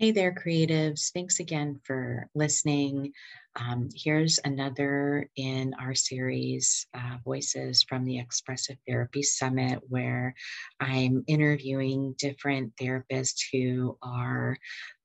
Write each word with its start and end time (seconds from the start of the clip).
Hey 0.00 0.10
there, 0.10 0.34
creatives. 0.34 1.12
Thanks 1.12 1.38
again 1.38 1.80
for 1.84 2.28
listening. 2.34 3.12
Um, 3.54 3.90
here's 3.94 4.40
another 4.44 5.30
in 5.36 5.72
our 5.80 5.94
series, 5.94 6.88
uh, 6.92 7.18
Voices 7.24 7.84
from 7.84 8.04
the 8.04 8.18
Expressive 8.18 8.76
Therapy 8.88 9.22
Summit, 9.22 9.78
where 9.88 10.34
I'm 10.80 11.22
interviewing 11.28 12.16
different 12.18 12.74
therapists 12.74 13.44
who 13.52 13.96
are 14.02 14.56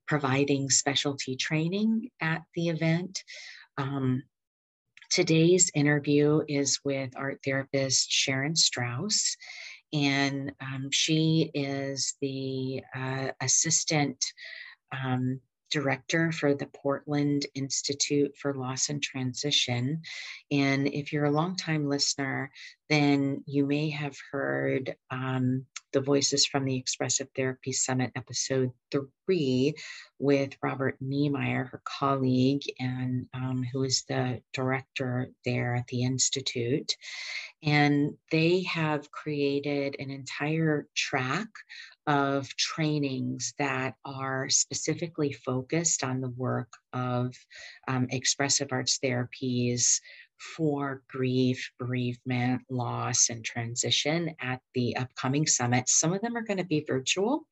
providing 0.08 0.70
specialty 0.70 1.36
training 1.36 2.10
at 2.20 2.42
the 2.56 2.70
event. 2.70 3.22
Um, 3.78 4.24
today's 5.08 5.70
interview 5.72 6.42
is 6.48 6.80
with 6.84 7.16
art 7.16 7.38
therapist 7.44 8.10
Sharon 8.10 8.54
Strouse 8.54 9.36
and 9.92 10.52
um, 10.60 10.88
she 10.90 11.50
is 11.54 12.14
the 12.20 12.82
uh, 12.94 13.28
assistant 13.40 14.24
um, 14.92 15.40
director 15.70 16.32
for 16.32 16.54
the 16.54 16.66
Portland 16.66 17.46
Institute 17.54 18.36
for 18.36 18.54
Loss 18.54 18.88
and 18.88 19.02
Transition. 19.02 20.02
And 20.50 20.88
if 20.88 21.12
you're 21.12 21.26
a 21.26 21.30
longtime 21.30 21.88
listener, 21.88 22.50
then 22.88 23.44
you 23.46 23.66
may 23.66 23.90
have 23.90 24.16
heard 24.32 24.96
um, 25.10 25.66
the 25.92 26.00
Voices 26.00 26.46
from 26.46 26.64
the 26.64 26.76
Expressive 26.76 27.28
Therapy 27.34 27.72
Summit, 27.72 28.12
episode 28.14 28.72
three, 28.90 29.74
with 30.18 30.56
Robert 30.62 30.96
Neimeyer, 31.02 31.68
her 31.70 31.82
colleague, 31.84 32.62
and 32.78 33.26
um, 33.34 33.64
who 33.72 33.84
is 33.84 34.04
the 34.08 34.40
director 34.52 35.30
there 35.44 35.74
at 35.76 35.86
the 35.88 36.02
Institute. 36.02 36.96
And 37.62 38.14
they 38.30 38.62
have 38.64 39.10
created 39.10 39.96
an 39.98 40.10
entire 40.10 40.86
track 40.96 41.48
of 42.10 42.48
trainings 42.56 43.54
that 43.56 43.94
are 44.04 44.48
specifically 44.48 45.30
focused 45.30 46.02
on 46.02 46.20
the 46.20 46.30
work 46.30 46.72
of 46.92 47.32
um, 47.86 48.08
expressive 48.10 48.66
arts 48.72 48.98
therapies 48.98 50.00
for 50.40 51.02
grief, 51.08 51.70
bereavement, 51.78 52.62
loss, 52.70 53.28
and 53.28 53.44
transition 53.44 54.34
at 54.40 54.60
the 54.74 54.96
upcoming 54.96 55.46
summit. 55.46 55.88
Some 55.88 56.14
of 56.14 56.22
them 56.22 56.36
are 56.36 56.42
going 56.42 56.56
to 56.56 56.64
be 56.64 56.84
virtual, 56.86 57.46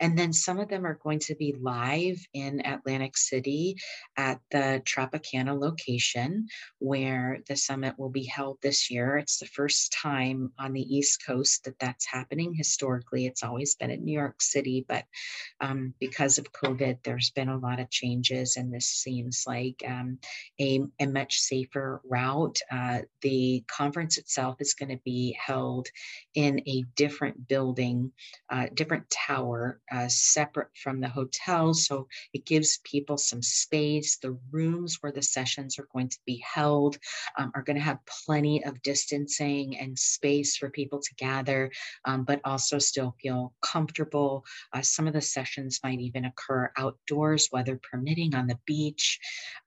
and 0.00 0.18
then 0.18 0.32
some 0.32 0.60
of 0.60 0.68
them 0.68 0.86
are 0.86 0.98
going 1.02 1.20
to 1.20 1.34
be 1.34 1.54
live 1.60 2.18
in 2.34 2.60
Atlantic 2.66 3.16
City 3.16 3.76
at 4.16 4.40
the 4.50 4.82
Tropicana 4.84 5.58
location 5.58 6.46
where 6.80 7.38
the 7.48 7.56
summit 7.56 7.98
will 7.98 8.10
be 8.10 8.24
held 8.24 8.58
this 8.60 8.90
year. 8.90 9.16
It's 9.16 9.38
the 9.38 9.46
first 9.46 9.92
time 9.92 10.52
on 10.58 10.72
the 10.72 10.96
East 10.96 11.24
Coast 11.26 11.64
that 11.64 11.78
that's 11.78 12.06
happening. 12.06 12.52
Historically, 12.54 13.26
it's 13.26 13.42
always 13.42 13.74
been 13.74 13.90
in 13.90 14.04
New 14.04 14.18
York 14.18 14.42
City, 14.42 14.84
but 14.86 15.04
um, 15.60 15.94
because 15.98 16.36
of 16.36 16.52
COVID, 16.52 16.98
there's 17.04 17.30
been 17.30 17.48
a 17.48 17.58
lot 17.58 17.80
of 17.80 17.90
changes, 17.90 18.56
and 18.56 18.72
this 18.72 18.86
seems 18.86 19.44
like 19.46 19.82
um, 19.86 20.18
a, 20.60 20.82
a 21.00 21.06
much 21.06 21.38
safer 21.38 22.02
route 22.04 22.33
out. 22.34 22.58
Uh, 22.70 23.00
the 23.22 23.64
conference 23.68 24.18
itself 24.18 24.56
is 24.60 24.74
going 24.74 24.88
to 24.90 25.00
be 25.04 25.36
held 25.44 25.88
in 26.34 26.60
a 26.66 26.84
different 26.96 27.48
building, 27.48 28.12
uh, 28.50 28.66
different 28.74 29.08
tower, 29.10 29.80
uh, 29.92 30.08
separate 30.08 30.68
from 30.82 31.00
the 31.00 31.08
hotel. 31.08 31.74
So 31.74 32.08
it 32.32 32.44
gives 32.46 32.80
people 32.84 33.16
some 33.18 33.42
space. 33.42 34.16
The 34.16 34.36
rooms 34.50 34.98
where 35.00 35.12
the 35.12 35.22
sessions 35.22 35.78
are 35.78 35.88
going 35.92 36.08
to 36.08 36.18
be 36.26 36.42
held 36.54 36.98
um, 37.38 37.52
are 37.54 37.62
going 37.62 37.76
to 37.76 37.82
have 37.82 37.98
plenty 38.26 38.64
of 38.64 38.82
distancing 38.82 39.78
and 39.78 39.98
space 39.98 40.56
for 40.56 40.70
people 40.70 41.00
to 41.00 41.14
gather, 41.16 41.70
um, 42.04 42.24
but 42.24 42.40
also 42.44 42.78
still 42.78 43.14
feel 43.22 43.52
comfortable. 43.62 44.44
Uh, 44.72 44.82
some 44.82 45.06
of 45.06 45.12
the 45.12 45.20
sessions 45.20 45.80
might 45.84 46.00
even 46.00 46.24
occur 46.24 46.70
outdoors, 46.76 47.48
weather 47.52 47.80
permitting, 47.90 48.34
on 48.34 48.46
the 48.46 48.58
beach. 48.66 49.18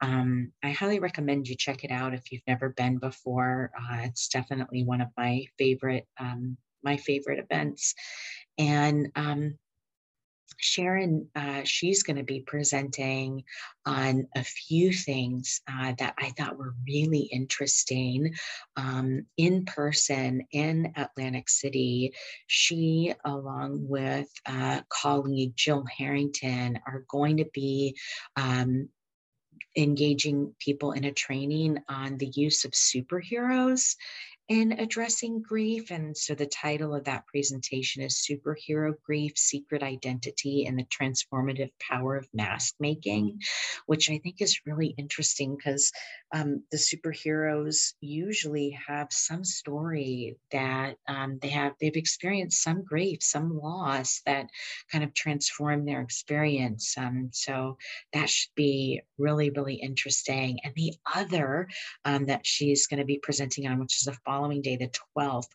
Um, 0.01 0.51
I 0.63 0.71
highly 0.71 0.99
recommend 0.99 1.47
you 1.47 1.55
check 1.55 1.83
it 1.83 1.91
out 1.91 2.13
if 2.13 2.31
you've 2.31 2.41
never 2.47 2.56
never 2.57 2.73
been 2.73 2.97
before. 2.97 3.71
Uh, 3.77 3.97
it's 4.01 4.27
definitely 4.27 4.83
one 4.83 5.01
of 5.01 5.09
my 5.15 5.45
favorite 5.57 6.07
um, 6.19 6.57
my 6.83 6.97
favorite 6.97 7.39
events, 7.39 7.93
and 8.57 9.09
um, 9.15 9.57
Sharon, 10.59 11.27
uh, 11.35 11.61
she's 11.63 12.01
going 12.03 12.17
to 12.17 12.23
be 12.23 12.39
presenting 12.39 13.43
on 13.85 14.27
a 14.35 14.43
few 14.43 14.91
things 14.91 15.61
uh, 15.71 15.93
that 15.99 16.15
I 16.17 16.29
thought 16.31 16.57
were 16.57 16.73
really 16.87 17.29
interesting 17.31 18.33
um, 18.75 19.25
in 19.37 19.65
person 19.65 20.47
in 20.51 20.93
Atlantic 20.95 21.49
City. 21.49 22.13
She, 22.47 23.13
along 23.23 23.87
with 23.87 24.29
uh, 24.47 24.81
colleague 24.89 25.53
Jill 25.55 25.85
Harrington, 25.95 26.79
are 26.87 27.03
going 27.07 27.37
to 27.37 27.45
be 27.53 27.95
um, 28.35 28.89
engaging 29.77 30.53
people 30.59 30.91
in 30.91 31.05
a 31.05 31.11
training 31.11 31.77
on 31.87 32.17
the 32.17 32.31
use 32.35 32.65
of 32.65 32.71
superheroes 32.71 33.95
in 34.49 34.71
addressing 34.73 35.41
grief. 35.41 35.91
And 35.91 36.15
so 36.15 36.33
the 36.33 36.45
title 36.45 36.95
of 36.95 37.03
that 37.03 37.27
presentation 37.27 38.01
is 38.01 38.25
Superhero 38.29 38.93
Grief 39.05 39.37
Secret 39.37 39.83
Identity 39.83 40.65
and 40.65 40.79
the 40.79 40.85
Transformative 40.85 41.71
Power 41.79 42.15
of 42.15 42.29
Mask 42.33 42.75
Making, 42.79 43.41
which 43.85 44.09
I 44.09 44.19
think 44.19 44.41
is 44.41 44.61
really 44.65 44.95
interesting 44.97 45.55
because 45.55 45.91
um, 46.33 46.63
the 46.71 46.77
superheroes 46.77 47.93
usually 48.01 48.77
have 48.87 49.07
some 49.11 49.43
story 49.43 50.37
that 50.51 50.95
um, 51.07 51.39
they 51.41 51.49
have, 51.49 51.73
they've 51.79 51.95
experienced 51.95 52.61
some 52.61 52.83
grief, 52.83 53.19
some 53.21 53.57
loss 53.57 54.21
that 54.25 54.47
kind 54.91 55.03
of 55.03 55.13
transform 55.13 55.85
their 55.85 56.01
experience. 56.01 56.95
Um, 56.97 57.29
so 57.31 57.77
that 58.13 58.29
should 58.29 58.53
be 58.55 59.01
really, 59.17 59.51
really 59.51 59.75
interesting. 59.75 60.59
And 60.63 60.73
the 60.75 60.93
other 61.15 61.69
um, 62.03 62.25
that 62.25 62.45
she's 62.45 62.87
going 62.87 62.99
to 62.99 63.05
be 63.05 63.19
presenting 63.19 63.67
on, 63.67 63.79
which 63.79 63.97
is 63.97 64.05
the 64.05 64.17
following 64.25 64.61
day, 64.61 64.75
the 64.75 64.91
12th. 65.17 65.47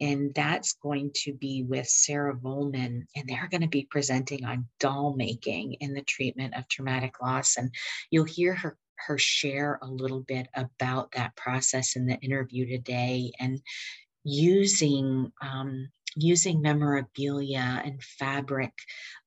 And 0.00 0.34
that's 0.34 0.74
going 0.74 1.12
to 1.24 1.32
be 1.32 1.62
with 1.62 1.86
Sarah 1.86 2.36
Vollman. 2.36 3.02
And 3.14 3.28
they're 3.28 3.48
going 3.48 3.62
to 3.62 3.68
be 3.68 3.86
presenting 3.88 4.44
on 4.44 4.66
doll 4.80 5.14
making 5.16 5.74
in 5.74 5.94
the 5.94 6.02
treatment 6.02 6.54
of 6.56 6.68
traumatic 6.68 7.22
loss. 7.22 7.56
And 7.56 7.70
you'll 8.10 8.24
hear 8.24 8.54
her 8.54 8.76
her 9.06 9.18
share 9.18 9.78
a 9.82 9.86
little 9.86 10.20
bit 10.20 10.48
about 10.54 11.12
that 11.12 11.34
process 11.36 11.96
in 11.96 12.06
the 12.06 12.16
interview 12.20 12.66
today 12.66 13.32
and 13.38 13.60
using 14.24 15.32
um, 15.42 15.88
using 16.16 16.62
memorabilia 16.62 17.82
and 17.84 18.02
fabric 18.02 18.72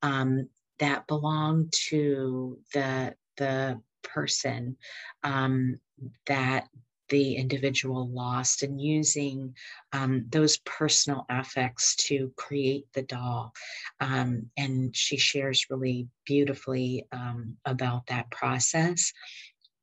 um, 0.01 0.49
that 0.79 1.07
belong 1.07 1.69
to 1.71 2.57
the 2.73 3.13
the 3.37 3.79
person 4.03 4.75
um, 5.23 5.79
that 6.25 6.67
the 7.09 7.35
individual 7.35 8.07
lost 8.09 8.63
and 8.63 8.79
using 8.79 9.53
um, 9.93 10.25
those 10.29 10.57
personal 10.57 11.25
affects 11.29 11.95
to 11.95 12.31
create 12.37 12.85
the 12.93 13.01
doll. 13.01 13.51
Um, 13.99 14.49
and 14.57 14.95
she 14.95 15.17
shares 15.17 15.65
really 15.69 16.07
beautifully 16.25 17.07
um, 17.11 17.57
about 17.65 18.07
that 18.07 18.29
process. 18.29 19.11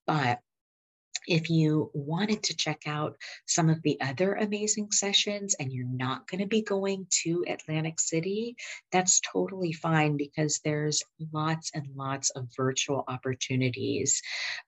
But 0.07 0.41
if 1.27 1.51
you 1.51 1.91
wanted 1.93 2.43
to 2.45 2.57
check 2.57 2.83
out 2.87 3.17
some 3.47 3.69
of 3.69 3.83
the 3.83 4.01
other 4.01 4.35
amazing 4.35 4.93
sessions 4.93 5.55
and 5.59 5.73
you're 5.73 5.87
not 5.87 6.29
going 6.29 6.41
to 6.41 6.47
be 6.47 6.63
going 6.63 7.07
to 7.23 7.45
Atlantic 7.49 7.99
City, 7.99 8.57
that's 8.93 9.21
totally 9.21 9.73
fine 9.73 10.17
because 10.17 10.61
there's 10.65 11.03
lots 11.33 11.71
and 11.75 11.87
lots 11.95 12.31
of 12.31 12.49
virtual 12.57 13.05
opportunities. 13.09 14.23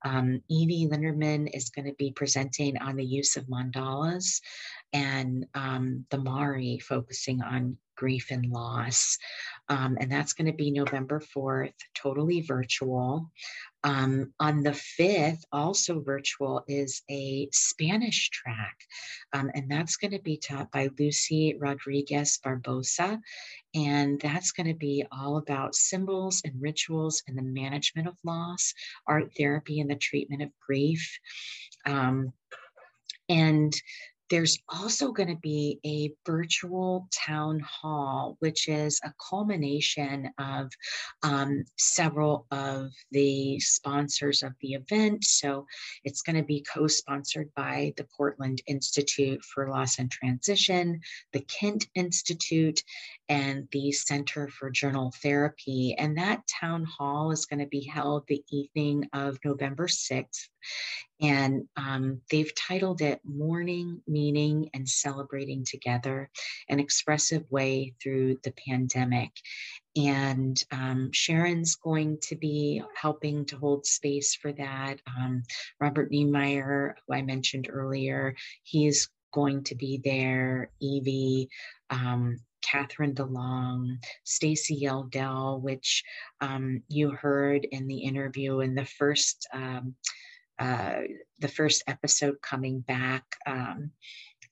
Um, 0.04 0.43
Evie 0.49 0.88
Lindemann 0.91 1.49
is 1.55 1.70
going 1.70 1.87
to 1.87 1.94
be 1.94 2.12
presenting 2.12 2.76
on 2.78 2.97
the 2.97 3.05
use 3.05 3.37
of 3.37 3.47
mandalas 3.47 4.41
and 4.93 5.47
um, 5.55 6.06
the 6.10 6.19
Mari 6.19 6.78
focusing 6.81 7.41
on 7.43 7.76
grief 7.98 8.28
and 8.31 8.47
loss. 8.50 9.19
Um, 9.69 9.98
and 10.00 10.10
that's 10.10 10.32
going 10.32 10.47
to 10.47 10.56
be 10.56 10.70
November 10.70 11.20
4th, 11.20 11.75
totally 11.94 12.41
virtual. 12.41 13.31
Um, 13.84 14.32
on 14.40 14.62
the 14.62 14.70
5th, 14.70 15.43
also 15.52 16.00
virtual, 16.00 16.64
is 16.69 17.02
a 17.11 17.49
Spanish 17.52 18.31
track. 18.31 18.76
Um, 19.32 19.50
and 19.55 19.70
that's 19.70 19.96
going 19.96 20.12
to 20.12 20.20
be 20.20 20.38
taught 20.38 20.70
by 20.70 20.88
Lucy 20.99 21.56
Rodriguez 21.58 22.38
Barbosa. 22.44 23.20
And 23.75 24.20
that's 24.20 24.52
going 24.52 24.69
to 24.69 24.75
be 24.75 25.05
all 25.12 25.37
about 25.37 25.75
symbols 25.75 26.40
and 26.44 26.55
rituals 26.61 27.23
and 27.26 27.37
the 27.37 27.43
management 27.43 28.08
of 28.08 28.17
loss, 28.25 28.73
art 29.06 29.32
therapy, 29.37 29.81
and 29.81 29.90
the 29.90 29.96
treatment 29.96 30.43
of 30.43 30.50
grief. 30.64 31.19
Um, 31.84 32.32
and 33.28 33.75
there's 34.30 34.58
also 34.69 35.12
going 35.12 35.28
to 35.28 35.40
be 35.40 35.78
a 35.84 36.12
virtual 36.26 37.08
town 37.12 37.60
hall, 37.60 38.36
which 38.40 38.69
is 38.69 39.00
a 39.04 39.12
culmination 39.30 40.30
of 40.38 40.70
um, 41.22 41.64
several 41.76 42.46
of 42.50 42.90
the 43.10 43.58
sponsors 43.60 44.42
of 44.42 44.52
the 44.60 44.75
event. 44.75 45.25
So 45.25 45.66
it's 46.04 46.22
going 46.22 46.36
to 46.36 46.42
be 46.42 46.64
co 46.72 46.86
sponsored 46.86 47.50
by 47.54 47.94
the 47.96 48.06
Portland 48.16 48.62
Institute 48.66 49.42
for 49.42 49.69
Loss 49.69 49.98
and 49.98 50.10
Transition, 50.10 51.00
the 51.32 51.40
Kent 51.40 51.86
Institute, 51.94 52.82
and 53.28 53.69
the 53.72 53.92
Center 53.92 54.48
for 54.48 54.70
Journal 54.70 55.12
Therapy. 55.22 55.94
And 55.98 56.19
that 56.19 56.46
town 56.46 56.84
hall 56.84 57.30
is 57.30 57.46
going 57.46 57.60
to 57.60 57.66
be 57.66 57.84
held 57.84 58.25
the 58.26 58.44
evening 58.50 59.08
of 59.12 59.38
November 59.44 59.86
6th. 59.86 60.48
And 61.20 61.64
um, 61.76 62.20
they've 62.31 62.55
titled 62.55 63.00
it 63.00 63.20
Mourning, 63.25 64.00
Meaning, 64.06 64.70
and 64.72 64.88
Celebrating 64.88 65.64
Together, 65.64 66.31
an 66.69 66.78
expressive 66.78 67.44
way 67.50 67.94
through 68.00 68.38
the 68.44 68.52
pandemic. 68.66 69.31
And 69.96 70.62
um, 70.70 71.10
Sharon's 71.12 71.75
going 71.75 72.19
to 72.22 72.37
be 72.37 72.82
helping 72.94 73.44
to 73.46 73.56
hold 73.56 73.84
space 73.84 74.37
for 74.37 74.52
that. 74.52 75.00
Um, 75.19 75.43
Robert 75.81 76.12
Neimeyer, 76.12 76.94
who 77.06 77.14
I 77.14 77.22
mentioned 77.22 77.69
earlier, 77.70 78.37
he's 78.62 79.08
going 79.32 79.64
to 79.64 79.75
be 79.75 80.00
there. 80.04 80.70
Evie, 80.81 81.49
um, 81.90 82.37
Catharine 82.62 83.14
DeLong, 83.14 83.99
Stacy 84.25 84.81
Yeldell, 84.82 85.61
which 85.61 86.04
um, 86.40 86.82
you 86.88 87.11
heard 87.11 87.64
in 87.64 87.87
the 87.87 87.99
interview 87.99 88.61
in 88.61 88.75
the 88.75 88.84
first 88.84 89.49
um, 89.52 89.94
uh, 90.58 91.00
the 91.38 91.49
first 91.49 91.84
episode 91.87 92.37
coming 92.43 92.81
back 92.81 93.25
um, 93.46 93.90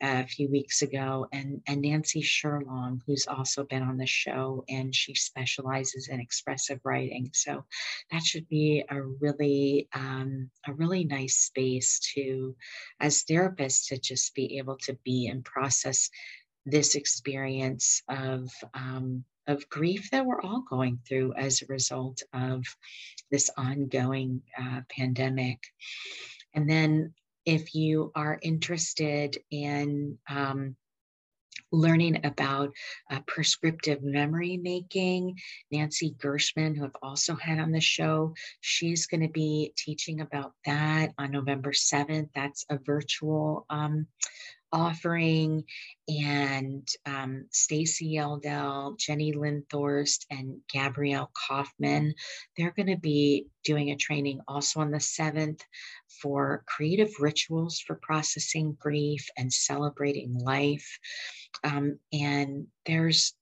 a 0.02 0.26
few 0.26 0.50
weeks 0.50 0.82
ago, 0.82 1.26
and, 1.32 1.62
and 1.66 1.82
Nancy 1.82 2.22
Scherlong, 2.22 3.00
who's 3.06 3.26
also 3.26 3.64
been 3.64 3.82
on 3.82 3.96
the 3.96 4.06
show, 4.06 4.64
and 4.68 4.94
she 4.94 5.14
specializes 5.14 6.08
in 6.08 6.20
expressive 6.20 6.80
writing. 6.84 7.30
So 7.32 7.64
that 8.12 8.22
should 8.22 8.48
be 8.48 8.84
a 8.90 9.02
really 9.02 9.88
um, 9.94 10.50
a 10.66 10.74
really 10.74 11.04
nice 11.04 11.36
space 11.36 11.98
to, 12.14 12.54
as 13.00 13.24
therapists, 13.24 13.88
to 13.88 13.98
just 13.98 14.34
be 14.34 14.58
able 14.58 14.76
to 14.78 14.98
be 15.04 15.28
and 15.28 15.44
process 15.44 16.10
this 16.66 16.94
experience 16.94 18.02
of 18.08 18.50
um, 18.74 19.24
of 19.46 19.68
grief 19.68 20.10
that 20.10 20.26
we're 20.26 20.40
all 20.40 20.64
going 20.68 20.98
through 21.06 21.34
as 21.34 21.62
a 21.62 21.66
result 21.66 22.22
of 22.32 22.64
this 23.30 23.50
ongoing 23.56 24.42
uh, 24.58 24.80
pandemic. 24.90 25.58
And 26.54 26.68
then, 26.68 27.14
if 27.44 27.74
you 27.74 28.10
are 28.16 28.40
interested 28.42 29.38
in 29.52 30.18
um, 30.28 30.74
learning 31.72 32.24
about 32.24 32.72
uh, 33.10 33.20
prescriptive 33.26 34.02
memory 34.02 34.56
making. 34.56 35.38
Nancy 35.70 36.14
Gershman, 36.18 36.74
who 36.74 36.84
I've 36.84 36.96
also 37.02 37.34
had 37.36 37.58
on 37.58 37.72
the 37.72 37.80
show, 37.80 38.34
she's 38.60 39.06
going 39.06 39.22
to 39.22 39.28
be 39.28 39.72
teaching 39.76 40.20
about 40.20 40.52
that 40.64 41.12
on 41.18 41.32
November 41.32 41.72
7th. 41.72 42.28
That's 42.34 42.64
a 42.70 42.78
virtual 42.78 43.66
um, 43.70 44.06
offering 44.72 45.64
and 46.08 46.86
um, 47.06 47.46
Stacy 47.50 48.14
Yeldell, 48.16 48.98
Jenny 48.98 49.32
Linthorst, 49.32 50.26
and 50.30 50.58
Gabrielle 50.72 51.30
Kaufman. 51.48 52.14
They're 52.56 52.74
going 52.76 52.88
to 52.88 52.96
be 52.96 53.46
doing 53.64 53.90
a 53.90 53.96
training 53.96 54.40
also 54.46 54.80
on 54.80 54.90
the 54.90 54.98
7th 54.98 55.60
for 56.20 56.64
creative 56.66 57.10
rituals 57.20 57.80
for 57.80 57.98
processing 58.02 58.76
grief 58.80 59.28
and 59.36 59.52
celebrating 59.52 60.38
life. 60.38 60.98
Um, 61.64 61.98
and 62.12 62.66
there's 62.84 63.34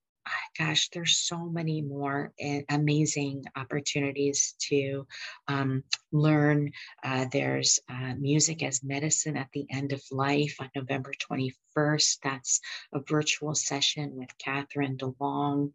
gosh, 0.59 0.89
there's 0.91 1.17
so 1.17 1.39
many 1.39 1.83
more 1.83 2.33
eh, 2.39 2.63
amazing 2.69 3.45
opportunities 3.57 4.55
to 4.59 5.07
um, 5.49 5.83
learn. 6.13 6.73
Uh, 7.03 7.27
there's 7.33 7.81
uh, 7.89 8.15
music 8.19 8.63
as 8.63 8.83
medicine 8.83 9.37
at 9.37 9.49
the 9.53 9.67
end 9.71 9.93
of 9.93 10.03
life 10.11 10.57
on 10.61 10.71
November 10.75 11.13
21st. 11.31 11.53
That's 11.75 12.61
a 12.93 13.01
virtual 13.01 13.55
session 13.55 14.17
with 14.17 14.37
Catharine 14.39 14.97
DeLong. 14.97 15.73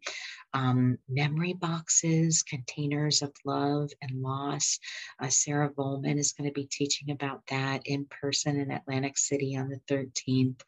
Um, 0.52 0.98
memory 1.08 1.52
boxes, 1.52 2.42
containers 2.42 3.22
of 3.22 3.32
love 3.44 3.90
and 4.02 4.22
loss. 4.22 4.78
Uh, 5.20 5.28
Sarah 5.28 5.70
Vollman 5.70 6.18
is 6.18 6.32
going 6.32 6.48
to 6.48 6.54
be 6.54 6.66
teaching 6.66 7.10
about 7.10 7.42
that 7.48 7.82
in 7.86 8.06
person 8.06 8.58
in 8.58 8.70
Atlantic 8.70 9.16
City 9.16 9.56
on 9.56 9.68
the 9.68 9.80
13th. 9.94 10.60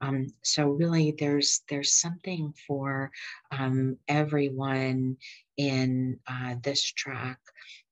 Um, 0.00 0.28
so 0.42 0.68
really, 0.68 1.14
there's 1.18 1.62
there's 1.68 1.92
something 1.92 2.54
for 2.66 3.10
um, 3.50 3.96
everyone 4.08 5.16
in 5.56 6.18
uh, 6.26 6.54
this 6.62 6.82
track. 6.82 7.38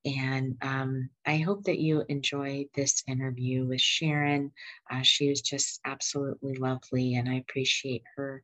And 0.05 0.59
um, 0.61 1.09
I 1.27 1.39
hope 1.39 1.65
that 1.65 1.79
you 1.79 2.05
enjoy 2.09 2.67
this 2.75 3.03
interview 3.07 3.67
with 3.67 3.81
Sharon. 3.81 4.53
Uh, 4.91 5.01
she 5.03 5.31
was 5.31 5.41
just 5.41 5.81
absolutely 5.85 6.57
lovely, 6.57 7.15
and 7.15 7.29
I 7.29 7.37
appreciate 7.37 8.03
her 8.17 8.43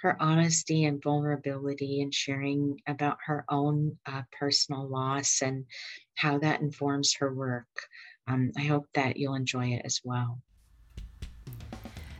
her 0.00 0.16
honesty 0.20 0.84
and 0.84 1.02
vulnerability 1.02 2.02
and 2.02 2.14
sharing 2.14 2.80
about 2.86 3.16
her 3.24 3.44
own 3.48 3.96
uh, 4.06 4.22
personal 4.38 4.86
loss 4.86 5.40
and 5.42 5.64
how 6.16 6.38
that 6.38 6.60
informs 6.60 7.14
her 7.14 7.32
work. 7.32 7.66
Um, 8.28 8.52
I 8.56 8.64
hope 8.64 8.86
that 8.94 9.16
you'll 9.16 9.34
enjoy 9.34 9.68
it 9.68 9.82
as 9.84 10.00
well. 10.04 10.40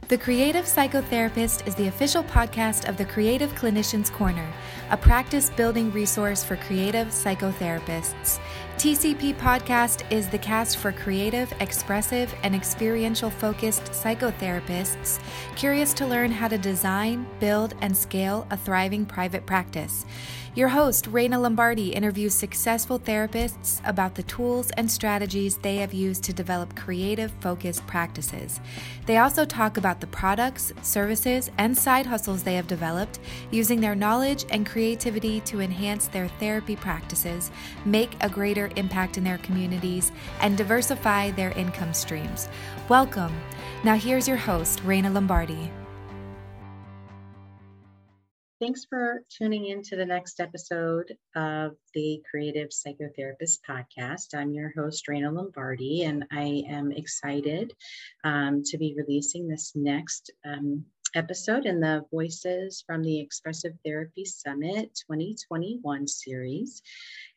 The 0.09 0.17
Creative 0.17 0.65
Psychotherapist 0.65 1.67
is 1.67 1.75
the 1.75 1.89
official 1.89 2.23
podcast 2.23 2.89
of 2.89 2.97
the 2.97 3.05
Creative 3.05 3.53
Clinicians 3.55 4.09
Corner, 4.13 4.49
a 4.91 4.97
practice 4.97 5.51
building 5.51 5.91
resource 5.91 6.45
for 6.45 6.55
creative 6.55 7.09
psychotherapists. 7.09 8.39
TCP 8.79 9.35
Podcast 9.35 10.09
is 10.13 10.29
the 10.29 10.39
cast 10.39 10.77
for 10.77 10.93
creative, 10.93 11.53
expressive, 11.59 12.33
and 12.45 12.55
experiential 12.55 13.31
focused 13.31 13.83
psychotherapists 13.87 15.19
curious 15.57 15.93
to 15.95 16.07
learn 16.07 16.31
how 16.31 16.47
to 16.47 16.59
design, 16.59 17.27
build, 17.41 17.75
and 17.81 17.97
scale 17.97 18.47
a 18.53 18.57
thriving 18.57 19.07
private 19.07 19.45
practice. 19.45 20.05
Your 20.57 20.69
host, 20.69 21.05
Raina 21.13 21.39
Lombardi, 21.39 21.91
interviews 21.91 22.33
successful 22.33 22.99
therapists 22.99 23.87
about 23.87 24.15
the 24.15 24.23
tools 24.23 24.71
and 24.79 24.91
strategies 24.91 25.59
they 25.59 25.77
have 25.77 25.93
used 25.93 26.23
to 26.25 26.33
develop 26.33 26.75
creative, 26.75 27.31
focused 27.43 27.87
practices. 27.87 28.59
They 29.05 29.19
also 29.19 29.45
talk 29.45 29.77
about 29.77 30.01
the 30.01 30.07
products, 30.07 30.73
services, 30.81 31.51
and 31.59 31.77
side 31.77 32.07
hustles 32.07 32.43
they 32.43 32.55
have 32.55 32.67
developed 32.67 33.19
using 33.51 33.83
their 33.83 33.95
knowledge 33.95 34.47
and 34.49 34.65
creativity 34.65 35.41
to 35.41 35.61
enhance 35.61 36.09
their 36.09 36.29
therapy 36.41 36.75
practices, 36.75 37.51
make 37.85 38.17
a 38.23 38.31
greater 38.31 38.71
impact 38.77 39.19
in 39.19 39.25
their 39.25 39.39
communities, 39.39 40.11
and 40.41 40.57
diversify 40.57 41.33
their 41.33 41.51
income 41.51 41.93
streams. 41.93 42.49
Welcome. 42.89 43.39
Now, 43.85 43.97
here's 43.97 44.27
your 44.27 44.39
host, 44.39 44.83
Raina 44.85 45.13
Lombardi. 45.13 45.71
Thanks 48.59 48.87
for 48.87 49.23
tuning 49.29 49.67
in 49.67 49.83
to 49.83 49.97
the 49.97 50.07
next 50.07 50.41
episode 50.41 51.15
of 51.35 51.73
the 51.93 52.23
Creative 52.31 52.71
Psychotherapist 52.71 53.59
Podcast. 53.69 54.35
I'm 54.35 54.51
your 54.51 54.73
host, 54.75 55.07
Raina 55.11 55.31
Lombardi, 55.31 56.05
and 56.05 56.25
I 56.33 56.65
am 56.67 56.91
excited 56.91 57.75
um, 58.25 58.63
to 58.65 58.79
be 58.79 58.95
releasing 58.97 59.47
this 59.47 59.73
next 59.75 60.31
um, 60.47 60.87
episode 61.15 61.67
in 61.67 61.81
the 61.81 62.07
Voices 62.11 62.83
from 62.87 63.03
the 63.03 63.21
Expressive 63.21 63.75
Therapy 63.85 64.25
Summit 64.25 64.99
2021 65.07 66.09
series. 66.09 66.81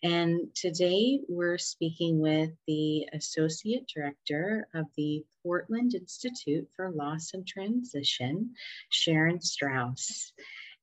And 0.01 0.55
today 0.55 1.19
we're 1.27 1.57
speaking 1.57 2.19
with 2.19 2.51
the 2.65 3.09
Associate 3.11 3.85
Director 3.93 4.69
of 4.73 4.85
the 4.95 5.25
Portland 5.43 5.95
Institute 5.95 6.69
for 6.77 6.91
Loss 6.91 7.31
and 7.33 7.45
Transition, 7.45 8.53
Sharon 8.89 9.39
Strouse. 9.39 10.31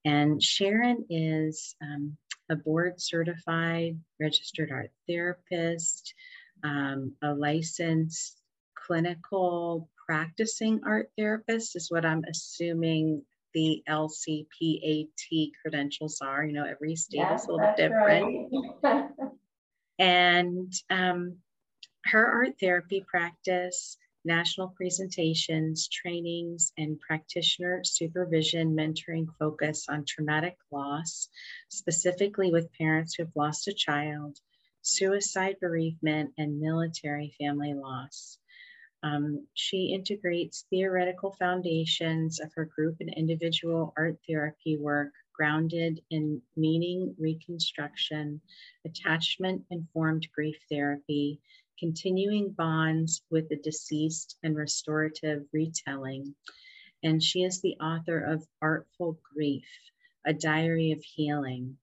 And 0.05 0.43
Sharon 0.43 1.05
is 1.11 1.75
um, 1.83 2.17
a 2.50 2.57
board 2.57 3.00
certified 3.00 3.99
registered 4.21 4.71
art 4.71 4.91
therapist, 5.09 6.15
um, 6.62 7.12
a 7.23 7.35
licensed 7.35 8.41
clinical 8.75 9.88
practicing 10.07 10.81
art 10.87 11.11
therapist, 11.19 11.76
is 11.76 11.91
what 11.91 12.05
I'm 12.05 12.23
assuming 12.29 13.23
the 13.55 13.83
LCPAT 13.88 15.50
credentials 15.61 16.21
are. 16.21 16.45
You 16.45 16.53
know, 16.53 16.65
every 16.65 16.95
state 16.95 17.26
is 17.35 17.47
a 17.47 17.53
little 17.53 17.75
different. 17.76 18.53
Right. 18.83 19.09
and 19.99 20.73
um, 20.91 21.37
her 22.05 22.25
art 22.25 22.55
therapy 22.61 23.05
practice 23.09 23.97
national 24.26 24.68
presentations, 24.76 25.88
trainings, 25.88 26.73
and 26.76 27.00
practitioner 27.00 27.83
supervision 27.85 28.76
mentoring 28.76 29.26
focus 29.38 29.87
on 29.88 30.04
traumatic 30.04 30.56
loss, 30.71 31.28
specifically 31.68 32.50
with 32.50 32.73
parents 32.73 33.14
who 33.14 33.23
have 33.23 33.37
lost 33.37 33.68
a 33.68 33.73
child, 33.73 34.37
suicide 34.83 35.56
bereavement, 35.61 36.33
and 36.37 36.61
military 36.61 37.35
family 37.38 37.73
loss. 37.73 38.38
Um, 39.02 39.47
she 39.54 39.92
integrates 39.95 40.66
theoretical 40.71 41.33
foundations 41.38 42.40
of 42.40 42.52
her 42.54 42.64
group 42.64 42.97
and 43.00 43.14
individual 43.14 43.95
art 43.97 44.18
therapy 44.26 44.76
work 44.76 45.12
grounded 45.33 46.00
in 46.11 46.42
meaning 46.56 47.14
reconstruction, 47.18 48.40
attachment 48.85 49.62
informed 49.71 50.26
grief 50.35 50.56
therapy, 50.71 51.40
continuing 51.78 52.50
bonds 52.50 53.23
with 53.30 53.49
the 53.49 53.56
deceased 53.56 54.37
and 54.42 54.56
restorative 54.56 55.45
retelling. 55.52 56.35
And 57.02 57.23
she 57.23 57.42
is 57.42 57.61
the 57.61 57.76
author 57.80 58.18
of 58.18 58.47
Artful 58.62 59.18
Grief, 59.35 59.68
a 60.26 60.33
diary 60.33 60.92
of 60.92 61.02
healing, 61.02 61.78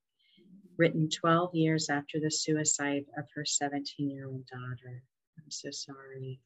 written 0.77 1.09
12 1.09 1.55
years 1.55 1.89
after 1.89 2.19
the 2.19 2.31
suicide 2.31 3.05
of 3.17 3.25
her 3.35 3.45
17 3.45 4.09
year 4.09 4.27
old 4.27 4.45
daughter. 4.47 5.03
I'm 5.37 5.51
so 5.51 5.69
sorry. 5.71 6.39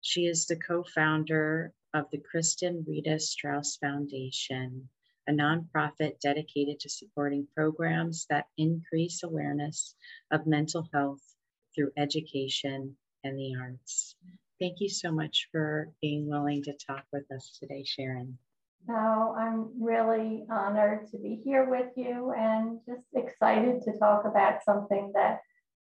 She 0.00 0.26
is 0.26 0.46
the 0.46 0.56
co 0.56 0.84
founder 0.84 1.72
of 1.92 2.06
the 2.10 2.22
Kristin 2.22 2.86
Rita 2.86 3.18
Strouse 3.18 3.76
Foundation, 3.78 4.88
a 5.26 5.32
nonprofit 5.32 6.20
dedicated 6.20 6.80
to 6.80 6.88
supporting 6.88 7.48
programs 7.54 8.26
that 8.30 8.46
increase 8.58 9.22
awareness 9.22 9.94
of 10.30 10.46
mental 10.46 10.88
health 10.92 11.33
through 11.74 11.92
education 11.96 12.96
and 13.24 13.38
the 13.38 13.54
arts. 13.60 14.16
Thank 14.60 14.80
you 14.80 14.88
so 14.88 15.10
much 15.10 15.48
for 15.50 15.90
being 16.00 16.28
willing 16.28 16.62
to 16.64 16.72
talk 16.72 17.04
with 17.12 17.30
us 17.32 17.56
today, 17.58 17.84
Sharon. 17.84 18.38
No, 18.86 19.34
I'm 19.36 19.82
really 19.82 20.44
honored 20.50 21.10
to 21.10 21.18
be 21.18 21.40
here 21.42 21.68
with 21.68 21.88
you 21.96 22.32
and 22.36 22.80
just 22.86 23.06
excited 23.14 23.82
to 23.82 23.98
talk 23.98 24.24
about 24.26 24.62
something 24.64 25.12
that 25.14 25.40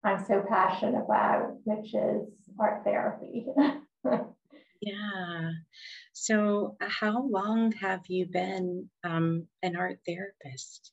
I'm 0.03 0.24
so 0.25 0.44
passionate 0.48 1.03
about, 1.03 1.58
which 1.63 1.94
is 1.94 2.27
art 2.60 2.84
therapy. 2.84 3.46
yeah. 4.82 5.51
So, 6.13 6.75
how 6.82 7.27
long 7.27 7.72
have 7.74 8.01
you 8.08 8.25
been 8.25 8.89
um, 9.03 9.46
an 9.62 9.75
art 9.75 10.00
therapist? 10.06 10.91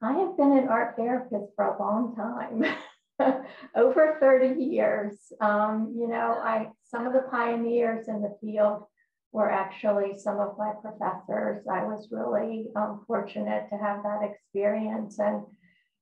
I 0.00 0.12
have 0.12 0.36
been 0.36 0.52
an 0.52 0.68
art 0.68 0.94
therapist 0.96 1.54
for 1.56 1.64
a 1.64 1.78
long 1.80 2.14
time. 2.14 2.64
over 3.76 4.16
30 4.20 4.62
years. 4.62 5.32
Um, 5.40 5.94
you 5.96 6.08
know, 6.08 6.40
I 6.42 6.68
some 6.84 7.06
of 7.06 7.12
the 7.12 7.28
pioneers 7.30 8.08
in 8.08 8.22
the 8.22 8.36
field 8.40 8.84
were 9.32 9.50
actually 9.50 10.18
some 10.18 10.38
of 10.38 10.56
my 10.56 10.72
professors. 10.80 11.66
I 11.70 11.84
was 11.84 12.08
really 12.10 12.68
um, 12.76 13.04
fortunate 13.06 13.68
to 13.70 13.76
have 13.76 14.02
that 14.02 14.20
experience. 14.22 15.18
And 15.18 15.42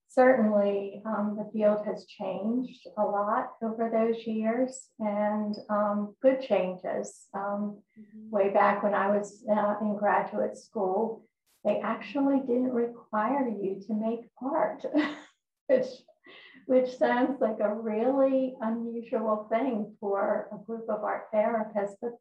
certainly 0.08 1.02
um, 1.04 1.36
the 1.36 1.50
field 1.52 1.84
has 1.84 2.06
changed 2.06 2.86
a 2.96 3.02
lot 3.02 3.52
over 3.62 3.90
those 3.90 4.26
years 4.26 4.88
and 5.00 5.56
um, 5.68 6.14
good 6.22 6.40
changes. 6.40 7.26
Um, 7.34 7.78
mm-hmm. 7.98 8.30
Way 8.30 8.50
back 8.50 8.82
when 8.82 8.94
I 8.94 9.10
was 9.10 9.44
uh, 9.50 9.74
in 9.80 9.96
graduate 9.96 10.56
school, 10.56 11.26
they 11.64 11.80
actually 11.80 12.38
didn't 12.40 12.70
require 12.70 13.48
you 13.48 13.82
to 13.88 13.94
make 13.94 14.20
art, 14.40 14.84
which 15.66 15.86
which 16.66 16.96
sounds 16.98 17.40
like 17.40 17.60
a 17.60 17.74
really 17.74 18.54
unusual 18.60 19.46
thing 19.50 19.94
for 20.00 20.48
a 20.52 20.64
group 20.64 20.88
of 20.88 21.02
art 21.04 21.32
therapists, 21.32 21.94
but 22.02 22.12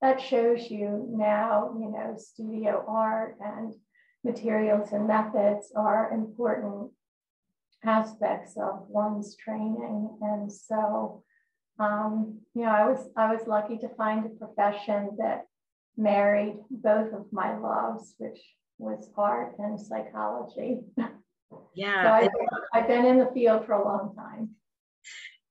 that 0.00 0.20
shows 0.20 0.70
you 0.70 1.06
now, 1.10 1.76
you 1.78 1.90
know, 1.90 2.14
studio 2.16 2.84
art 2.88 3.36
and 3.40 3.74
materials 4.24 4.92
and 4.92 5.08
methods 5.08 5.72
are 5.74 6.12
important 6.12 6.90
aspects 7.84 8.56
of 8.56 8.84
one's 8.88 9.36
training. 9.36 10.16
And 10.20 10.52
so, 10.52 11.24
um, 11.80 12.40
you 12.54 12.62
know, 12.62 12.70
I 12.70 12.88
was 12.88 13.08
I 13.16 13.32
was 13.32 13.46
lucky 13.48 13.78
to 13.78 13.88
find 13.96 14.24
a 14.24 14.46
profession 14.46 15.16
that 15.18 15.46
married 15.96 16.56
both 16.70 17.12
of 17.12 17.26
my 17.32 17.58
loves, 17.58 18.14
which 18.18 18.40
was 18.78 19.10
art 19.16 19.56
and 19.58 19.80
psychology. 19.80 20.78
Yeah. 21.78 22.02
So 22.02 22.26
I've, 22.26 22.30
I've 22.74 22.88
been 22.88 23.06
in 23.06 23.18
the 23.18 23.30
field 23.32 23.64
for 23.64 23.72
a 23.72 23.84
long 23.84 24.12
time. 24.16 24.50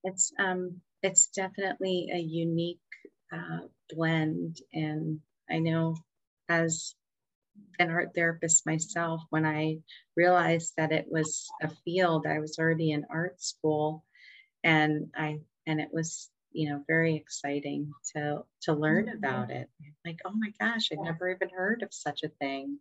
It's 0.03 0.33
um 0.37 0.81
it's 1.01 1.27
definitely 1.27 2.09
a 2.13 2.19
unique 2.19 2.79
uh, 3.33 3.67
blend, 3.89 4.57
and 4.73 5.19
I 5.49 5.59
know 5.59 5.95
as 6.49 6.95
an 7.79 7.89
art 7.89 8.09
therapist 8.13 8.65
myself, 8.65 9.21
when 9.29 9.45
I 9.45 9.77
realized 10.17 10.73
that 10.75 10.91
it 10.91 11.05
was 11.09 11.47
a 11.61 11.69
field, 11.85 12.25
I 12.27 12.39
was 12.39 12.57
already 12.59 12.91
in 12.91 13.05
art 13.09 13.41
school, 13.41 14.03
and 14.65 15.09
I 15.15 15.39
and 15.65 15.79
it 15.79 15.89
was 15.93 16.29
you 16.51 16.69
know 16.69 16.83
very 16.87 17.15
exciting 17.15 17.93
to 18.15 18.43
to 18.63 18.73
learn 18.73 19.05
mm-hmm. 19.05 19.17
about 19.17 19.49
it. 19.49 19.69
Like 20.05 20.19
oh 20.25 20.33
my 20.35 20.51
gosh, 20.59 20.89
I've 20.91 21.05
never 21.05 21.29
even 21.29 21.49
heard 21.55 21.83
of 21.83 21.93
such 21.93 22.23
a 22.23 22.29
thing. 22.41 22.79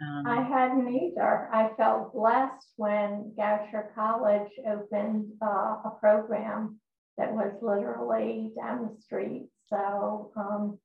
Um, 0.00 0.26
I 0.26 0.42
hadn't 0.42 0.88
either. 0.88 1.48
I 1.52 1.70
felt 1.76 2.14
blessed 2.14 2.72
when 2.76 3.32
Goucher 3.36 3.94
College 3.94 4.50
opened 4.66 5.32
uh, 5.42 5.76
a 5.84 5.92
program 6.00 6.78
that 7.18 7.32
was 7.32 7.52
literally 7.60 8.52
down 8.56 8.88
the 8.88 9.02
street. 9.02 9.48
So 9.68 10.32
um, 10.36 10.78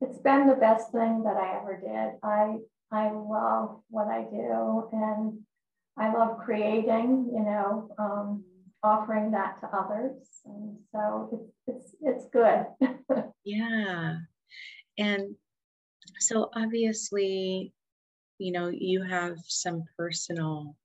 it's 0.00 0.18
been 0.18 0.48
the 0.48 0.54
best 0.54 0.92
thing 0.92 1.24
that 1.24 1.36
I 1.36 1.60
ever 1.60 1.80
did. 1.80 2.18
I 2.22 2.56
I 2.90 3.10
love 3.10 3.80
what 3.90 4.08
I 4.08 4.22
do, 4.22 4.88
and 4.92 5.40
I 5.98 6.12
love 6.12 6.38
creating. 6.38 7.30
You 7.34 7.44
know, 7.44 7.90
um, 7.98 8.44
offering 8.82 9.32
that 9.32 9.60
to 9.60 9.68
others, 9.76 10.16
and 10.46 10.78
so 10.92 11.28
it's 11.32 11.52
it's 11.66 11.94
it's 12.00 12.26
good. 12.32 12.66
yeah, 13.44 14.16
and 14.98 15.36
so 16.18 16.50
obviously 16.54 17.72
you 18.44 18.52
know, 18.52 18.68
you 18.68 19.02
have 19.02 19.38
some 19.46 19.84
personal, 19.96 20.76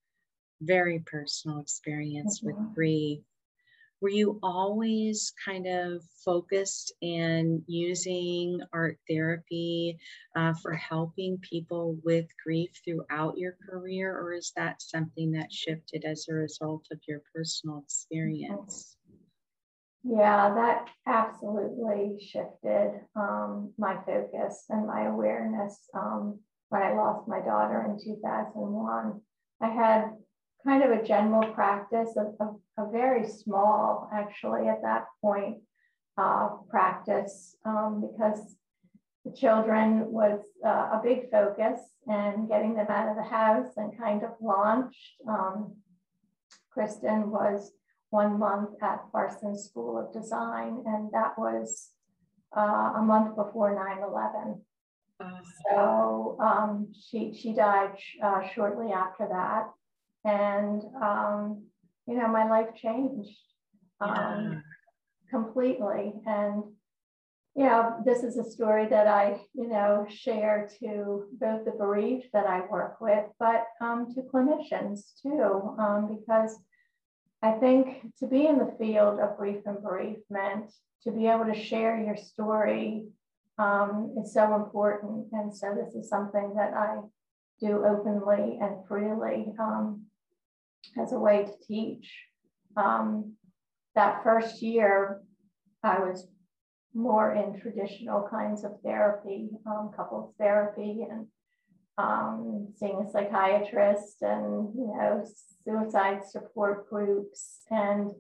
very 0.61 1.03
personal 1.05 1.59
experience 1.59 2.39
mm-hmm. 2.39 2.47
with 2.47 2.73
grief. 2.73 3.19
Were 3.99 4.07
you 4.07 4.39
always 4.41 5.33
kind 5.43 5.67
of 5.67 6.01
focused 6.23 6.93
in 7.01 7.61
using 7.67 8.61
art 8.71 8.97
therapy 9.09 9.99
uh, 10.37 10.53
for 10.53 10.71
helping 10.71 11.37
people 11.39 11.97
with 12.01 12.27
grief 12.41 12.69
throughout 12.85 13.37
your 13.37 13.57
career, 13.69 14.17
or 14.17 14.31
is 14.31 14.53
that 14.55 14.81
something 14.81 15.31
that 15.33 15.51
shifted 15.51 16.05
as 16.05 16.27
a 16.29 16.35
result 16.35 16.87
of 16.93 16.99
your 17.09 17.21
personal 17.35 17.79
experience? 17.79 18.95
Yeah, 20.05 20.53
that 20.55 20.87
absolutely 21.05 22.25
shifted 22.25 23.01
um, 23.17 23.73
my 23.77 23.97
focus 24.05 24.63
and 24.69 24.87
my 24.87 25.07
awareness. 25.07 25.77
Um, 25.93 26.39
when 26.69 26.81
I 26.81 26.93
lost 26.93 27.27
my 27.27 27.39
daughter 27.39 27.85
in 27.87 27.99
2001. 28.03 29.21
I 29.61 29.67
had 29.67 30.11
kind 30.65 30.83
of 30.83 30.91
a 30.91 31.03
general 31.03 31.51
practice, 31.53 32.15
of 32.17 32.59
a 32.77 32.91
very 32.91 33.27
small, 33.27 34.09
actually, 34.13 34.67
at 34.67 34.81
that 34.83 35.05
point, 35.21 35.57
uh, 36.17 36.49
practice 36.69 37.55
um, 37.65 38.01
because 38.01 38.55
the 39.25 39.31
children 39.31 40.11
was 40.11 40.39
uh, 40.65 40.89
a 40.93 41.01
big 41.03 41.29
focus 41.31 41.79
and 42.07 42.47
getting 42.47 42.75
them 42.75 42.87
out 42.89 43.09
of 43.09 43.15
the 43.15 43.29
house 43.29 43.73
and 43.77 43.97
kind 43.97 44.23
of 44.23 44.31
launched. 44.41 45.15
Um, 45.27 45.75
Kristin 46.75 47.27
was 47.27 47.71
one 48.09 48.39
month 48.39 48.71
at 48.81 49.11
Parsons 49.11 49.65
School 49.69 49.97
of 49.97 50.13
Design, 50.13 50.83
and 50.85 51.11
that 51.13 51.37
was 51.37 51.89
uh, 52.55 52.93
a 52.97 53.01
month 53.01 53.35
before 53.35 53.75
9 53.75 54.03
11. 54.09 54.61
So 55.69 56.37
um, 56.39 56.93
she 56.93 57.33
she 57.33 57.53
died 57.53 57.97
uh, 58.23 58.47
shortly 58.53 58.91
after 58.91 59.27
that, 59.27 59.69
and 60.23 60.81
um, 61.01 61.63
you 62.07 62.15
know 62.15 62.27
my 62.27 62.49
life 62.49 62.69
changed 62.75 63.37
um, 63.99 64.13
yeah. 64.13 64.59
completely. 65.29 66.13
And 66.25 66.63
you 67.55 67.65
know 67.65 67.97
this 68.05 68.23
is 68.23 68.37
a 68.37 68.49
story 68.49 68.87
that 68.87 69.07
I 69.07 69.41
you 69.53 69.67
know 69.67 70.05
share 70.09 70.69
to 70.79 71.25
both 71.33 71.65
the 71.65 71.71
bereaved 71.71 72.27
that 72.31 72.45
I 72.45 72.61
work 72.61 73.01
with, 73.01 73.25
but 73.39 73.65
um, 73.81 74.13
to 74.15 74.21
clinicians 74.21 75.19
too, 75.21 75.75
um, 75.77 76.17
because 76.17 76.57
I 77.41 77.53
think 77.53 78.15
to 78.19 78.27
be 78.27 78.47
in 78.47 78.57
the 78.57 78.73
field 78.77 79.19
of 79.19 79.37
grief 79.37 79.63
and 79.65 79.81
bereavement, 79.81 80.71
to 81.03 81.11
be 81.11 81.27
able 81.27 81.45
to 81.45 81.55
share 81.55 82.01
your 82.01 82.17
story 82.17 83.07
um, 83.59 84.15
is 84.17 84.33
so 84.33 84.55
important. 84.55 85.27
And 85.33 85.55
so 85.55 85.75
this 85.75 85.93
is 85.93 86.09
something 86.09 86.53
that 86.55 86.73
I 86.73 87.01
do 87.59 87.85
openly 87.85 88.57
and 88.61 88.87
freely 88.87 89.53
um, 89.59 90.05
as 90.97 91.11
a 91.11 91.19
way 91.19 91.45
to 91.45 91.67
teach. 91.67 92.09
Um, 92.77 93.33
that 93.95 94.23
first 94.23 94.61
year, 94.61 95.21
I 95.83 95.99
was 95.99 96.27
more 96.93 97.33
in 97.33 97.59
traditional 97.59 98.27
kinds 98.29 98.63
of 98.63 98.79
therapy, 98.83 99.49
um, 99.65 99.91
couples 99.95 100.33
therapy, 100.39 101.05
and 101.09 101.27
um, 101.97 102.69
seeing 102.77 103.05
a 103.05 103.11
psychiatrist, 103.11 104.21
and 104.21 104.73
you 104.73 104.93
know, 104.95 105.25
suicide 105.65 106.23
support 106.25 106.89
groups. 106.89 107.63
And 107.69 108.11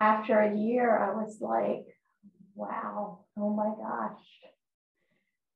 after 0.00 0.38
a 0.40 0.54
year, 0.54 0.98
I 0.98 1.14
was 1.14 1.38
like, 1.40 1.86
"Wow, 2.54 3.26
oh 3.36 3.50
my 3.50 3.72
gosh, 3.76 4.24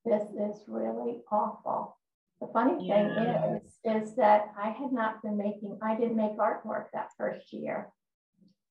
this 0.05 0.23
is 0.31 0.63
really 0.69 1.23
awful." 1.31 1.97
The 2.41 2.49
funny 2.53 2.87
yeah. 2.87 3.15
thing 3.15 3.63
is, 3.63 3.79
is 3.85 4.17
that 4.17 4.53
I 4.59 4.71
had 4.71 4.93
not 4.93 5.23
been 5.23 5.37
making, 5.37 5.79
I 5.83 5.95
didn't 5.95 6.17
make 6.17 6.37
artwork 6.37 6.87
that 6.93 7.11
first 7.17 7.53
year. 7.53 7.89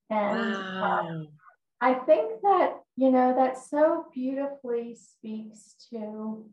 And 0.10 0.54
wow. 0.54 1.08
uh, 1.10 1.24
I 1.82 1.94
think 1.96 2.42
that, 2.42 2.74
you 2.96 3.10
know, 3.12 3.34
that 3.36 3.58
so 3.58 4.06
beautifully 4.14 4.96
speaks 4.96 5.76
to 5.92 6.46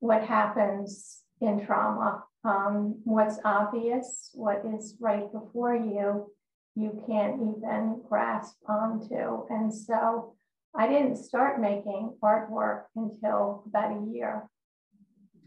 what 0.00 0.24
happens 0.24 1.20
in 1.40 1.66
trauma. 1.66 2.24
Um, 2.44 3.00
what's 3.04 3.38
obvious, 3.44 4.30
what 4.34 4.62
is 4.64 4.96
right 5.00 5.30
before 5.32 5.74
you, 5.74 6.30
you 6.76 7.02
can't 7.06 7.36
even 7.36 8.00
grasp 8.08 8.56
onto. 8.68 9.46
And 9.50 9.72
so 9.74 10.34
I 10.76 10.88
didn't 10.88 11.16
start 11.16 11.60
making 11.60 12.16
artwork 12.22 12.82
until 12.96 13.64
about 13.66 13.92
a 13.92 14.10
year 14.12 14.48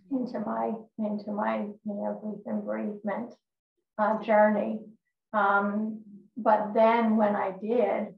into 0.10 0.39
my 0.39 0.72
into 1.00 1.31
my 1.31 1.57
you 1.57 1.75
know 1.86 2.19
grief 2.24 2.43
and 2.46 2.63
bereavement 2.63 3.34
uh, 3.98 4.22
journey. 4.24 4.79
Um, 5.34 6.01
but 6.38 6.74
then 6.74 7.17
when 7.17 7.36
I 7.36 7.51
did, 7.62 8.13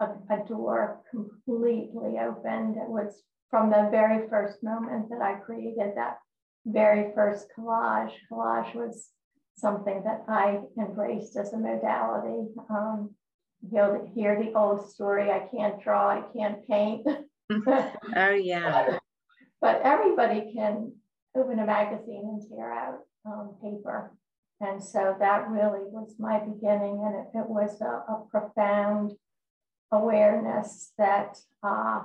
a, 0.00 0.08
a 0.30 0.44
door 0.48 1.02
completely 1.10 2.18
opened. 2.18 2.76
It 2.76 2.88
was 2.88 3.22
from 3.50 3.70
the 3.70 3.88
very 3.90 4.28
first 4.28 4.62
moment 4.62 5.10
that 5.10 5.20
I 5.20 5.34
created 5.34 5.92
that 5.96 6.18
very 6.66 7.12
first 7.14 7.46
collage. 7.56 8.12
Collage 8.30 8.74
was 8.74 9.10
something 9.56 10.02
that 10.04 10.24
I 10.28 10.60
embraced 10.78 11.36
as 11.36 11.52
a 11.52 11.58
modality. 11.58 12.48
Um, 12.68 13.14
you'll 13.68 14.10
hear 14.14 14.42
the 14.42 14.52
old 14.56 14.90
story 14.90 15.30
I 15.30 15.48
can't 15.54 15.82
draw, 15.82 16.08
I 16.10 16.22
can't 16.36 16.66
paint. 16.66 17.06
oh, 17.50 18.30
yeah. 18.30 18.98
but 19.60 19.80
everybody 19.82 20.52
can 20.54 20.92
open 21.36 21.58
a 21.58 21.66
magazine 21.66 22.22
and 22.24 22.42
tear 22.48 22.72
out 22.72 22.98
um, 23.26 23.54
paper. 23.62 24.12
And 24.60 24.82
so 24.82 25.16
that 25.18 25.48
really 25.48 25.80
was 25.84 26.14
my 26.18 26.38
beginning. 26.38 27.02
And 27.04 27.14
it, 27.14 27.38
it 27.38 27.48
was 27.48 27.80
a, 27.80 28.12
a, 28.12 28.26
profound 28.30 29.12
awareness 29.90 30.92
that 30.98 31.38
uh, 31.62 32.02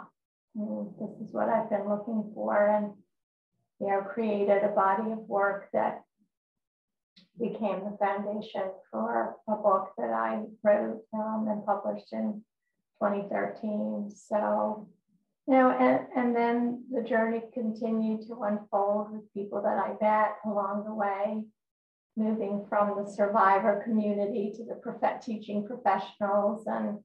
this 0.55 1.11
is 1.21 1.33
what 1.33 1.49
I've 1.49 1.69
been 1.69 1.89
looking 1.89 2.31
for. 2.33 2.69
And, 2.69 2.93
you 3.81 3.87
know, 3.87 4.01
created 4.01 4.63
a 4.63 4.69
body 4.69 5.11
of 5.11 5.19
work 5.27 5.67
that 5.73 6.04
became 7.39 7.83
the 7.83 7.97
foundation 7.99 8.63
for 8.91 9.35
a 9.47 9.55
book 9.55 9.91
that 9.97 10.11
I 10.11 10.43
wrote 10.63 11.01
um, 11.13 11.47
and 11.49 11.65
published 11.65 12.13
in 12.13 12.43
2013. 13.01 14.11
So 14.15 14.87
you 15.47 15.53
know, 15.53 15.69
and, 15.69 16.07
and 16.15 16.35
then 16.35 16.85
the 16.91 17.01
journey 17.01 17.41
continued 17.53 18.25
to 18.27 18.41
unfold 18.41 19.11
with 19.11 19.31
people 19.33 19.61
that 19.61 19.77
I 19.77 19.93
met 20.01 20.37
along 20.43 20.85
the 20.85 20.93
way, 20.93 21.43
moving 22.17 22.65
from 22.67 22.95
the 22.97 23.11
survivor 23.11 23.81
community 23.83 24.53
to 24.55 24.65
the 24.65 24.75
prof- 24.75 25.21
teaching 25.21 25.67
professionals. 25.67 26.65
And, 26.65 26.99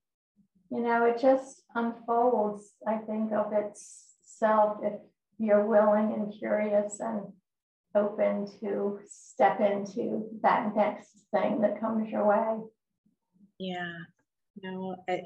you 0.70 0.80
know, 0.80 1.04
it 1.04 1.20
just 1.20 1.64
unfolds, 1.74 2.72
I 2.86 2.96
think, 2.98 3.32
of 3.32 3.52
itself 3.52 4.78
if 4.82 4.94
you're 5.38 5.66
willing 5.66 6.14
and 6.14 6.32
curious 6.32 6.98
and 7.00 7.20
open 7.94 8.46
to 8.60 9.00
step 9.08 9.60
into 9.60 10.28
that 10.42 10.74
next 10.76 11.08
thing 11.32 11.60
that 11.60 11.80
comes 11.80 12.08
your 12.10 12.26
way. 12.26 12.64
Yeah. 13.58 13.92
No, 14.62 14.96
I, 15.08 15.22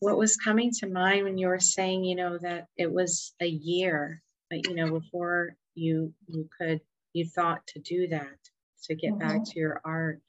what 0.00 0.18
was 0.18 0.36
coming 0.36 0.70
to 0.78 0.88
mind 0.88 1.24
when 1.24 1.38
you 1.38 1.48
were 1.48 1.58
saying, 1.58 2.04
you 2.04 2.16
know, 2.16 2.38
that 2.38 2.66
it 2.76 2.92
was 2.92 3.34
a 3.40 3.46
year, 3.46 4.22
but 4.50 4.66
you 4.66 4.74
know, 4.74 4.98
before 4.98 5.56
you 5.74 6.12
you 6.26 6.48
could 6.58 6.80
you 7.12 7.26
thought 7.26 7.66
to 7.68 7.80
do 7.80 8.08
that 8.08 8.38
to 8.84 8.94
get 8.94 9.12
mm-hmm. 9.12 9.28
back 9.28 9.44
to 9.44 9.58
your 9.58 9.80
art. 9.84 10.20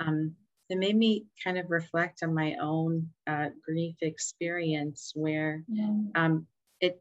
Um, 0.00 0.34
it 0.68 0.78
made 0.78 0.96
me 0.96 1.24
kind 1.42 1.58
of 1.58 1.70
reflect 1.70 2.22
on 2.22 2.34
my 2.34 2.56
own 2.60 3.08
uh, 3.26 3.48
grief 3.64 3.96
experience, 4.02 5.12
where 5.14 5.64
mm-hmm. 5.70 6.08
um, 6.14 6.46
it 6.80 7.00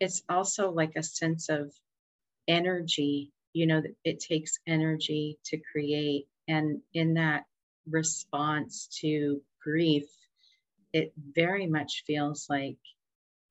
it's 0.00 0.22
also 0.28 0.70
like 0.70 0.92
a 0.96 1.02
sense 1.02 1.48
of 1.48 1.72
energy. 2.48 3.32
You 3.52 3.66
know, 3.66 3.82
it 4.04 4.20
takes 4.20 4.58
energy 4.66 5.38
to 5.46 5.58
create, 5.72 6.28
and 6.48 6.80
in 6.94 7.14
that 7.14 7.44
response 7.88 8.88
to 9.00 9.40
grief 9.62 10.06
it 10.92 11.12
very 11.34 11.66
much 11.66 12.04
feels 12.06 12.46
like 12.48 12.78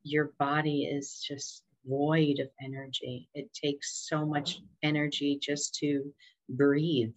your 0.03 0.31
body 0.39 0.83
is 0.83 1.23
just 1.25 1.63
void 1.85 2.39
of 2.39 2.49
energy. 2.61 3.29
It 3.33 3.53
takes 3.53 4.07
so 4.07 4.25
much 4.25 4.61
energy 4.83 5.39
just 5.41 5.75
to 5.75 6.13
breathe. 6.49 7.15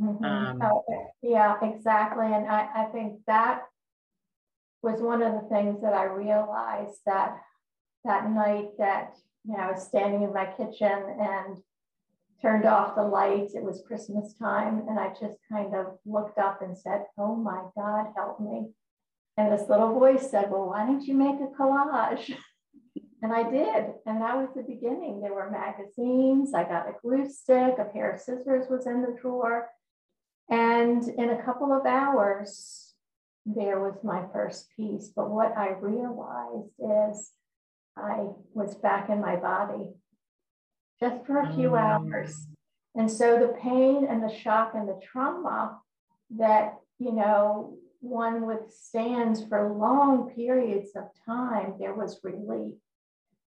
Mm-hmm. 0.00 0.24
Um, 0.24 0.62
oh, 0.62 0.84
yeah, 1.22 1.56
exactly. 1.62 2.26
And 2.26 2.46
I, 2.46 2.68
I 2.74 2.84
think 2.92 3.20
that 3.26 3.62
was 4.82 5.00
one 5.00 5.22
of 5.22 5.32
the 5.32 5.48
things 5.48 5.80
that 5.82 5.94
I 5.94 6.04
realized 6.04 7.00
that 7.06 7.36
that 8.04 8.30
night 8.30 8.68
that 8.78 9.16
you 9.44 9.56
know 9.56 9.62
I 9.62 9.72
was 9.72 9.86
standing 9.86 10.22
in 10.22 10.32
my 10.32 10.46
kitchen 10.46 11.16
and 11.20 11.58
turned 12.42 12.66
off 12.66 12.96
the 12.96 13.02
lights. 13.02 13.54
It 13.54 13.62
was 13.62 13.82
Christmas 13.86 14.34
time, 14.34 14.84
and 14.88 14.98
I 14.98 15.08
just 15.08 15.38
kind 15.50 15.74
of 15.74 15.98
looked 16.04 16.38
up 16.38 16.62
and 16.62 16.76
said, 16.76 17.04
"Oh 17.18 17.36
my 17.36 17.62
God, 17.76 18.12
help 18.16 18.40
me!" 18.40 18.72
And 19.36 19.52
this 19.52 19.68
little 19.68 19.92
voice 19.92 20.30
said, 20.30 20.50
Well, 20.50 20.68
why 20.68 20.86
don't 20.86 21.04
you 21.04 21.14
make 21.14 21.40
a 21.40 21.52
collage? 21.60 22.36
And 23.22 23.32
I 23.32 23.50
did. 23.50 23.86
And 24.04 24.20
that 24.20 24.36
was 24.36 24.50
the 24.54 24.62
beginning. 24.62 25.22
There 25.22 25.32
were 25.32 25.50
magazines. 25.50 26.52
I 26.52 26.64
got 26.64 26.90
a 26.90 26.92
glue 27.00 27.26
stick, 27.26 27.76
a 27.78 27.84
pair 27.84 28.12
of 28.12 28.20
scissors 28.20 28.66
was 28.68 28.86
in 28.86 29.00
the 29.00 29.16
drawer. 29.18 29.70
And 30.50 31.02
in 31.08 31.30
a 31.30 31.42
couple 31.42 31.72
of 31.72 31.86
hours, 31.86 32.92
there 33.46 33.80
was 33.80 33.94
my 34.04 34.24
first 34.30 34.68
piece. 34.76 35.08
But 35.08 35.30
what 35.30 35.56
I 35.56 35.70
realized 35.70 36.74
is 36.78 37.32
I 37.96 38.26
was 38.52 38.74
back 38.76 39.08
in 39.08 39.20
my 39.20 39.36
body 39.36 39.94
just 41.00 41.24
for 41.26 41.40
a 41.40 41.54
few 41.54 41.70
mm. 41.70 41.80
hours. 41.80 42.46
And 42.94 43.10
so 43.10 43.38
the 43.38 43.56
pain 43.60 44.06
and 44.08 44.22
the 44.22 44.34
shock 44.34 44.72
and 44.74 44.88
the 44.88 45.00
trauma 45.04 45.78
that, 46.36 46.74
you 46.98 47.12
know, 47.12 47.76
one 48.00 48.46
withstands 48.46 49.42
for 49.48 49.74
long 49.76 50.30
periods 50.34 50.90
of 50.94 51.04
time, 51.26 51.74
there 51.80 51.94
was 51.94 52.20
relief, 52.22 52.74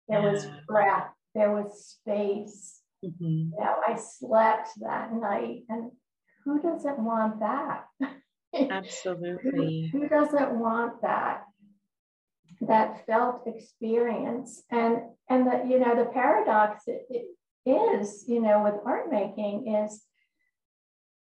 there 0.09 0.23
yeah. 0.23 0.33
was 0.33 0.47
breath, 0.67 1.11
there 1.35 1.53
was 1.53 1.99
space. 2.01 2.81
Mm-hmm. 3.05 3.25
You 3.25 3.53
know, 3.59 3.77
I 3.87 3.97
slept 3.97 4.71
that 4.81 5.13
night, 5.13 5.65
and 5.69 5.91
who 6.45 6.61
doesn't 6.63 6.99
want 6.99 7.41
that? 7.41 7.85
Absolutely. 8.71 9.91
who, 9.93 10.01
who 10.01 10.09
doesn't 10.09 10.59
want 10.59 11.03
that? 11.03 11.43
That 12.61 13.05
felt 13.07 13.47
experience, 13.47 14.63
and 14.71 15.03
and 15.29 15.47
the 15.47 15.65
you 15.69 15.79
know 15.79 15.95
the 15.95 16.11
paradox 16.11 16.85
it, 16.87 17.07
it 17.11 18.01
is 18.01 18.25
you 18.27 18.41
know 18.41 18.63
with 18.63 18.75
art 18.85 19.11
making 19.11 19.75
is 19.75 20.03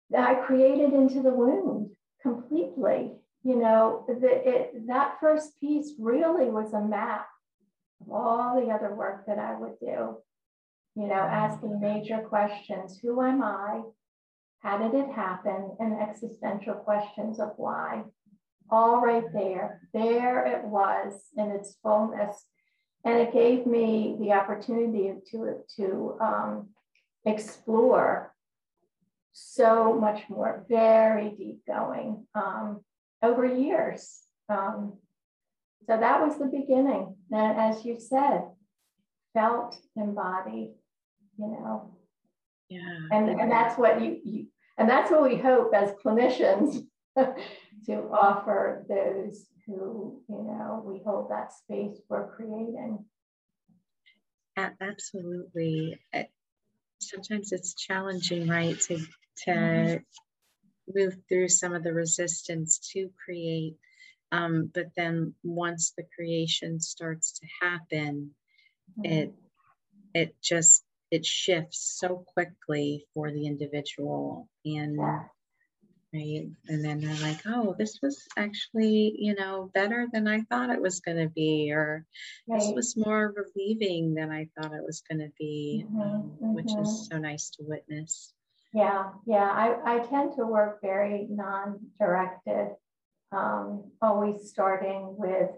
that 0.10 0.30
I 0.30 0.46
created 0.46 0.94
into 0.94 1.22
the 1.22 1.32
wound 1.32 1.92
completely. 2.22 3.14
You 3.44 3.56
know, 3.56 4.06
the, 4.08 4.28
it, 4.28 4.88
that 4.88 5.18
first 5.20 5.60
piece 5.60 5.94
really 6.00 6.50
was 6.50 6.74
a 6.74 6.82
map 6.82 7.28
of 8.02 8.12
all 8.12 8.60
the 8.60 8.72
other 8.72 8.94
work 8.94 9.26
that 9.28 9.40
I 9.40 9.58
would 9.58 9.80
do. 9.80 10.18
You 10.96 11.08
know, 11.08 11.16
mm-hmm. 11.16 11.34
asking 11.34 11.80
major 11.80 12.20
questions 12.20 13.00
Who 13.02 13.22
am 13.22 13.44
I? 13.44 13.82
How 14.60 14.78
did 14.78 15.00
it 15.00 15.14
happen? 15.14 15.76
And 15.80 16.02
existential 16.02 16.74
questions 16.74 17.40
of 17.40 17.52
why. 17.58 18.04
All 18.70 19.02
right 19.02 19.24
there. 19.34 19.82
There 19.94 20.46
it 20.46 20.64
was 20.66 21.14
in 21.38 21.52
its 21.52 21.78
fullness. 21.82 22.46
And 23.06 23.20
it 23.20 23.32
gave 23.32 23.66
me 23.66 24.18
the 24.20 24.34
opportunity 24.34 25.14
to, 25.32 25.60
to 25.78 26.18
um, 26.20 26.70
explore 27.26 28.34
so 29.34 29.94
much 29.94 30.24
more, 30.30 30.66
very 30.68 31.30
deep 31.30 31.62
going 31.68 32.26
um, 32.36 32.82
over 33.22 33.46
years. 33.46 34.24
Um, 34.50 34.94
so 35.88 35.98
that 35.98 36.22
was 36.22 36.38
the 36.38 36.46
beginning. 36.46 37.16
And 37.32 37.58
as 37.58 37.86
you 37.86 38.00
said, 38.00 38.44
felt 39.34 39.78
embodied, 39.96 40.72
you 41.38 41.48
know. 41.48 41.94
Yeah. 42.68 42.98
And, 43.12 43.30
and 43.30 43.52
that's 43.52 43.78
what 43.78 44.02
you, 44.02 44.20
you 44.26 44.48
and 44.78 44.90
that's 44.90 45.10
what 45.10 45.24
we 45.24 45.38
hope 45.38 45.74
as 45.74 45.92
clinicians 46.04 46.86
to 47.86 47.94
offer 48.12 48.86
those 48.90 49.46
who, 49.66 50.22
you 50.30 50.44
know, 50.44 50.84
we 50.86 51.02
hold 51.06 51.30
that 51.30 51.52
space 51.54 52.00
for 52.08 52.34
creating. 52.36 53.06
Absolutely. 54.82 56.00
Sometimes 57.00 57.52
it's 57.52 57.76
challenging, 57.76 58.48
right, 58.48 58.80
to 58.82 58.98
to 59.46 59.52
mm-hmm. 59.52 61.00
move 61.00 61.18
through 61.30 61.50
some 61.50 61.76
of 61.76 61.84
the 61.84 61.94
resistance 61.94 62.80
to 62.94 63.10
create. 63.24 63.76
Um, 64.32 64.72
but 64.74 64.88
then 64.98 65.36
once 65.44 65.94
the 65.96 66.06
creation 66.16 66.80
starts 66.80 67.40
to 67.40 67.48
happen, 67.62 68.32
mm-hmm. 68.98 69.06
it 69.06 69.34
it 70.14 70.36
just 70.42 70.84
it 71.12 71.26
shifts 71.26 71.98
so 72.00 72.26
quickly 72.34 73.06
for 73.14 73.32
the 73.32 73.46
individual 73.46 74.50
and 74.66 74.96
yeah 74.98 75.24
right 76.14 76.48
and 76.70 76.86
then 76.86 77.00
they're 77.00 77.28
like 77.28 77.42
oh 77.48 77.76
this 77.78 78.00
was 78.02 78.24
actually 78.38 79.14
you 79.18 79.36
know 79.36 79.70
better 79.74 80.08
than 80.14 80.28
i 80.28 80.40
thought 80.50 80.70
it 80.70 80.82
was 80.82 81.02
going 81.02 81.18
to 81.18 81.30
be 81.30 81.72
or 81.72 82.06
right. 82.48 82.60
this 82.60 82.72
was 82.74 82.96
more 82.98 83.34
relieving 83.36 84.14
than 84.14 84.32
i 84.32 84.48
thought 84.56 84.74
it 84.74 84.86
was 84.86 85.02
going 85.10 85.20
to 85.20 85.32
be 85.38 85.86
mm-hmm, 85.86 86.02
um, 86.02 86.32
mm-hmm. 86.42 86.54
which 86.54 86.68
is 86.68 86.74
mm-hmm. 86.74 87.16
so 87.16 87.18
nice 87.18 87.50
to 87.50 87.64
witness 87.64 88.34
yeah 88.74 89.10
yeah 89.26 89.52
i, 89.52 89.98
I 89.98 90.00
tend 90.00 90.34
to 90.38 90.46
work 90.46 90.80
very 90.82 91.28
non-directed 91.30 92.76
um, 93.34 93.84
always 94.02 94.50
starting 94.50 95.16
with 95.18 95.50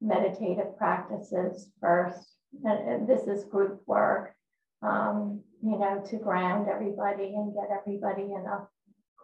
meditative 0.00 0.78
practices 0.78 1.68
first 1.80 2.36
and, 2.64 2.88
and 2.88 3.08
this 3.08 3.26
is 3.26 3.44
group 3.44 3.80
work 3.86 4.34
um, 4.82 5.40
you 5.62 5.78
know 5.78 6.02
to 6.08 6.16
ground 6.16 6.68
everybody 6.68 7.34
and 7.34 7.52
get 7.54 7.76
everybody 7.76 8.32
enough 8.32 8.68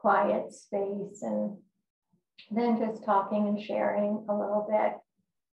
quiet 0.01 0.53
space 0.53 1.23
and 1.23 1.57
then 2.51 2.79
just 2.79 3.05
talking 3.05 3.49
and 3.49 3.61
sharing 3.61 4.25
a 4.29 4.35
little 4.35 4.67
bit 4.71 4.93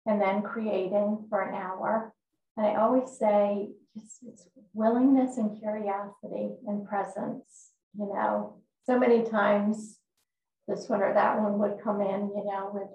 and 0.06 0.22
then 0.22 0.42
creating 0.42 1.26
for 1.30 1.42
an 1.42 1.56
hour. 1.56 2.14
And 2.58 2.66
I 2.66 2.76
always 2.76 3.18
say 3.18 3.70
just 3.94 4.18
it's 4.28 4.48
willingness 4.74 5.38
and 5.38 5.60
curiosity 5.60 6.56
and 6.68 6.88
presence, 6.88 7.72
you 7.98 8.06
know. 8.06 8.62
So 8.86 9.00
many 9.00 9.24
times 9.24 10.00
this 10.68 10.90
one 10.90 11.02
or 11.02 11.14
that 11.14 11.40
one 11.40 11.60
would 11.60 11.84
come 11.84 12.02
in, 12.02 12.32
you 12.36 12.44
know, 12.46 12.72
with, 12.74 12.90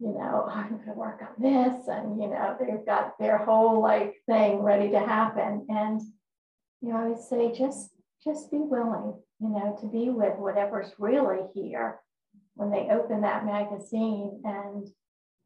you 0.00 0.18
know, 0.18 0.44
oh, 0.46 0.50
I'm 0.50 0.78
gonna 0.78 0.94
work 0.94 1.20
on 1.22 1.42
this, 1.42 1.88
and 1.88 2.20
you 2.20 2.28
know, 2.28 2.56
they've 2.58 2.86
got 2.86 3.18
their 3.18 3.38
whole 3.38 3.82
like 3.82 4.14
thing 4.26 4.58
ready 4.60 4.90
to 4.90 5.00
happen. 5.00 5.66
And 5.68 6.00
you 6.80 6.90
know, 6.92 6.96
I 6.96 7.08
would 7.08 7.20
say 7.20 7.52
just 7.52 7.90
just 8.24 8.50
be 8.50 8.58
willing 8.58 9.14
you 9.40 9.48
know, 9.48 9.76
to 9.80 9.86
be 9.86 10.10
with 10.10 10.36
whatever's 10.38 10.92
really 10.98 11.46
here 11.54 12.00
when 12.54 12.70
they 12.70 12.88
open 12.90 13.20
that 13.20 13.46
magazine 13.46 14.40
and 14.44 14.88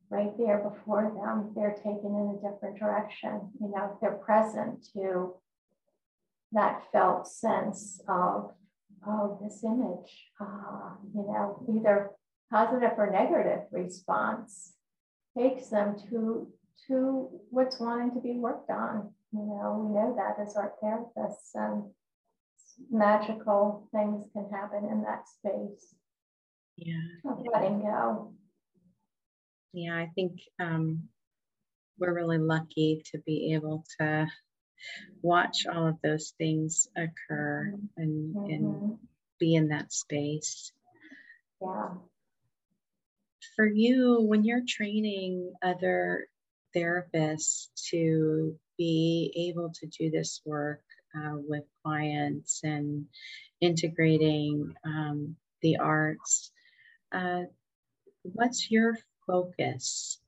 right 0.08 0.32
there 0.38 0.58
before 0.58 1.12
them, 1.14 1.52
they're 1.54 1.74
taken 1.74 2.06
in 2.06 2.38
a 2.38 2.50
different 2.50 2.78
direction. 2.78 3.50
You 3.60 3.68
know, 3.68 3.98
they're 4.00 4.12
present 4.12 4.86
to 4.94 5.34
that 6.52 6.82
felt 6.90 7.26
sense 7.26 8.00
of, 8.08 8.52
oh, 9.06 9.38
this 9.42 9.62
image, 9.64 10.30
uh, 10.40 10.94
you 11.14 11.22
know, 11.22 11.64
either 11.76 12.10
positive 12.50 12.92
or 12.96 13.10
negative 13.10 13.60
response 13.70 14.74
takes 15.36 15.68
them 15.68 15.96
to 16.10 16.48
to 16.88 17.28
what's 17.50 17.78
wanting 17.78 18.12
to 18.14 18.20
be 18.20 18.38
worked 18.38 18.70
on. 18.70 19.10
You 19.32 19.40
know, 19.40 19.86
we 19.86 19.94
know 19.94 20.14
that 20.16 20.42
as 20.42 20.56
art 20.56 20.74
therapists. 20.82 21.54
And 21.54 21.84
magical 22.90 23.88
things 23.92 24.26
can 24.32 24.48
happen 24.50 24.88
in 24.90 25.02
that 25.02 25.28
space. 25.28 25.94
Yeah. 26.76 27.30
Of 27.30 27.38
letting 27.52 27.80
go. 27.80 28.32
Yeah, 29.72 29.96
I 29.96 30.10
think 30.14 30.40
um, 30.60 31.08
we're 31.98 32.14
really 32.14 32.38
lucky 32.38 33.02
to 33.12 33.18
be 33.18 33.54
able 33.54 33.84
to 34.00 34.26
watch 35.22 35.66
all 35.72 35.86
of 35.86 35.96
those 36.02 36.34
things 36.38 36.88
occur 36.96 37.74
and, 37.96 38.34
mm-hmm. 38.34 38.50
and 38.50 38.98
be 39.38 39.54
in 39.54 39.68
that 39.68 39.92
space. 39.92 40.72
Yeah. 41.60 41.90
For 43.56 43.66
you, 43.66 44.22
when 44.22 44.44
you're 44.44 44.64
training 44.66 45.52
other 45.62 46.26
therapists 46.74 47.68
to 47.90 48.58
be 48.78 49.50
able 49.52 49.72
to 49.80 49.86
do 49.86 50.10
this 50.10 50.40
work, 50.44 50.82
uh, 51.16 51.36
with 51.36 51.64
clients 51.82 52.60
and 52.64 53.06
integrating 53.60 54.74
um, 54.84 55.36
the 55.62 55.76
arts. 55.76 56.50
Uh, 57.12 57.42
what's 58.22 58.70
your 58.70 58.96
focus? 59.26 60.18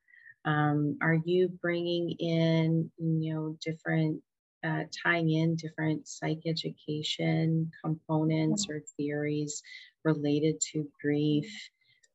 Um, 0.44 0.98
are 1.00 1.18
you 1.24 1.48
bringing 1.48 2.10
in, 2.18 2.90
you 2.98 3.34
know, 3.34 3.56
different, 3.64 4.20
uh, 4.62 4.84
tying 5.02 5.30
in 5.30 5.56
different 5.56 6.06
psych 6.06 6.40
education 6.46 7.70
components 7.82 8.66
or 8.68 8.82
theories 8.96 9.62
related 10.04 10.60
to 10.72 10.86
grief 11.00 11.50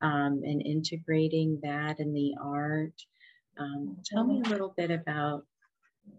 um, 0.01 0.41
and 0.43 0.62
integrating 0.65 1.60
that 1.63 1.99
in 1.99 2.13
the 2.13 2.36
art? 2.41 2.93
Um, 3.58 3.97
tell 4.05 4.23
me 4.23 4.41
a 4.45 4.49
little 4.49 4.73
bit 4.77 4.91
about, 4.91 5.45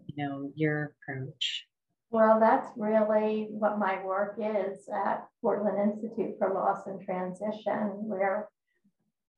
you 0.05 0.23
know, 0.23 0.51
your 0.55 0.93
approach. 1.09 1.65
Well, 2.11 2.41
that's 2.41 2.69
really 2.75 3.47
what 3.51 3.79
my 3.79 4.03
work 4.03 4.35
is 4.37 4.89
at 4.93 5.27
Portland 5.41 5.93
Institute 5.93 6.35
for 6.37 6.53
Loss 6.53 6.85
and 6.87 7.01
Transition, 7.01 8.05
where 8.05 8.49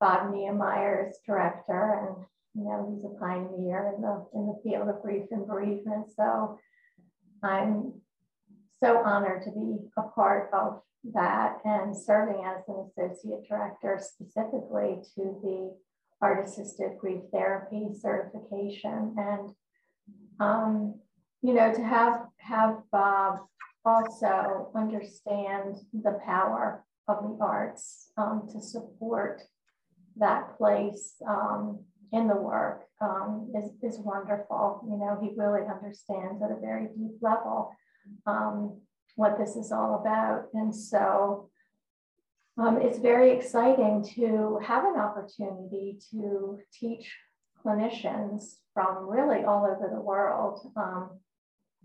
Bob 0.00 0.32
Neimeyer 0.32 1.08
is 1.08 1.16
director, 1.24 2.00
and 2.00 2.26
you 2.56 2.64
know 2.64 2.92
he's 2.92 3.04
a 3.04 3.16
pioneer 3.20 3.94
in 3.94 4.02
the 4.02 4.26
in 4.34 4.46
the 4.48 4.60
field 4.64 4.88
of 4.88 5.02
grief 5.02 5.26
and 5.30 5.46
bereavement. 5.46 6.08
So 6.16 6.58
I'm 7.44 7.92
so 8.80 8.98
honored 8.98 9.44
to 9.44 9.52
be 9.52 9.76
a 9.96 10.02
part 10.02 10.50
of 10.52 10.82
that 11.12 11.58
and 11.64 11.96
serving 11.96 12.44
as 12.44 12.64
an 12.66 12.90
associate 12.90 13.46
director 13.48 14.00
specifically 14.02 14.98
to 15.14 15.38
the 15.44 15.76
art 16.20 16.44
assisted 16.44 16.98
grief 16.98 17.20
therapy 17.32 17.90
certification 18.00 19.14
and 19.16 19.50
um, 20.40 20.94
you 21.44 21.52
know, 21.52 21.70
to 21.70 21.84
have 21.84 22.22
have 22.38 22.78
Bob 22.90 23.40
also 23.84 24.70
understand 24.74 25.76
the 25.92 26.18
power 26.24 26.82
of 27.06 27.18
the 27.22 27.36
arts 27.38 28.08
um, 28.16 28.48
to 28.50 28.62
support 28.62 29.42
that 30.16 30.56
place 30.56 31.16
um, 31.28 31.80
in 32.12 32.28
the 32.28 32.34
work 32.34 32.84
um, 33.02 33.52
is, 33.54 33.72
is 33.82 34.00
wonderful. 34.00 34.80
You 34.88 34.96
know, 34.96 35.18
he 35.20 35.38
really 35.38 35.68
understands 35.68 36.42
at 36.42 36.50
a 36.50 36.58
very 36.58 36.86
deep 36.86 37.18
level 37.20 37.76
um, 38.26 38.80
what 39.16 39.36
this 39.36 39.54
is 39.54 39.70
all 39.70 40.00
about. 40.00 40.46
And 40.54 40.74
so 40.74 41.50
um, 42.56 42.80
it's 42.80 42.98
very 42.98 43.32
exciting 43.32 44.02
to 44.14 44.60
have 44.64 44.84
an 44.86 44.98
opportunity 44.98 45.98
to 46.10 46.58
teach 46.72 47.14
clinicians 47.62 48.54
from 48.72 49.06
really 49.06 49.44
all 49.44 49.64
over 49.64 49.90
the 49.92 50.00
world 50.00 50.72
um, 50.74 51.10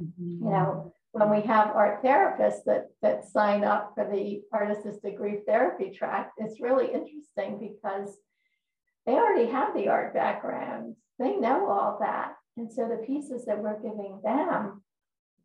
Mm-hmm. 0.01 0.45
You 0.45 0.49
know, 0.49 0.93
when 1.11 1.29
we 1.31 1.41
have 1.41 1.75
art 1.75 2.03
therapists 2.03 2.63
that 2.65 2.87
that 3.01 3.25
sign 3.25 3.63
up 3.63 3.93
for 3.95 4.09
the 4.09 4.41
art 4.53 4.71
assisted 4.71 5.17
grief 5.17 5.39
therapy 5.45 5.91
track, 5.91 6.31
it's 6.37 6.61
really 6.61 6.87
interesting 6.87 7.59
because 7.59 8.15
they 9.05 9.13
already 9.13 9.49
have 9.51 9.73
the 9.75 9.87
art 9.87 10.13
background. 10.13 10.95
They 11.17 11.35
know 11.35 11.67
all 11.67 11.97
that. 12.01 12.35
And 12.57 12.71
so 12.71 12.87
the 12.87 13.05
pieces 13.05 13.45
that 13.45 13.59
we're 13.59 13.81
giving 13.81 14.19
them 14.23 14.83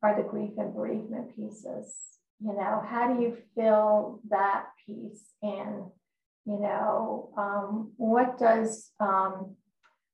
are 0.03 0.17
the 0.17 0.29
grief 0.29 0.53
and 0.59 0.75
bereavement 0.75 1.35
pieces. 1.35 1.95
You 2.41 2.53
know, 2.53 2.83
how 2.87 3.13
do 3.13 3.23
you 3.23 3.39
fill 3.55 4.21
that 4.29 4.67
piece 4.85 5.25
in? 5.43 5.87
You 6.45 6.59
know, 6.61 7.31
um, 7.39 7.93
what 7.97 8.39
does 8.39 8.91
um, 9.01 9.57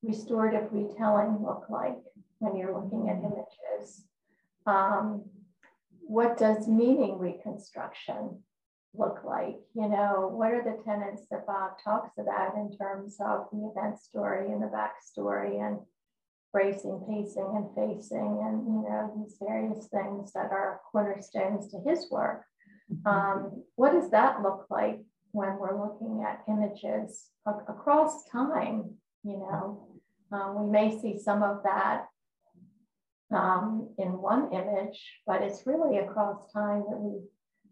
restorative 0.03 0.68
retelling 0.70 1.42
look 1.42 1.64
like 1.68 1.98
when 2.38 2.57
you're 2.57 2.72
looking 2.72 3.09
at 3.09 3.18
images? 3.18 4.05
Um, 4.66 5.25
what 6.01 6.38
does 6.38 6.66
meaning 6.66 7.18
reconstruction 7.18 8.42
look 8.94 9.20
like? 9.25 9.57
You 9.75 9.88
know, 9.88 10.31
what 10.33 10.53
are 10.53 10.62
the 10.62 10.83
tenets 10.85 11.23
that 11.31 11.46
Bob 11.46 11.73
talks 11.83 12.18
about 12.18 12.55
in 12.57 12.77
terms 12.77 13.16
of 13.20 13.46
the 13.53 13.70
event 13.70 14.01
story 14.01 14.53
and 14.53 14.62
the 14.62 14.66
backstory 14.66 15.64
and 15.64 15.79
bracing, 16.53 17.05
pacing, 17.09 17.53
and 17.55 17.68
facing, 17.77 18.42
and 18.44 18.66
you 18.66 18.85
know, 18.88 19.12
these 19.16 19.37
various 19.40 19.87
things 19.87 20.33
that 20.33 20.51
are 20.51 20.81
cornerstones 20.90 21.70
to 21.70 21.79
his 21.87 22.11
work. 22.11 22.44
Um, 23.07 23.62
what 23.77 23.92
does 23.92 24.11
that 24.11 24.42
look 24.42 24.66
like 24.68 24.99
when 25.31 25.59
we're 25.59 25.81
looking 25.81 26.25
at 26.27 26.42
images 26.49 27.27
across 27.46 28.25
time? 28.25 28.94
You 29.23 29.38
know, 29.38 29.88
um, 30.33 30.64
we 30.64 30.70
may 30.70 31.01
see 31.01 31.18
some 31.18 31.44
of 31.44 31.62
that 31.62 32.07
um, 33.33 33.88
in 33.99 34.21
one 34.21 34.53
image, 34.53 35.01
but 35.27 35.43
it's 35.43 35.66
really 35.66 35.99
across 35.99 36.51
time 36.53 36.85
that 36.88 36.99
we 36.99 37.21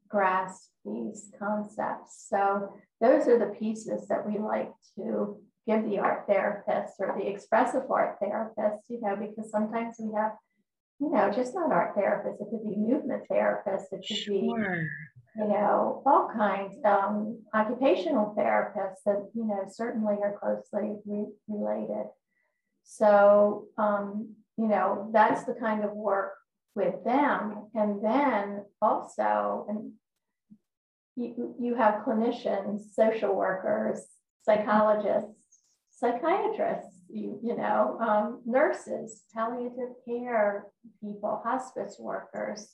grasp 0.09 0.71
these 0.85 1.31
concepts. 1.39 2.27
So 2.29 2.75
those 3.01 3.27
are 3.29 3.39
the 3.39 3.55
pieces 3.59 4.09
that 4.09 4.27
we 4.27 4.39
like 4.39 4.73
to 4.97 5.39
give 5.67 5.85
the 5.85 5.99
art 5.99 6.25
therapist 6.27 6.95
or 6.99 7.15
the 7.19 7.29
expressive 7.29 7.83
art 7.91 8.17
therapist, 8.21 8.85
you 8.89 9.01
know, 9.01 9.17
because 9.17 9.51
sometimes 9.51 9.97
we 9.99 10.15
have, 10.17 10.33
you 10.99 11.11
know, 11.11 11.31
just 11.31 11.55
not 11.55 11.73
art 11.73 11.95
therapists, 11.97 12.41
it 12.41 12.49
could 12.51 12.65
be 12.65 12.77
movement 12.77 13.25
therapists, 13.31 13.93
it 13.93 14.05
could 14.09 14.17
sure. 14.17 14.35
be, 14.35 14.47
you 15.37 15.47
know, 15.47 16.03
all 16.07 16.31
kinds, 16.35 16.75
um, 16.85 17.43
occupational 17.55 18.35
therapists 18.37 19.03
that, 19.05 19.29
you 19.35 19.45
know, 19.45 19.65
certainly 19.71 20.17
are 20.23 20.39
closely 20.41 20.97
re- 21.07 21.33
related. 21.49 22.07
So, 22.83 23.67
um, 23.77 24.35
you 24.59 24.67
know, 24.67 25.09
that's 25.13 25.45
the 25.45 25.55
kind 25.55 25.85
of 25.85 25.93
work 25.93 26.33
with 26.75 27.05
them. 27.05 27.69
And 27.75 28.05
then 28.05 28.65
also, 28.83 29.67
and 29.69 29.93
you, 31.17 31.55
you 31.61 31.75
have 31.77 32.05
clinicians, 32.05 32.93
social 32.93 33.35
workers, 33.35 34.05
psychologists, 34.43 35.31
psychiatrists, 35.91 36.97
you, 37.09 37.39
you 37.43 37.57
know, 37.57 37.99
um, 38.01 38.43
nurses, 38.45 39.23
palliative 39.35 39.95
care 40.07 40.67
people, 41.01 41.41
hospice 41.45 41.97
workers 41.99 42.69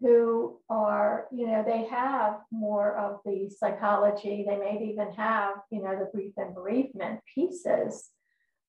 who 0.00 0.58
are, 0.70 1.26
you 1.30 1.46
know, 1.46 1.62
they 1.62 1.84
have 1.84 2.38
more 2.50 2.96
of 2.96 3.20
the 3.26 3.50
psychology. 3.50 4.46
They 4.48 4.56
may 4.56 4.90
even 4.92 5.12
have, 5.12 5.56
you 5.70 5.82
know, 5.82 5.98
the 5.98 6.10
grief 6.12 6.32
and 6.38 6.54
bereavement 6.54 7.20
pieces, 7.34 8.08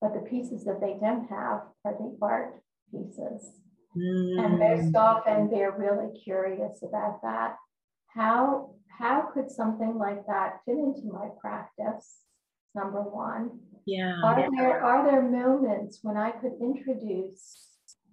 but 0.02 0.14
the 0.14 0.28
pieces 0.28 0.66
that 0.66 0.82
they 0.82 0.98
don't 1.00 1.30
have 1.30 1.62
are 1.86 1.94
the 1.94 2.18
art 2.22 2.62
pieces. 2.92 3.62
Mm. 3.96 4.46
And 4.46 4.60
most 4.60 4.96
often 4.96 5.50
they're 5.50 5.76
really 5.78 6.18
curious 6.24 6.84
about 6.84 7.22
that. 7.22 7.56
How 8.08 8.74
how 8.90 9.30
could 9.34 9.50
something 9.50 9.98
like 9.98 10.26
that 10.28 10.60
fit 10.66 10.78
into 10.78 11.12
my 11.12 11.28
practice? 11.40 12.20
Number 12.74 13.02
one. 13.02 13.60
Yeah. 13.86 14.16
Are 14.24 14.48
there 14.58 14.84
are 14.84 15.10
there 15.10 15.22
moments 15.22 16.00
when 16.02 16.18
I 16.18 16.32
could 16.32 16.54
introduce 16.60 17.68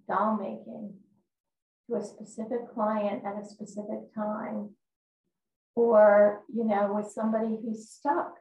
doll 0.07 0.37
making 0.37 0.93
to 1.87 1.95
a 1.95 2.03
specific 2.03 2.73
client 2.73 3.23
at 3.25 3.41
a 3.41 3.45
specific 3.45 4.13
time? 4.13 4.71
Or, 5.75 6.43
you 6.53 6.65
know, 6.65 6.91
with 6.93 7.09
somebody 7.09 7.57
who's 7.63 7.89
stuck, 7.89 8.35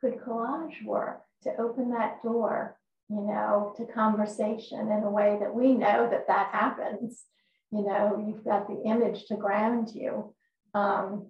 could 0.00 0.18
collage 0.18 0.84
work 0.84 1.23
to 1.44 1.56
open 1.60 1.90
that 1.90 2.22
door, 2.22 2.76
you 3.08 3.20
know, 3.20 3.74
to 3.76 3.86
conversation 3.86 4.80
in 4.90 5.02
a 5.02 5.10
way 5.10 5.36
that 5.40 5.54
we 5.54 5.74
know 5.74 6.08
that 6.10 6.26
that 6.28 6.48
happens. 6.52 7.24
You 7.70 7.82
know, 7.82 8.24
you've 8.26 8.44
got 8.44 8.68
the 8.68 8.82
image 8.84 9.26
to 9.26 9.36
ground 9.36 9.90
you. 9.94 10.34
Um, 10.74 11.28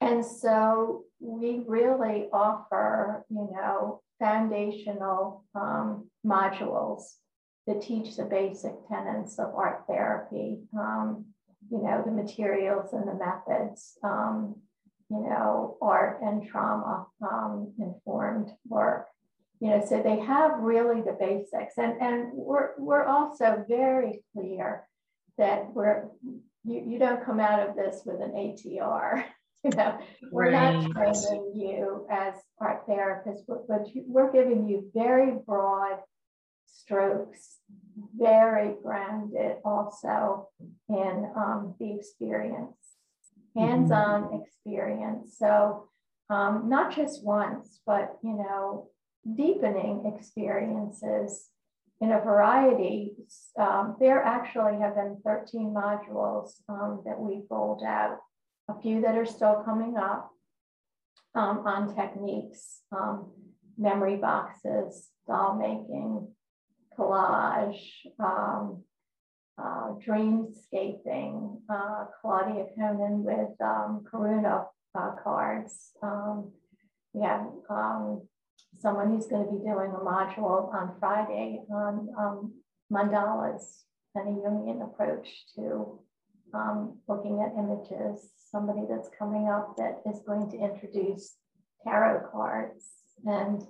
and 0.00 0.24
so 0.24 1.04
we 1.20 1.62
really 1.66 2.28
offer, 2.32 3.24
you 3.30 3.48
know, 3.52 4.02
foundational 4.18 5.44
um, 5.54 6.10
modules 6.24 7.14
that 7.66 7.82
teach 7.82 8.16
the 8.16 8.24
basic 8.24 8.72
tenets 8.88 9.38
of 9.38 9.54
art 9.54 9.84
therapy, 9.88 10.58
um, 10.78 11.24
you 11.70 11.82
know, 11.82 12.02
the 12.04 12.12
materials 12.12 12.92
and 12.92 13.08
the 13.08 13.14
methods, 13.14 13.98
um, 14.02 14.56
you 15.14 15.28
know, 15.28 15.76
art 15.80 16.20
and 16.22 16.46
trauma 16.46 17.06
um, 17.22 17.72
informed 17.78 18.50
work. 18.66 19.06
You 19.60 19.70
know, 19.70 19.84
so 19.86 20.02
they 20.02 20.18
have 20.18 20.58
really 20.58 21.00
the 21.00 21.16
basics. 21.18 21.74
And, 21.78 22.00
and 22.00 22.32
we're, 22.32 22.70
we're 22.76 23.04
also 23.04 23.64
very 23.68 24.22
clear 24.32 24.86
that 25.38 25.72
we're, 25.72 26.08
you, 26.64 26.84
you 26.86 26.98
don't 26.98 27.24
come 27.24 27.40
out 27.40 27.68
of 27.68 27.76
this 27.76 28.02
with 28.04 28.20
an 28.20 28.32
ATR. 28.32 29.24
you 29.64 29.70
know, 29.76 29.98
we're 30.30 30.52
right. 30.52 30.74
not 30.74 30.90
training 30.90 31.52
you 31.54 32.06
as 32.10 32.34
art 32.60 32.86
therapists, 32.86 33.42
but, 33.46 33.68
but 33.68 33.86
we're 33.94 34.32
giving 34.32 34.68
you 34.68 34.90
very 34.94 35.32
broad 35.46 35.98
strokes, 36.66 37.58
very 38.16 38.74
grounded 38.82 39.56
also 39.64 40.48
in 40.88 41.30
um, 41.36 41.74
the 41.78 41.94
experience, 41.94 42.76
hands-on 43.56 44.24
mm-hmm. 44.24 44.42
experience. 44.42 45.36
So 45.38 45.88
um, 46.30 46.68
not 46.68 46.94
just 46.94 47.24
once, 47.24 47.80
but 47.86 48.16
you 48.22 48.32
know, 48.32 48.88
deepening 49.36 50.12
experiences 50.14 51.48
in 52.00 52.12
a 52.12 52.20
variety. 52.20 53.12
Um, 53.58 53.96
there 54.00 54.22
actually 54.22 54.78
have 54.80 54.96
been 54.96 55.18
13 55.24 55.74
modules 55.74 56.50
um, 56.68 57.02
that 57.06 57.18
we've 57.18 57.44
rolled 57.50 57.82
out 57.82 58.18
a 58.68 58.80
few 58.80 59.02
that 59.02 59.16
are 59.16 59.26
still 59.26 59.62
coming 59.64 59.96
up 59.96 60.30
um, 61.34 61.66
on 61.66 61.94
techniques, 61.94 62.80
um, 62.92 63.30
memory 63.76 64.16
boxes, 64.16 65.08
doll 65.26 65.56
making, 65.56 66.28
collage, 66.98 67.80
um, 68.18 68.82
uh, 69.58 69.94
dreamscaping, 70.06 71.60
uh, 71.68 72.04
Claudia 72.20 72.66
Coenen 72.76 73.22
with 73.22 73.60
um, 73.60 74.04
Karuna 74.10 74.66
uh, 74.98 75.10
cards. 75.22 75.92
Um, 76.02 76.52
we 77.12 77.22
have 77.22 77.46
um, 77.70 78.22
someone 78.80 79.10
who's 79.10 79.26
going 79.26 79.46
to 79.46 79.52
be 79.52 79.58
doing 79.58 79.92
a 79.92 80.04
module 80.04 80.74
on 80.74 80.96
Friday 80.98 81.60
on 81.70 82.52
mandalas 82.92 83.82
and 84.14 84.28
a 84.28 84.40
Jungian 84.40 84.84
approach 84.84 85.28
to 85.56 86.00
um, 86.52 86.98
looking 87.08 87.40
at 87.40 87.58
images, 87.58 88.30
somebody 88.50 88.82
that's 88.88 89.10
coming 89.18 89.48
up 89.48 89.76
that 89.76 90.00
is 90.10 90.20
going 90.26 90.50
to 90.50 90.58
introduce 90.58 91.34
tarot 91.82 92.28
cards 92.30 92.84
and 93.26 93.62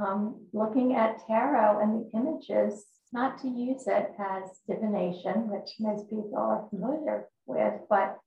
um, 0.00 0.46
looking 0.52 0.96
at 0.96 1.24
tarot 1.26 1.80
and 1.80 2.00
the 2.00 2.18
images, 2.18 2.86
not 3.12 3.38
to 3.42 3.48
use 3.48 3.86
it 3.86 4.12
as 4.18 4.60
divination, 4.68 5.50
which 5.50 5.70
most 5.80 6.08
people 6.08 6.36
are 6.36 6.66
familiar 6.70 7.28
with, 7.46 7.74
but 7.88 8.18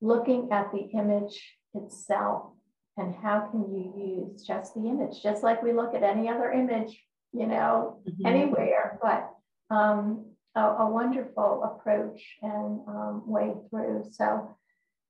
looking 0.00 0.50
at 0.52 0.70
the 0.72 0.88
image 0.98 1.56
itself 1.74 2.52
and 2.96 3.14
how 3.22 3.48
can 3.50 3.62
you 3.72 4.28
use 4.28 4.46
just 4.46 4.74
the 4.74 4.86
image, 4.86 5.22
just 5.22 5.42
like 5.42 5.62
we 5.62 5.72
look 5.72 5.94
at 5.94 6.02
any 6.02 6.28
other 6.28 6.50
image, 6.52 7.00
you 7.32 7.46
know, 7.46 8.00
mm-hmm. 8.06 8.26
anywhere, 8.26 8.98
but 9.00 9.30
um, 9.74 10.26
a, 10.54 10.60
a 10.60 10.90
wonderful 10.90 11.62
approach 11.64 12.20
and 12.42 12.80
um, 12.86 13.22
way 13.26 13.54
through. 13.70 14.04
So, 14.10 14.56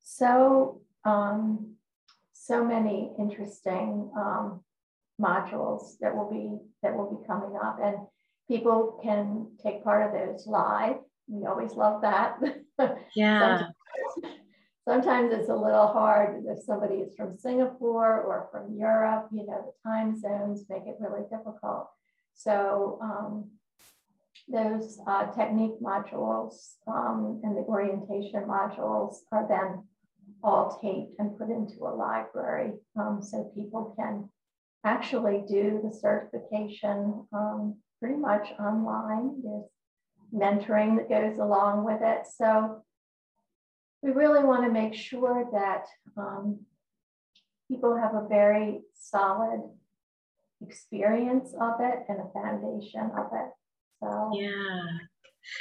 so, 0.02 0.80
um, 1.04 1.74
so 2.32 2.64
many 2.64 3.12
interesting 3.18 4.10
um, 4.16 4.60
modules 5.20 5.98
that 6.00 6.14
will 6.14 6.30
be 6.30 6.58
that 6.82 6.96
will 6.96 7.16
be 7.16 7.26
coming 7.26 7.56
up, 7.62 7.78
and 7.82 7.96
people 8.52 9.00
can 9.02 9.46
take 9.62 9.82
part 9.82 10.02
of 10.06 10.12
those 10.12 10.46
live. 10.46 10.96
We 11.26 11.46
always 11.46 11.72
love 11.72 12.02
that. 12.02 12.38
Yeah. 13.14 13.38
sometimes, 13.38 14.40
sometimes 14.88 15.32
it's 15.32 15.48
a 15.48 15.54
little 15.54 15.86
hard 15.86 16.42
if 16.48 16.64
somebody 16.64 16.96
is 16.96 17.14
from 17.14 17.38
Singapore 17.38 18.22
or 18.22 18.48
from 18.50 18.76
Europe. 18.76 19.28
You 19.30 19.46
know, 19.46 19.60
the 19.66 19.88
time 19.88 20.18
zones 20.18 20.64
make 20.68 20.82
it 20.86 20.96
really 20.98 21.22
difficult. 21.30 21.88
So 22.34 22.98
um, 23.00 23.50
those 24.48 24.98
uh, 25.06 25.30
technique 25.30 25.80
modules 25.80 26.54
um, 26.88 27.40
and 27.44 27.56
the 27.56 27.60
orientation 27.60 28.42
modules 28.48 29.18
are 29.30 29.46
then 29.48 29.86
all 30.42 30.80
taped 30.82 31.14
and 31.20 31.38
put 31.38 31.50
into 31.50 31.84
a 31.84 31.94
library 31.94 32.72
um, 32.98 33.22
so 33.22 33.52
people 33.54 33.94
can 33.96 34.28
actually 34.84 35.44
do 35.48 35.80
the 35.84 35.94
certification 35.94 37.26
um, 37.32 37.76
pretty 38.02 38.18
much 38.18 38.48
online. 38.58 39.40
There's 39.44 39.70
mentoring 40.34 40.96
that 40.96 41.08
goes 41.08 41.38
along 41.38 41.84
with 41.84 42.00
it. 42.02 42.26
So 42.36 42.82
we 44.02 44.10
really 44.10 44.42
want 44.42 44.64
to 44.64 44.72
make 44.72 44.94
sure 44.94 45.48
that 45.52 45.84
um, 46.20 46.58
people 47.70 47.96
have 47.96 48.14
a 48.14 48.26
very 48.28 48.80
solid 48.94 49.62
experience 50.60 51.54
of 51.60 51.74
it 51.78 52.00
and 52.08 52.18
a 52.18 52.32
foundation 52.32 53.10
of 53.16 53.26
it. 53.32 53.50
So 54.02 54.32
yeah. 54.34 54.82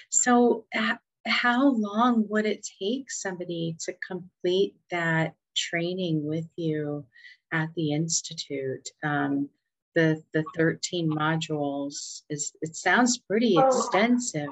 So 0.10 0.66
uh, 0.76 0.96
how 1.28 1.70
long 1.70 2.26
would 2.30 2.48
it 2.48 2.68
take 2.82 3.12
somebody 3.12 3.78
to 3.82 3.94
complete 4.08 4.76
that 4.90 5.36
training 5.56 6.26
with 6.26 6.48
you 6.56 7.06
at 7.52 7.70
the 7.76 7.92
institute? 7.94 8.90
Um, 9.04 9.50
the 9.96 10.22
the 10.34 10.44
13 10.58 11.10
modules 11.10 12.22
is 12.30 12.54
it 12.62 12.76
sounds 12.76 13.18
pretty 13.18 13.56
oh, 13.58 13.68
extensive. 13.68 14.50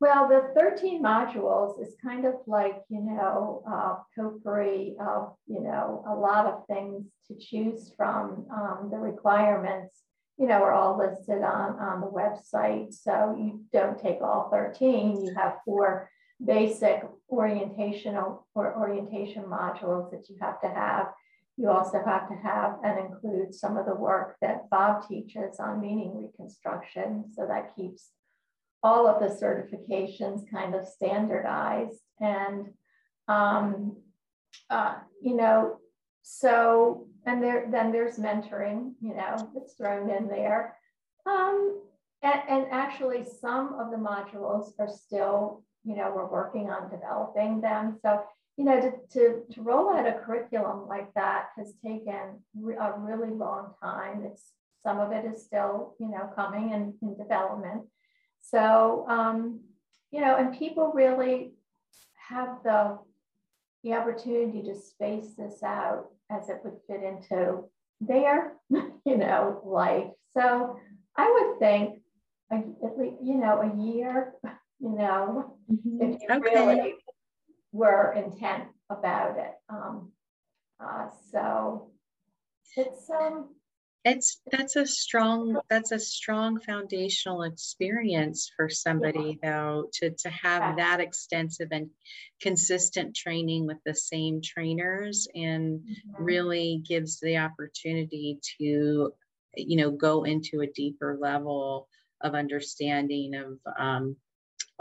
Well, 0.00 0.28
the 0.28 0.52
13 0.58 1.00
modules 1.00 1.80
is 1.80 1.94
kind 2.02 2.24
of 2.26 2.34
like, 2.48 2.82
you 2.88 3.00
know, 3.00 3.62
uh, 3.70 3.98
potpourri 4.16 4.96
of, 4.98 5.34
you 5.46 5.60
know, 5.60 6.04
a 6.08 6.14
lot 6.14 6.46
of 6.46 6.66
things 6.66 7.06
to 7.28 7.36
choose 7.38 7.92
from. 7.96 8.46
Um, 8.52 8.88
the 8.90 8.98
requirements 8.98 10.02
you 10.38 10.46
know, 10.48 10.62
are 10.62 10.72
all 10.72 10.98
listed 10.98 11.42
on, 11.42 11.78
on 11.78 12.00
the 12.00 12.06
website. 12.06 12.92
So 12.92 13.36
you 13.38 13.62
don't 13.72 14.00
take 14.00 14.20
all 14.22 14.48
13, 14.50 15.24
you 15.24 15.34
have 15.36 15.58
four 15.64 16.10
basic 16.44 17.02
orientational 17.30 18.42
or 18.54 18.76
orientation 18.76 19.44
modules 19.44 20.10
that 20.10 20.28
you 20.28 20.36
have 20.40 20.60
to 20.62 20.68
have. 20.68 21.12
You 21.56 21.68
also 21.68 22.02
have 22.04 22.28
to 22.28 22.34
have 22.42 22.76
and 22.82 22.98
include 22.98 23.54
some 23.54 23.76
of 23.76 23.86
the 23.86 23.94
work 23.94 24.36
that 24.40 24.70
Bob 24.70 25.06
teaches 25.06 25.60
on 25.60 25.80
meaning 25.80 26.16
reconstruction. 26.16 27.24
So 27.34 27.46
that 27.46 27.76
keeps 27.76 28.10
all 28.82 29.06
of 29.06 29.20
the 29.20 29.34
certifications 29.34 30.50
kind 30.50 30.74
of 30.74 30.88
standardized. 30.88 32.00
And, 32.20 32.68
um, 33.28 33.96
uh, 34.70 34.94
you 35.20 35.36
know, 35.36 35.78
so, 36.22 37.06
and 37.26 37.42
there, 37.42 37.68
then 37.70 37.92
there's 37.92 38.16
mentoring, 38.16 38.92
you 39.00 39.14
know, 39.14 39.50
that's 39.54 39.74
thrown 39.74 40.10
in 40.10 40.28
there. 40.28 40.76
Um, 41.26 41.80
and, 42.22 42.40
and 42.48 42.66
actually 42.70 43.24
some 43.40 43.74
of 43.78 43.90
the 43.90 43.96
modules 43.96 44.72
are 44.78 44.88
still, 44.88 45.62
you 45.84 45.96
know, 45.96 46.12
we're 46.14 46.30
working 46.30 46.70
on 46.70 46.90
developing 46.90 47.60
them. 47.60 47.98
So 48.02 48.22
you 48.56 48.64
know, 48.64 48.80
to, 48.80 48.92
to, 49.12 49.42
to 49.54 49.62
roll 49.62 49.90
out 49.90 50.06
a 50.06 50.12
curriculum 50.12 50.86
like 50.86 51.12
that 51.14 51.46
has 51.56 51.72
taken 51.84 52.40
a 52.78 52.92
really 52.98 53.32
long 53.32 53.72
time. 53.82 54.24
It's 54.24 54.42
some 54.82 54.98
of 54.98 55.12
it 55.12 55.24
is 55.24 55.44
still, 55.44 55.94
you 55.98 56.08
know, 56.08 56.30
coming 56.34 56.72
and 56.72 56.94
in, 57.02 57.10
in 57.10 57.16
development. 57.16 57.84
So, 58.42 59.06
um, 59.08 59.60
you 60.10 60.20
know, 60.20 60.36
and 60.36 60.58
people 60.58 60.92
really 60.94 61.54
have 62.28 62.58
the 62.64 62.98
the 63.82 63.94
opportunity 63.94 64.62
to 64.62 64.76
space 64.76 65.34
this 65.36 65.62
out 65.62 66.06
as 66.30 66.48
it 66.48 66.60
would 66.62 66.76
fit 66.86 67.02
into 67.02 67.64
their, 68.00 68.52
you 68.70 69.16
know, 69.16 69.60
life. 69.64 70.10
So 70.32 70.78
I 71.16 71.30
would 71.30 71.58
think, 71.58 72.00
at 72.50 72.98
least, 72.98 73.16
you 73.22 73.36
know, 73.36 73.60
a 73.60 73.82
year, 73.82 74.34
you 74.80 74.90
know, 74.90 75.56
mm-hmm. 75.70 76.02
if 76.02 76.20
you 76.20 76.28
okay. 76.30 76.40
really 76.40 76.94
were 77.72 78.12
intent 78.12 78.64
about 78.90 79.38
it. 79.38 79.52
Um, 79.68 80.12
uh, 80.80 81.08
so 81.30 81.90
it's 82.76 83.08
um, 83.10 83.48
it's 84.04 84.40
that's 84.50 84.76
a 84.76 84.86
strong 84.86 85.60
that's 85.70 85.92
a 85.92 85.98
strong 85.98 86.58
foundational 86.60 87.42
experience 87.42 88.50
for 88.56 88.68
somebody 88.68 89.38
though 89.42 89.88
to 89.92 90.10
to 90.10 90.28
have 90.30 90.76
that 90.76 91.00
extensive 91.00 91.68
and 91.70 91.88
consistent 92.40 93.14
training 93.14 93.66
with 93.66 93.78
the 93.86 93.94
same 93.94 94.40
trainers 94.42 95.28
and 95.34 95.80
mm-hmm. 95.80 96.24
really 96.24 96.82
gives 96.86 97.20
the 97.20 97.36
opportunity 97.36 98.40
to 98.58 99.12
you 99.56 99.76
know 99.76 99.90
go 99.92 100.24
into 100.24 100.60
a 100.60 100.66
deeper 100.66 101.16
level 101.20 101.88
of 102.22 102.34
understanding 102.34 103.34
of 103.34 103.58
um, 103.78 104.16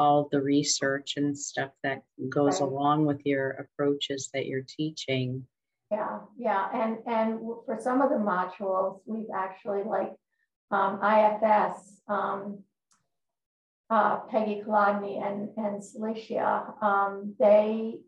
all 0.01 0.27
the 0.31 0.41
research 0.41 1.17
and 1.17 1.37
stuff 1.37 1.69
that 1.83 2.01
goes 2.27 2.59
right. 2.59 2.67
along 2.67 3.05
with 3.05 3.21
your 3.23 3.51
approaches 3.51 4.31
that 4.33 4.47
you're 4.47 4.65
teaching. 4.67 5.45
Yeah, 5.91 6.19
yeah, 6.37 6.63
and 6.73 6.97
and 7.05 7.39
for 7.65 7.77
some 7.79 8.01
of 8.01 8.09
the 8.09 8.15
modules, 8.15 9.01
we've 9.05 9.33
actually 9.35 9.83
like 9.83 10.13
um, 10.71 10.99
IFS, 11.03 12.01
um, 12.07 12.63
uh, 13.91 14.21
Peggy 14.31 14.63
Kolodny 14.65 15.21
and 15.23 15.49
and 15.57 15.83
Celicia, 15.83 16.81
um, 16.81 17.35
they 17.37 17.99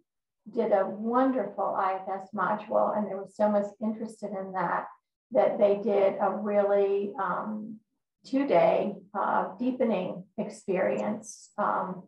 did 0.51 0.71
a 0.71 0.87
wonderful 0.87 1.77
IFS 1.77 2.29
module, 2.33 2.97
and 2.97 3.05
they 3.05 3.15
were 3.15 3.29
so 3.31 3.49
much 3.49 3.67
interested 3.81 4.31
in 4.31 4.53
that 4.53 4.87
that 5.31 5.59
they 5.59 5.79
did 5.83 6.15
a 6.19 6.31
really 6.31 7.11
um, 7.21 7.79
two 8.25 8.47
day 8.47 8.93
uh, 9.17 9.49
deepening 9.59 10.23
experience, 10.37 11.49
um, 11.57 12.03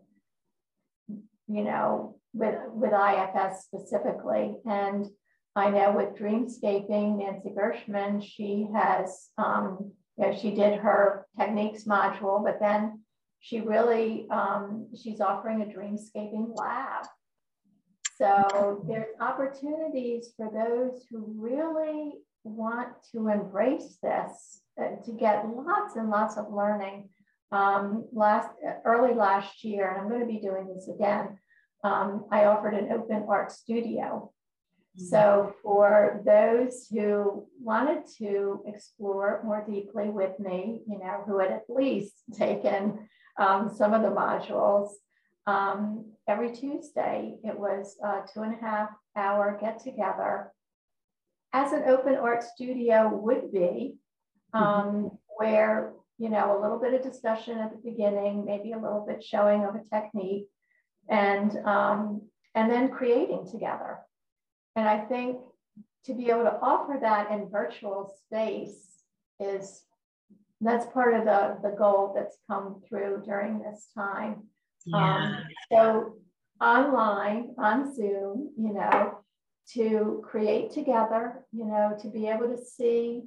you 1.47 1.63
know, 1.63 2.17
with, 2.33 2.55
with 2.69 2.91
IFS 2.93 3.63
specifically. 3.65 4.55
And 4.65 5.07
I 5.55 5.69
know 5.69 5.91
with 5.91 6.17
Dreamscaping, 6.17 7.17
Nancy 7.19 7.51
Gershman, 7.55 8.21
she 8.21 8.67
has, 8.73 9.29
um, 9.37 9.91
you 10.17 10.25
know, 10.25 10.37
she 10.37 10.51
did 10.51 10.79
her 10.79 11.25
techniques 11.37 11.83
module, 11.83 12.43
but 12.43 12.59
then 12.59 13.01
she 13.39 13.61
really, 13.61 14.27
um, 14.31 14.87
she's 15.01 15.21
offering 15.21 15.61
a 15.61 15.65
dreamscaping 15.65 16.57
lab. 16.57 17.05
So 18.17 18.83
there's 18.87 19.07
opportunities 19.19 20.33
for 20.37 20.49
those 20.49 21.05
who 21.09 21.25
really 21.37 22.13
want 22.43 22.89
to 23.11 23.27
embrace 23.27 23.97
this 24.01 24.61
to 24.77 25.11
get 25.11 25.45
lots 25.47 25.95
and 25.95 26.09
lots 26.09 26.37
of 26.37 26.51
learning. 26.51 27.09
Um, 27.51 28.05
last 28.11 28.49
early 28.83 29.13
last 29.13 29.63
year, 29.63 29.89
and 29.89 30.01
I'm 30.01 30.09
going 30.09 30.19
to 30.19 30.25
be 30.25 30.39
doing 30.39 30.73
this 30.73 30.87
again. 30.87 31.37
Um, 31.83 32.25
I 32.31 32.45
offered 32.45 32.73
an 32.73 32.91
open 32.91 33.25
art 33.29 33.51
studio. 33.51 34.31
Mm-hmm. 34.97 35.05
So 35.05 35.53
for 35.61 36.21
those 36.25 36.87
who 36.91 37.45
wanted 37.61 38.03
to 38.17 38.63
explore 38.65 39.41
more 39.45 39.63
deeply 39.69 40.09
with 40.09 40.39
me, 40.39 40.81
you 40.87 40.99
know, 40.99 41.23
who 41.27 41.39
had 41.39 41.51
at 41.51 41.63
least 41.69 42.13
taken 42.33 43.07
um, 43.37 43.71
some 43.73 43.93
of 43.93 44.01
the 44.01 44.09
modules, 44.09 44.89
um, 45.47 46.11
every 46.27 46.51
Tuesday 46.51 47.35
it 47.43 47.57
was 47.57 47.95
a 48.03 48.21
two 48.33 48.41
and 48.41 48.55
a 48.55 48.57
half 48.57 48.89
hour 49.15 49.57
get 49.61 49.79
together, 49.79 50.51
as 51.53 51.71
an 51.71 51.83
open 51.87 52.15
art 52.15 52.43
studio 52.43 53.07
would 53.07 53.51
be 53.51 53.95
um, 54.55 54.63
mm-hmm. 54.63 55.07
where 55.37 55.93
you 56.17 56.29
know 56.29 56.57
a 56.57 56.61
little 56.61 56.79
bit 56.79 56.93
of 56.93 57.03
discussion 57.03 57.57
at 57.57 57.71
the 57.71 57.89
beginning, 57.91 58.45
maybe 58.45 58.71
a 58.71 58.79
little 58.79 59.05
bit 59.07 59.23
showing 59.23 59.63
of 59.63 59.75
a 59.75 59.83
technique, 59.93 60.47
and 61.09 61.57
um, 61.65 62.21
and 62.55 62.71
then 62.71 62.89
creating 62.89 63.47
together. 63.51 63.99
And 64.75 64.87
I 64.87 64.99
think 64.99 65.37
to 66.05 66.13
be 66.13 66.29
able 66.29 66.43
to 66.43 66.59
offer 66.61 66.97
that 67.01 67.31
in 67.31 67.49
virtual 67.49 68.13
space 68.25 69.01
is 69.39 69.81
that's 70.61 70.85
part 70.93 71.13
of 71.13 71.25
the 71.25 71.57
the 71.61 71.75
goal 71.75 72.13
that's 72.15 72.37
come 72.49 72.81
through 72.87 73.23
during 73.25 73.59
this 73.59 73.87
time. 73.95 74.43
Yeah. 74.85 75.15
Um, 75.15 75.43
so 75.71 76.15
online 76.61 77.55
on 77.57 77.93
Zoom, 77.93 78.51
you 78.57 78.73
know, 78.73 79.19
to 79.73 80.23
create 80.23 80.71
together, 80.71 81.45
you 81.51 81.65
know, 81.65 81.97
to 82.01 82.07
be 82.09 82.27
able 82.27 82.47
to 82.47 82.63
see 82.63 83.23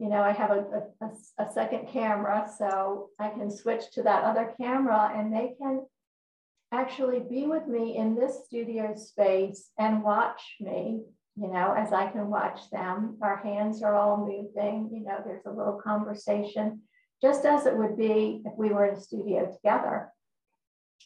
you 0.00 0.08
know, 0.08 0.22
I 0.22 0.32
have 0.32 0.50
a, 0.50 0.64
a, 1.02 1.44
a, 1.44 1.52
second 1.52 1.88
camera, 1.88 2.50
so 2.58 3.10
I 3.18 3.28
can 3.28 3.50
switch 3.50 3.90
to 3.92 4.02
that 4.04 4.24
other 4.24 4.54
camera 4.58 5.12
and 5.14 5.30
they 5.30 5.52
can 5.60 5.84
actually 6.72 7.20
be 7.20 7.46
with 7.46 7.66
me 7.66 7.98
in 7.98 8.14
this 8.14 8.46
studio 8.46 8.94
space 8.96 9.68
and 9.78 10.02
watch 10.02 10.40
me, 10.58 11.02
you 11.36 11.52
know, 11.52 11.74
as 11.76 11.92
I 11.92 12.10
can 12.10 12.30
watch 12.30 12.70
them. 12.70 13.18
Our 13.20 13.36
hands 13.42 13.82
are 13.82 13.94
all 13.94 14.16
moving, 14.16 14.88
you 14.90 15.04
know, 15.04 15.18
there's 15.22 15.44
a 15.44 15.52
little 15.52 15.78
conversation, 15.84 16.80
just 17.20 17.44
as 17.44 17.66
it 17.66 17.76
would 17.76 17.98
be 17.98 18.40
if 18.46 18.54
we 18.56 18.70
were 18.70 18.86
in 18.86 18.94
a 18.94 19.00
studio 19.00 19.52
together. 19.52 20.10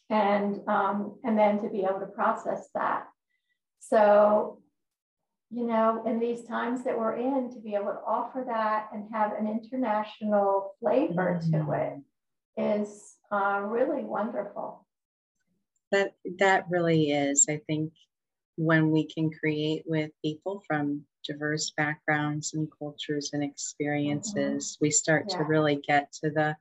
And, 0.09 0.61
um, 0.69 1.19
and 1.25 1.37
then 1.37 1.61
to 1.63 1.69
be 1.69 1.81
able 1.81 1.99
to 1.99 2.07
process 2.07 2.69
that. 2.75 3.07
So 3.81 4.61
you 5.55 5.67
know, 5.67 6.03
in 6.05 6.19
these 6.19 6.45
times 6.45 6.83
that 6.85 6.99
we're 6.99 7.15
in, 7.17 7.49
to 7.53 7.61
be 7.61 7.75
able 7.75 7.93
to 7.93 8.01
offer 8.07 8.45
that 8.47 8.89
and 8.93 9.05
have 9.13 9.33
an 9.39 9.47
international 9.47 10.75
flavor 10.81 11.41
to 11.43 11.57
mm-hmm. 11.57 11.73
it 12.59 12.83
is 12.83 13.15
uh, 13.31 13.61
really 13.63 14.03
wonderful. 14.03 14.85
That 15.93 16.15
that 16.41 16.65
really 16.69 17.11
is. 17.11 17.47
I 17.49 17.61
think 17.69 17.93
when 18.57 18.91
we 18.91 19.07
can 19.07 19.31
create 19.31 19.85
with 19.87 20.11
people 20.25 20.63
from 20.67 21.03
diverse 21.25 21.73
backgrounds 21.77 22.55
and 22.55 22.69
cultures 22.77 23.31
and 23.33 23.45
experiences, 23.45 24.73
mm-hmm. 24.73 24.85
we 24.85 24.91
start 24.91 25.27
yeah. 25.29 25.39
to 25.39 25.45
really 25.45 25.81
get 25.87 26.13
to 26.25 26.31
the 26.31 26.57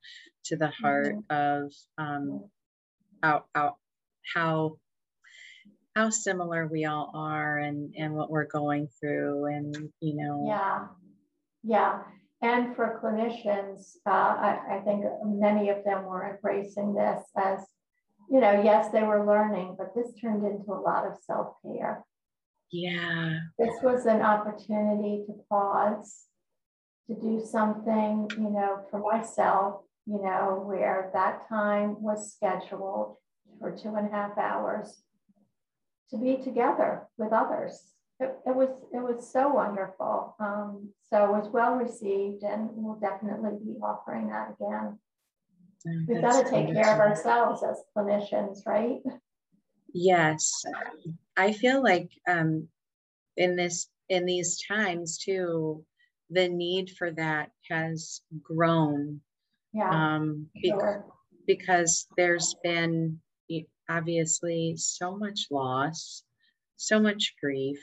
to 0.46 0.56
the 0.56 0.70
heart 0.70 1.16
mm-hmm. 1.16 1.66
of 1.66 1.74
um, 1.98 2.44
how, 3.24 3.46
how 3.56 3.78
how 4.36 4.78
how 5.96 6.10
similar 6.10 6.68
we 6.68 6.86
all 6.86 7.12
are 7.14 7.60
and 7.60 7.94
and 7.98 8.14
what 8.14 8.30
we're 8.30 8.46
going 8.46 8.88
through 9.00 9.46
and 9.46 9.90
you 10.00 10.16
know. 10.16 10.46
Yeah. 10.48 10.88
Yeah. 11.64 12.00
And 12.42 12.76
for 12.76 13.00
clinicians 13.02 13.96
uh, 14.06 14.10
I, 14.10 14.60
I 14.72 14.82
think 14.84 15.06
many 15.24 15.70
of 15.70 15.84
them 15.86 16.06
were 16.06 16.36
embracing 16.36 16.94
this 16.94 17.24
as 17.38 17.60
you 18.30 18.40
know 18.40 18.62
yes 18.64 18.92
they 18.92 19.04
were 19.04 19.26
learning 19.26 19.76
but 19.78 19.94
this 19.96 20.14
turned 20.20 20.44
into 20.44 20.72
a 20.72 20.82
lot 20.82 21.06
of 21.06 21.14
self-care. 21.22 22.04
Yeah. 22.72 23.38
This 23.60 23.76
was 23.84 24.06
an 24.08 24.22
opportunity 24.22 25.24
to 25.28 25.34
pause 25.50 26.26
to 27.08 27.16
do 27.16 27.42
something 27.46 28.30
you 28.32 28.50
know 28.50 28.80
for 28.90 29.00
myself 29.00 29.82
you 30.08 30.22
know 30.22 30.64
where 30.66 31.12
that 31.14 31.48
time 31.48 32.02
was 32.02 32.34
scheduled 32.34 33.18
for 33.60 33.72
two 33.72 33.94
and 33.96 34.08
a 34.08 34.12
half 34.12 34.38
hours 34.38 35.04
to 36.10 36.18
be 36.18 36.38
together 36.38 37.08
with 37.18 37.32
others. 37.34 37.80
It, 38.20 38.36
it 38.46 38.56
was 38.56 38.70
it 38.94 39.00
was 39.00 39.30
so 39.32 39.50
wonderful. 39.50 40.36
Um, 40.40 40.90
so 41.10 41.26
it 41.26 41.32
was 41.32 41.50
well 41.50 41.76
received, 41.76 42.44
and 42.44 42.70
we'll 42.74 43.00
definitely 43.00 43.58
be 43.64 43.80
offering 43.82 44.30
that 44.30 44.56
again. 44.60 45.00
We've 46.08 46.22
got 46.22 46.44
to 46.44 46.50
take 46.50 46.74
care 46.74 46.94
of 46.94 47.00
ourselves 47.00 47.62
as 47.64 47.82
clinicians, 47.96 48.66
right? 48.66 49.02
Yes, 49.94 50.64
I 51.36 51.52
feel 51.52 51.84
like 51.84 52.10
um, 52.28 52.68
in 53.36 53.56
this 53.56 53.90
in 54.10 54.26
these 54.26 54.60
times 54.68 55.18
too, 55.18 55.84
the 56.30 56.48
need 56.48 56.92
for 56.98 57.12
that 57.12 57.52
has 57.70 58.22
grown. 58.42 59.22
Yeah. 59.74 59.90
Um, 59.90 60.48
sure. 60.64 61.04
because 61.48 62.08
there's 62.16 62.56
been 62.64 63.20
obviously 63.90 64.76
so 64.78 65.16
much 65.16 65.48
loss, 65.52 66.24
so 66.76 67.00
much 67.00 67.36
grief 67.42 67.80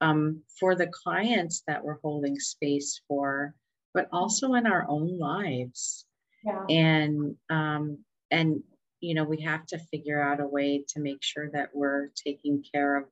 um, 0.00 0.42
for 0.58 0.74
the 0.74 0.88
clients 0.88 1.62
that 1.66 1.84
we're 1.84 2.00
holding 2.02 2.38
space 2.38 3.00
for, 3.06 3.54
but 3.92 4.08
also 4.12 4.54
in 4.54 4.66
our 4.66 4.86
own 4.88 5.18
lives. 5.18 6.04
Yeah. 6.44 6.64
And 6.68 7.36
um, 7.50 7.98
and 8.30 8.62
you 9.00 9.14
know 9.14 9.24
we 9.24 9.42
have 9.42 9.66
to 9.66 9.78
figure 9.78 10.22
out 10.22 10.40
a 10.40 10.46
way 10.46 10.84
to 10.88 11.00
make 11.00 11.22
sure 11.22 11.50
that 11.52 11.70
we're 11.74 12.08
taking 12.14 12.64
care 12.72 12.96
of 12.96 13.04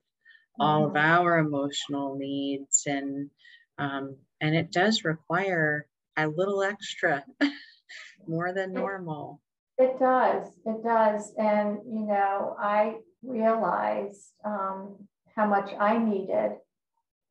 all 0.59 0.87
mm-hmm. 0.87 0.97
of 0.97 1.03
our 1.03 1.39
emotional 1.39 2.17
needs 2.17 2.85
and 2.87 3.31
um, 3.79 4.17
and 4.41 4.55
it 4.55 4.73
does 4.73 5.05
require 5.05 5.87
a 6.17 6.27
little 6.27 6.63
extra 6.63 7.25
more 8.27 8.53
than 8.53 8.73
normal 8.73 9.41
it 9.79 9.99
does 9.99 10.49
it 10.65 10.83
does 10.83 11.33
and 11.39 11.79
you 11.87 12.07
know 12.07 12.57
i 12.61 12.97
realized 13.23 14.33
um, 14.45 14.97
how 15.35 15.47
much 15.47 15.73
i 15.79 15.97
needed 15.97 16.53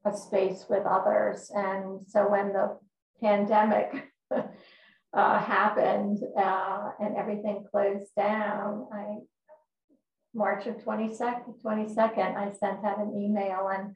a 0.05 0.15
space 0.15 0.65
with 0.69 0.85
others 0.85 1.51
and 1.53 2.01
so 2.07 2.29
when 2.29 2.53
the 2.53 2.77
pandemic 3.21 4.11
uh, 4.31 5.39
happened 5.39 6.19
uh, 6.37 6.89
and 6.99 7.17
everything 7.17 7.65
closed 7.69 8.13
down 8.15 8.87
i 8.93 9.17
march 10.33 10.67
of 10.67 10.75
22nd 10.77 11.61
22nd 11.63 12.35
i 12.35 12.51
sent 12.51 12.83
out 12.85 12.99
an 12.99 13.13
email 13.17 13.69
and 13.73 13.95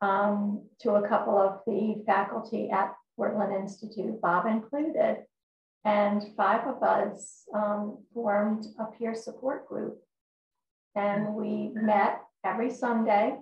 um, 0.00 0.64
to 0.80 0.92
a 0.92 1.08
couple 1.08 1.36
of 1.36 1.58
the 1.66 2.02
faculty 2.06 2.70
at 2.70 2.94
Portland 3.16 3.52
Institute, 3.52 4.20
Bob 4.20 4.46
included. 4.46 5.24
And 5.84 6.22
five 6.36 6.66
of 6.66 6.82
us 6.82 7.44
um, 7.54 7.98
formed 8.12 8.66
a 8.78 8.86
peer 8.86 9.14
support 9.14 9.68
group. 9.68 9.98
And 10.94 11.34
we 11.34 11.70
met 11.74 12.20
every 12.44 12.70
Sunday, 12.70 13.36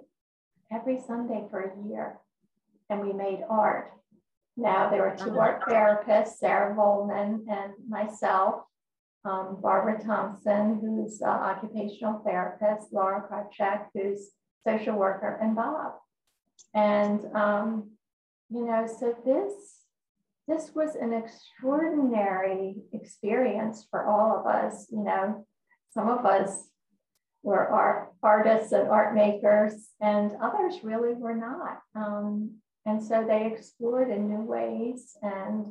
every 0.70 1.00
Sunday 1.06 1.44
for 1.50 1.60
a 1.60 1.88
year. 1.88 2.18
And 2.90 3.00
we 3.00 3.12
made 3.12 3.40
art. 3.48 3.92
Now 4.56 4.90
there 4.90 5.06
are 5.06 5.16
two 5.16 5.38
art 5.38 5.62
therapists, 5.62 6.38
Sarah 6.38 6.74
Vollman 6.74 7.44
and 7.50 7.72
myself, 7.88 8.62
um, 9.24 9.58
Barbara 9.60 10.02
Thompson, 10.02 10.78
who's 10.80 11.20
uh, 11.20 11.28
occupational 11.28 12.22
therapist, 12.24 12.92
Laura 12.92 13.22
Krawcheck, 13.28 13.86
who's 13.92 14.30
social 14.66 14.96
worker, 14.96 15.38
and 15.42 15.54
Bob. 15.54 15.94
And, 16.74 17.20
um, 17.34 17.90
you 18.50 18.64
know, 18.66 18.86
so 18.86 19.14
this, 19.24 19.75
this 20.48 20.70
was 20.74 20.94
an 20.94 21.12
extraordinary 21.12 22.76
experience 22.92 23.86
for 23.90 24.06
all 24.06 24.38
of 24.38 24.46
us. 24.46 24.86
You 24.90 25.02
know, 25.02 25.46
some 25.92 26.08
of 26.08 26.24
us 26.24 26.68
were 27.42 27.66
art, 27.68 28.12
artists 28.22 28.72
and 28.72 28.88
art 28.88 29.14
makers, 29.14 29.88
and 30.00 30.32
others 30.40 30.82
really 30.82 31.14
were 31.14 31.34
not. 31.34 31.80
Um, 31.94 32.56
and 32.84 33.02
so 33.02 33.24
they 33.26 33.46
explored 33.46 34.10
in 34.10 34.28
new 34.28 34.42
ways, 34.42 35.16
and 35.20 35.66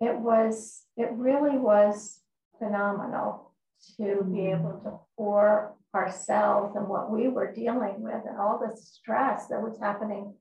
it 0.00 0.18
was, 0.18 0.82
it 0.96 1.10
really 1.12 1.58
was 1.58 2.20
phenomenal 2.58 3.52
to 3.98 4.24
be 4.24 4.40
mm. 4.40 4.58
able 4.58 4.80
to 4.84 4.98
pour 5.16 5.74
ourselves 5.94 6.76
and 6.76 6.88
what 6.88 7.10
we 7.10 7.28
were 7.28 7.52
dealing 7.52 8.02
with 8.02 8.22
and 8.26 8.38
all 8.38 8.58
the 8.58 8.76
stress 8.76 9.46
that 9.48 9.62
was 9.62 9.78
happening 9.80 10.34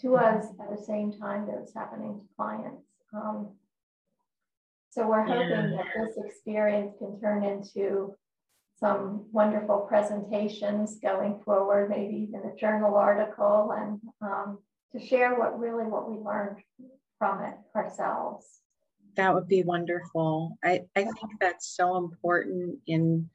to 0.00 0.16
us 0.16 0.46
at 0.60 0.76
the 0.76 0.82
same 0.82 1.12
time 1.12 1.46
that 1.46 1.60
was 1.60 1.72
happening 1.74 2.20
to 2.20 2.34
clients. 2.36 2.82
Um, 3.12 3.50
so 4.90 5.08
we're 5.08 5.24
hoping 5.24 5.50
yeah. 5.50 5.76
that 5.76 5.86
this 5.96 6.16
experience 6.24 6.94
can 6.98 7.20
turn 7.20 7.44
into 7.44 8.14
some 8.78 9.26
wonderful 9.32 9.80
presentations 9.88 10.98
going 11.00 11.40
forward, 11.44 11.90
maybe 11.90 12.16
even 12.28 12.48
a 12.48 12.56
journal 12.56 12.94
article, 12.94 13.72
and 13.76 14.00
um, 14.20 14.58
to 14.92 15.04
share 15.04 15.34
what 15.36 15.58
really 15.58 15.84
what 15.84 16.10
we 16.10 16.16
learned 16.18 16.58
from 17.18 17.42
it 17.42 17.54
ourselves. 17.74 18.60
That 19.16 19.34
would 19.34 19.48
be 19.48 19.62
wonderful. 19.62 20.58
I, 20.62 20.82
I 20.96 21.02
think 21.02 21.40
that's 21.40 21.68
so 21.76 21.96
important 21.96 22.78
in 22.86 23.30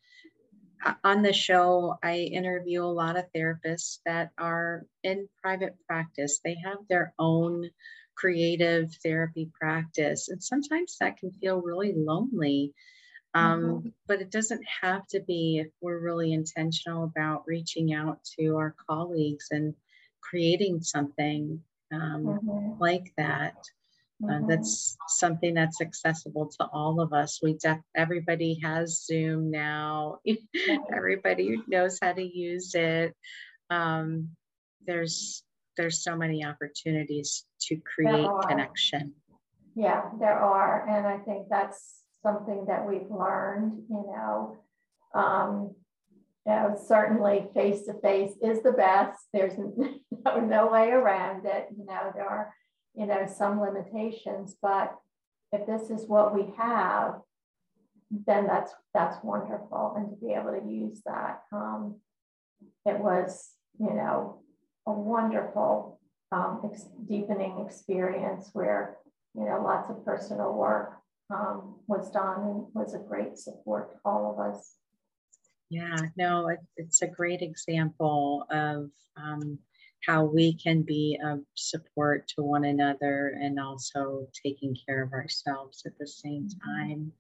on 1.04 1.22
the 1.22 1.34
show, 1.34 1.98
I 2.02 2.18
interview 2.18 2.84
a 2.84 2.86
lot 2.86 3.18
of 3.18 3.26
therapists 3.36 4.00
that 4.06 4.32
are 4.38 4.86
in 5.04 5.28
private 5.42 5.76
practice. 5.88 6.40
They 6.44 6.58
have 6.64 6.78
their 6.90 7.14
own 7.20 7.70
creative 8.16 8.94
therapy 9.04 9.50
practice, 9.60 10.30
and 10.30 10.44
sometimes 10.44 10.98
that 11.00 11.18
can 11.18 11.32
feel 11.32 11.62
really 11.62 11.94
lonely. 11.96 12.74
Um, 13.34 13.62
mm-hmm. 13.62 13.90
But 14.08 14.22
it 14.22 14.32
doesn't 14.32 14.66
have 14.82 15.06
to 15.08 15.20
be 15.20 15.60
if 15.60 15.68
we're 15.82 16.00
really 16.00 16.34
intentional 16.34 17.04
about 17.04 17.44
reaching 17.46 17.94
out 17.94 18.20
to 18.40 18.58
our 18.58 18.76
colleagues 18.90 19.48
and 19.52 19.76
creating 20.22 20.82
something 20.82 21.62
um, 21.94 22.24
mm-hmm. 22.26 22.82
like 22.82 23.14
that. 23.18 23.56
Uh, 24.22 24.28
mm-hmm. 24.28 24.48
that's 24.48 24.98
something 25.08 25.54
that's 25.54 25.80
accessible 25.80 26.48
to 26.48 26.66
all 26.74 27.00
of 27.00 27.14
us. 27.14 27.40
We 27.42 27.54
def- 27.54 27.80
everybody 27.96 28.60
has 28.62 29.06
Zoom 29.06 29.50
now. 29.50 30.18
everybody 30.94 31.62
knows 31.68 32.00
how 32.02 32.12
to 32.12 32.24
use 32.24 32.76
it. 32.76 33.16
Um, 33.70 34.30
there's 34.86 35.44
there's 35.78 36.04
so 36.04 36.18
many 36.18 36.44
opportunities 36.44 37.46
to 37.62 37.78
create 37.78 38.28
connection. 38.50 39.14
Yeah, 39.76 40.10
there 40.20 40.38
are, 40.38 40.86
and 40.90 41.08
I 41.08 41.20
think 41.20 41.48
that's 41.50 42.02
something 42.22 42.66
that 42.68 42.86
we've 42.86 43.10
learned. 43.10 43.84
You 43.90 44.06
know, 44.06 44.58
um, 45.16 45.76
you 46.46 46.52
know, 46.52 46.78
certainly 46.88 47.48
face 47.54 47.84
to 47.84 47.94
face 48.02 48.34
is 48.42 48.62
the 48.64 48.74
best. 48.74 49.20
There's 49.32 49.54
no, 50.26 50.40
no 50.42 50.68
way 50.68 50.90
around 50.90 51.46
it. 51.46 51.68
You 51.78 51.86
know, 51.86 52.12
there 52.14 52.28
are 52.28 52.54
you 52.96 53.06
know, 53.06 53.26
some 53.26 53.60
limitations, 53.60 54.56
but 54.62 54.96
if 55.52 55.66
this 55.66 55.90
is 55.90 56.08
what 56.08 56.34
we 56.34 56.54
have, 56.58 57.22
then 58.26 58.48
that's 58.48 58.74
that's 58.94 59.24
wonderful. 59.24 59.94
And 59.96 60.10
to 60.10 60.16
be 60.16 60.34
able 60.34 60.52
to 60.52 60.68
use 60.68 61.02
that, 61.06 61.44
um, 61.52 61.96
it 62.86 63.00
was, 63.00 63.52
you 63.80 63.94
know, 63.94 64.42
a 64.88 64.92
wonderful 64.92 66.00
um, 66.32 66.62
ex- 66.66 66.88
deepening 67.08 67.64
experience 67.66 68.50
where, 68.54 68.98
you 69.36 69.46
know, 69.46 69.62
lots 69.64 69.90
of 69.90 70.04
personal 70.06 70.54
work 70.54 70.98
um, 71.30 71.76
was 71.88 72.10
done 72.12 72.42
and 72.42 72.66
was 72.74 72.94
a 72.94 73.00
great 73.00 73.38
support 73.38 73.92
to 73.92 73.98
all 74.06 74.32
of 74.32 74.40
us. 74.40 74.76
Yeah, 75.70 75.98
no, 76.18 76.48
it, 76.48 76.60
it's 76.78 77.04
a 77.04 77.08
great 77.08 77.44
example 77.44 78.48
of 78.50 78.90
um, 79.16 79.60
how 80.06 80.24
we 80.24 80.54
can 80.54 80.82
be 80.82 81.20
of 81.24 81.40
support 81.56 82.28
to 82.28 82.42
one 82.42 82.66
another 82.66 83.38
and 83.42 83.60
also 83.60 84.28
taking 84.46 84.76
care 84.88 85.04
of 85.04 85.14
ourselves 85.14 85.84
at 85.86 85.98
the 86.00 86.08
same 86.08 86.48
mm-hmm. 86.48 86.90
time. 86.90 87.12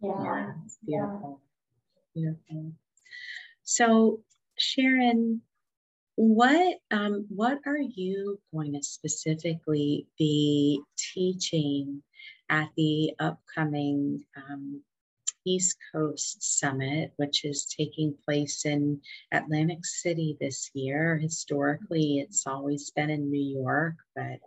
Yeah, 0.00 0.24
yeah 0.24 0.52
it's 0.64 0.78
beautiful. 0.84 1.40
Yeah. 2.14 2.22
Beautiful. 2.22 2.72
So, 3.64 4.20
Sharon, 4.58 5.42
what 6.16 6.78
um, 6.90 7.26
what 7.28 7.60
are 7.64 7.78
you 7.78 8.40
going 8.52 8.72
to 8.72 8.82
specifically 8.82 10.08
be 10.18 10.80
teaching 10.96 12.02
at 12.50 12.70
the 12.76 13.12
upcoming 13.20 14.24
um, 14.36 14.82
East 15.48 15.76
Coast 15.92 16.42
Summit, 16.42 17.12
which 17.16 17.44
is 17.44 17.64
taking 17.64 18.14
place 18.24 18.66
in 18.66 19.00
Atlantic 19.32 19.84
City 19.84 20.36
this 20.40 20.70
year. 20.74 21.16
Historically, 21.16 22.18
it's 22.18 22.46
always 22.46 22.90
been 22.90 23.10
in 23.10 23.30
New 23.30 23.60
York, 23.60 23.94
but 24.14 24.40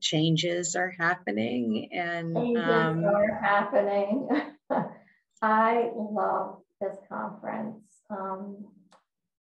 changes 0.00 0.76
are 0.76 0.92
happening 0.98 1.88
and 1.92 2.36
changes 2.36 2.62
um, 2.62 3.04
are 3.04 3.40
happening. 3.40 4.28
I 5.42 5.90
love 5.94 6.58
this 6.80 6.96
conference. 7.08 7.82
Um, 8.10 8.66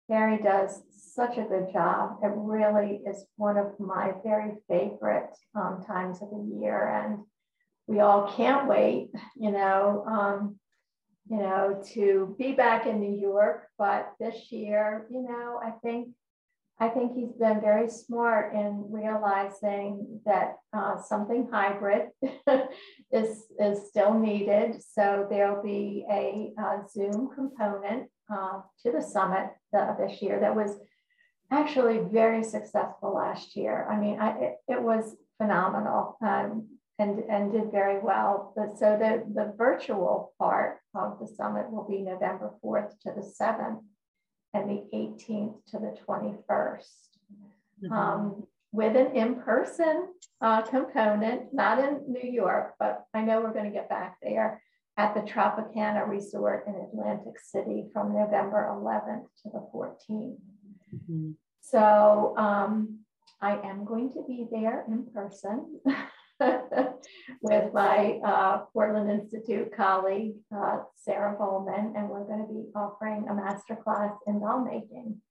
Gary 0.07 0.37
does 0.41 0.83
such 1.15 1.37
a 1.37 1.43
good 1.43 1.71
job. 1.73 2.19
It 2.21 2.31
really 2.35 3.01
is 3.07 3.25
one 3.37 3.57
of 3.57 3.79
my 3.79 4.11
very 4.23 4.51
favorite 4.67 5.35
um, 5.55 5.83
times 5.87 6.21
of 6.21 6.29
the 6.29 6.59
year, 6.59 6.87
and 6.87 7.23
we 7.87 8.01
all 8.01 8.31
can't 8.31 8.67
wait. 8.67 9.09
You 9.35 9.51
know, 9.51 10.03
um, 10.07 10.59
you 11.29 11.37
know, 11.37 11.81
to 11.93 12.35
be 12.37 12.51
back 12.51 12.85
in 12.85 12.99
New 12.99 13.19
York. 13.19 13.67
But 13.77 14.13
this 14.19 14.51
year, 14.51 15.07
you 15.09 15.21
know, 15.21 15.59
I 15.63 15.71
think 15.83 16.09
I 16.77 16.89
think 16.89 17.13
he's 17.13 17.31
been 17.31 17.61
very 17.61 17.89
smart 17.89 18.53
in 18.53 18.87
realizing 18.89 20.19
that 20.25 20.57
uh, 20.73 20.97
something 20.97 21.47
hybrid 21.51 22.09
is 23.11 23.45
is 23.59 23.87
still 23.87 24.13
needed. 24.13 24.81
So 24.81 25.25
there'll 25.29 25.63
be 25.63 26.05
a, 26.11 26.51
a 26.61 26.87
Zoom 26.89 27.29
component 27.33 28.09
uh, 28.31 28.61
to 28.83 28.91
the 28.91 29.01
summit 29.01 29.51
the, 29.71 29.95
this 29.97 30.21
year 30.21 30.39
that 30.41 30.55
was 30.55 30.77
actually 31.51 31.99
very 32.11 32.43
successful 32.43 33.13
last 33.15 33.55
year. 33.55 33.87
I 33.89 33.97
mean, 33.97 34.19
I, 34.19 34.37
it, 34.39 34.55
it 34.67 34.81
was 34.81 35.15
phenomenal 35.37 36.17
um, 36.21 36.67
and, 36.99 37.19
and 37.29 37.51
did 37.51 37.71
very 37.71 37.99
well. 37.99 38.53
But 38.55 38.77
so 38.77 38.97
the, 38.97 39.23
the 39.33 39.53
virtual 39.57 40.33
part 40.39 40.79
of 40.93 41.19
the 41.19 41.27
summit 41.27 41.71
will 41.71 41.87
be 41.87 42.01
November 42.01 42.51
4th 42.63 42.99
to 43.01 43.11
the 43.15 43.21
7th 43.21 43.81
and 44.53 44.69
the 44.69 44.83
18th 44.93 45.55
to 45.71 45.79
the 45.79 45.95
21st. 46.07 46.83
Mm-hmm. 47.83 47.91
Um, 47.91 48.43
with 48.71 48.95
an 48.95 49.15
in-person 49.15 50.07
uh, 50.41 50.61
component, 50.63 51.53
not 51.53 51.79
in 51.79 52.01
New 52.07 52.29
York, 52.29 52.75
but 52.79 53.05
I 53.13 53.21
know 53.21 53.41
we're 53.41 53.53
going 53.53 53.65
to 53.65 53.71
get 53.71 53.89
back 53.89 54.17
there 54.21 54.61
at 54.97 55.13
the 55.13 55.21
Tropicana 55.21 56.07
Resort 56.07 56.65
in 56.67 56.75
Atlantic 56.75 57.39
City 57.39 57.85
from 57.93 58.13
November 58.13 58.69
11th 58.71 59.25
to 59.43 59.49
the 59.49 59.67
14th. 59.73 60.37
Mm-hmm. 60.93 61.31
So 61.61 62.35
um, 62.37 62.99
I 63.41 63.57
am 63.57 63.85
going 63.85 64.11
to 64.13 64.23
be 64.27 64.47
there 64.49 64.85
in 64.87 65.05
person 65.13 65.79
with 67.41 67.73
my 67.73 68.19
uh, 68.25 68.57
Portland 68.73 69.09
Institute 69.09 69.71
colleague, 69.75 70.33
uh, 70.55 70.79
Sarah 70.95 71.37
Vollman, 71.39 71.95
and 71.95 72.09
we're 72.09 72.25
going 72.25 72.45
to 72.45 72.53
be 72.53 72.65
offering 72.75 73.27
a 73.29 73.33
master 73.33 73.75
class 73.75 74.11
in 74.27 74.39
doll 74.41 74.63
making. 74.63 75.21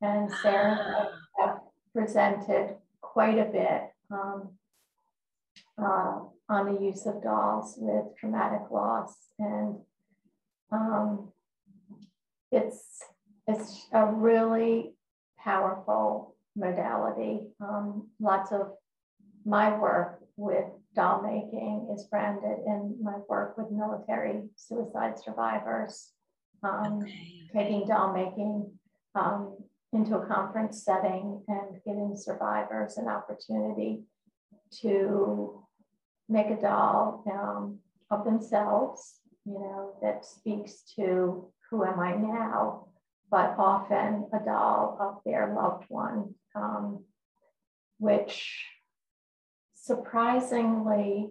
And 0.00 0.30
Sarah 0.42 1.08
ah. 1.40 1.58
presented 1.92 2.76
quite 3.00 3.38
a 3.38 3.44
bit 3.44 3.82
um, 4.10 4.50
uh, 5.76 6.20
on 6.48 6.74
the 6.74 6.80
use 6.80 7.04
of 7.04 7.22
dolls 7.22 7.74
with 7.76 8.16
traumatic 8.18 8.70
loss. 8.70 9.14
And 9.38 9.76
um, 10.72 11.32
it's, 12.50 13.02
it's 13.46 13.86
a 13.92 14.06
really 14.06 14.94
powerful 15.38 16.36
modality. 16.56 17.48
Um, 17.60 18.08
lots 18.20 18.52
of 18.52 18.72
my 19.44 19.76
work 19.78 20.22
with 20.38 20.66
doll 20.94 21.20
making 21.20 21.90
is 21.92 22.06
grounded 22.10 22.60
in 22.64 22.96
my 23.02 23.16
work 23.28 23.58
with 23.58 23.72
military 23.72 24.44
suicide 24.54 25.18
survivors, 25.18 26.12
um, 26.62 27.00
okay. 27.02 27.50
taking 27.52 27.86
doll 27.86 28.14
making 28.14 28.70
um, 29.16 29.56
into 29.92 30.16
a 30.16 30.26
conference 30.26 30.84
setting 30.84 31.42
and 31.48 31.80
giving 31.84 32.14
survivors 32.16 32.98
an 32.98 33.08
opportunity 33.08 34.04
to 34.80 35.64
make 36.28 36.46
a 36.46 36.60
doll 36.60 37.24
um, 37.32 37.78
of 38.10 38.24
themselves, 38.24 39.20
you 39.44 39.54
know, 39.54 39.96
that 40.02 40.24
speaks 40.24 40.82
to 40.94 41.50
who 41.68 41.84
am 41.84 41.98
I 41.98 42.14
now, 42.14 42.86
but 43.28 43.56
often 43.58 44.28
a 44.32 44.44
doll 44.44 44.96
of 45.00 45.16
their 45.26 45.52
loved 45.52 45.84
one, 45.88 46.34
um, 46.54 47.04
which 47.98 48.64
surprisingly, 49.88 51.30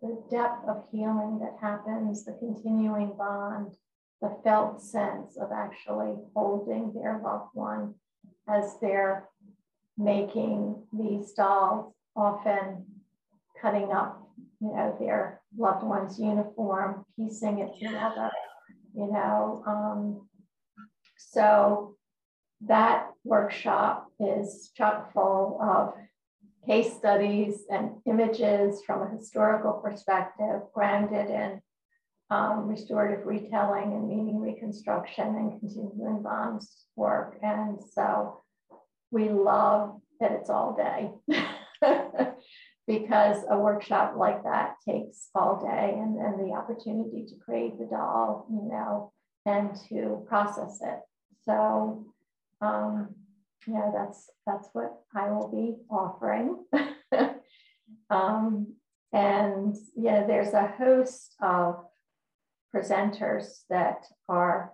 the 0.00 0.24
depth 0.30 0.66
of 0.66 0.82
healing 0.90 1.38
that 1.40 1.58
happens, 1.60 2.24
the 2.24 2.32
continuing 2.32 3.12
bond, 3.18 3.74
the 4.22 4.34
felt 4.42 4.80
sense 4.80 5.36
of 5.36 5.50
actually 5.52 6.16
holding 6.34 6.92
their 6.94 7.20
loved 7.22 7.50
one 7.52 7.94
as 8.48 8.76
they're 8.80 9.28
making 9.98 10.82
these 10.92 11.32
dolls, 11.32 11.92
often 12.16 12.86
cutting 13.60 13.92
up, 13.92 14.26
you 14.60 14.68
know, 14.68 14.96
their 14.98 15.42
loved 15.56 15.84
one's 15.84 16.18
uniform, 16.18 17.04
piecing 17.14 17.58
it 17.58 17.72
together, 17.78 18.30
you 18.94 19.12
know. 19.12 19.62
Um, 19.66 20.28
so 21.18 21.94
that 22.62 23.10
workshop 23.22 24.06
is 24.18 24.70
chock 24.74 25.12
full 25.12 25.58
of 25.60 25.92
case 26.66 26.94
studies 26.94 27.64
and 27.70 27.90
images 28.06 28.82
from 28.86 29.02
a 29.02 29.16
historical 29.16 29.72
perspective, 29.72 30.62
grounded 30.72 31.28
in 31.30 31.60
um, 32.30 32.66
restorative 32.66 33.26
retelling 33.26 33.92
and 33.92 34.08
meaning 34.08 34.40
reconstruction 34.40 35.26
and 35.26 35.60
continuing 35.60 36.22
bonds 36.22 36.86
work. 36.96 37.36
And 37.42 37.78
so 37.92 38.42
we 39.10 39.28
love 39.28 40.00
that 40.20 40.32
it's 40.32 40.48
all 40.48 40.74
day 40.74 41.10
because 42.86 43.44
a 43.50 43.58
workshop 43.58 44.14
like 44.16 44.44
that 44.44 44.76
takes 44.88 45.28
all 45.34 45.60
day 45.60 45.94
and 45.98 46.16
then 46.16 46.38
the 46.38 46.54
opportunity 46.54 47.26
to 47.26 47.34
create 47.44 47.78
the 47.78 47.86
doll, 47.86 48.46
you 48.50 48.68
know, 48.70 49.12
and 49.44 49.76
to 49.88 50.24
process 50.28 50.78
it. 50.82 51.00
So 51.44 52.06
um, 52.60 53.14
yeah, 53.66 53.90
that's 53.94 54.30
that's 54.46 54.68
what 54.72 54.92
I 55.14 55.30
will 55.30 55.48
be 55.48 55.76
offering. 55.90 56.64
um, 58.10 58.74
and 59.12 59.76
yeah, 59.96 60.26
there's 60.26 60.54
a 60.54 60.66
host 60.66 61.34
of 61.42 61.84
presenters 62.74 63.60
that 63.68 64.04
are 64.28 64.72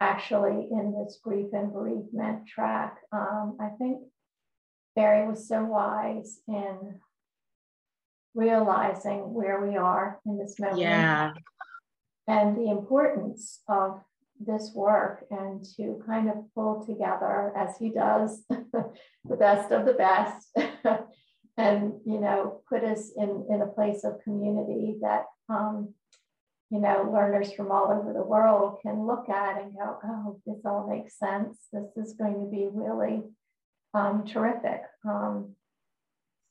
actually 0.00 0.68
in 0.70 0.92
this 0.92 1.18
grief 1.22 1.52
and 1.52 1.72
bereavement 1.72 2.46
track. 2.46 2.98
Um, 3.12 3.56
I 3.60 3.68
think 3.78 4.00
Barry 4.94 5.26
was 5.26 5.48
so 5.48 5.64
wise 5.64 6.40
in 6.48 7.00
realizing 8.34 9.32
where 9.32 9.64
we 9.64 9.76
are 9.76 10.20
in 10.26 10.38
this 10.38 10.58
moment. 10.60 10.80
Yeah. 10.80 11.32
And 12.28 12.56
the 12.56 12.70
importance 12.70 13.60
of 13.68 14.00
this 14.40 14.72
work 14.74 15.24
and 15.30 15.64
to 15.76 16.02
kind 16.06 16.28
of 16.28 16.36
pull 16.54 16.84
together 16.84 17.52
as 17.56 17.76
he 17.78 17.90
does 17.90 18.42
the 18.48 19.36
best 19.38 19.72
of 19.72 19.86
the 19.86 19.94
best. 19.94 20.56
And 21.58 21.94
you 22.04 22.20
know 22.20 22.60
put 22.68 22.84
us 22.84 23.12
in 23.16 23.46
in 23.48 23.62
a 23.62 23.66
place 23.66 24.04
of 24.04 24.22
community 24.22 24.98
that 25.00 25.24
um, 25.48 25.94
you 26.68 26.78
know 26.78 27.10
learners 27.10 27.50
from 27.50 27.72
all 27.72 27.90
over 27.90 28.12
the 28.12 28.22
world 28.22 28.80
can 28.82 29.06
look 29.06 29.30
at 29.30 29.62
and 29.62 29.72
go 29.72 29.96
oh 30.04 30.38
this 30.44 30.66
all 30.66 30.86
makes 30.86 31.18
sense. 31.18 31.56
This 31.72 31.96
is 31.96 32.12
going 32.12 32.40
to 32.40 32.50
be 32.50 32.68
really 32.70 33.22
um, 33.94 34.26
terrific. 34.26 34.82
Um, 35.08 35.54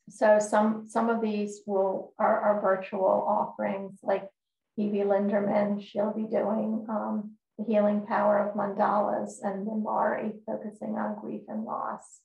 so 0.10 0.40
some 0.40 0.88
some 0.88 1.10
of 1.10 1.22
these 1.22 1.62
will 1.66 2.14
are, 2.18 2.40
are 2.40 2.62
virtual 2.62 3.26
offerings 3.28 4.00
like 4.02 4.28
Evie 4.76 5.00
Lindemann 5.00 5.86
she'll 5.86 6.14
be 6.14 6.24
doing 6.24 6.86
um, 6.90 7.32
the 7.58 7.66
healing 7.66 8.06
power 8.06 8.40
of 8.40 8.56
mandalas 8.56 9.42
and 9.42 9.66
Mari 9.84 10.34
focusing 10.46 10.96
on 10.98 11.20
grief 11.22 11.42
and 11.48 11.64
loss. 11.64 12.22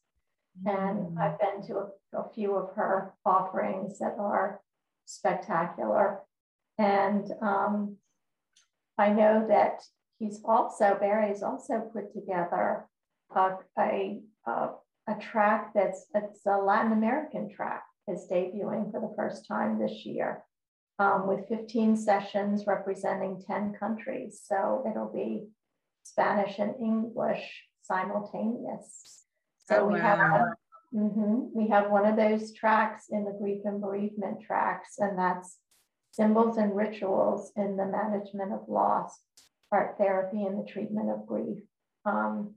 And 0.65 1.17
mm. 1.17 1.19
I've 1.21 1.39
been 1.39 1.67
to 1.69 1.77
a, 1.79 2.19
a, 2.19 2.31
few 2.35 2.57
of 2.57 2.75
her 2.75 3.15
offerings 3.25 3.99
that 4.01 4.17
are 4.19 4.61
spectacular. 5.07 6.21
And 6.79 7.31
um, 7.41 7.97
I 8.99 9.11
know 9.11 9.47
that 9.49 9.83
he's 10.19 10.41
also, 10.45 10.97
Barry's 10.99 11.43
also 11.43 11.89
put 11.93 12.13
together 12.13 12.87
a, 13.35 13.51
a, 13.79 14.21
a, 14.47 14.69
a 15.07 15.15
track 15.21 15.73
that's 15.75 16.07
it's 16.15 16.45
a 16.47 16.59
Latin 16.59 16.93
American 16.93 17.49
track 17.49 17.85
is 18.09 18.27
debuting 18.31 18.91
for 18.91 19.01
the 19.01 19.15
first 19.17 19.47
time 19.47 19.79
this 19.79 20.05
year 20.05 20.43
um, 21.01 21.27
with 21.27 21.49
15 21.49 21.97
sessions 21.97 22.67
representing 22.67 23.43
10 23.47 23.73
countries. 23.81 24.43
So 24.45 24.85
it'll 24.89 25.13
be 25.13 25.47
Spanish 26.05 26.59
and 26.59 26.75
English 26.79 27.65
simultaneous. 27.83 29.25
So 29.67 29.77
oh, 29.79 29.87
we 29.87 29.95
wow. 29.95 30.01
have 30.01 30.47
mm-hmm, 30.95 31.59
we 31.59 31.69
have 31.69 31.91
one 31.91 32.05
of 32.05 32.17
those 32.17 32.53
tracks 32.53 33.07
in 33.11 33.25
the 33.25 33.37
grief 33.41 33.63
and 33.65 33.81
bereavement 33.81 34.43
tracks, 34.47 34.99
and 34.99 35.19
that's 35.19 35.57
symbols 36.13 36.59
and 36.59 36.77
rituals 36.77 37.51
in 37.57 37.77
the 37.77 37.87
management 37.87 38.53
of 38.53 38.69
loss, 38.69 39.19
art 39.73 39.97
therapy, 39.97 40.45
and 40.45 40.59
the 40.59 40.71
treatment 40.71 41.09
of 41.09 41.27
grief. 41.27 41.63
Um, 42.05 42.57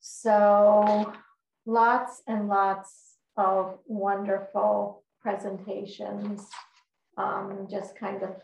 so 0.00 1.12
lots 1.64 2.22
and 2.26 2.48
lots 2.48 3.16
of 3.38 3.78
wonderful 3.86 5.04
presentations 5.22 6.50
um, 7.16 7.66
just 7.70 7.96
kind 7.98 8.22
of 8.22 8.36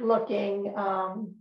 looking 0.00 0.72
um, 0.76 1.34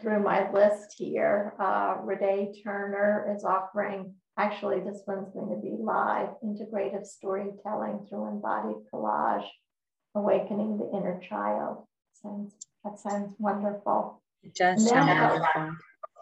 through 0.00 0.22
my 0.22 0.50
list 0.52 0.94
here. 0.96 1.54
Uh, 1.58 1.96
Renee 2.02 2.52
Turner 2.62 3.32
is 3.34 3.44
offering, 3.44 4.14
actually 4.36 4.80
this 4.80 5.02
one's 5.06 5.32
going 5.32 5.50
to 5.50 5.60
be 5.60 5.76
live, 5.78 6.30
integrative 6.44 7.06
storytelling 7.06 8.06
through 8.08 8.28
embodied 8.28 8.84
collage, 8.92 9.46
awakening 10.14 10.78
the 10.78 10.90
inner 10.96 11.20
child. 11.28 11.86
Sounds, 12.22 12.52
that 12.84 12.98
sounds 12.98 13.34
wonderful. 13.38 14.22
It 14.42 14.54
does 14.54 14.88
sound 14.88 15.08
wonderful. 15.08 15.76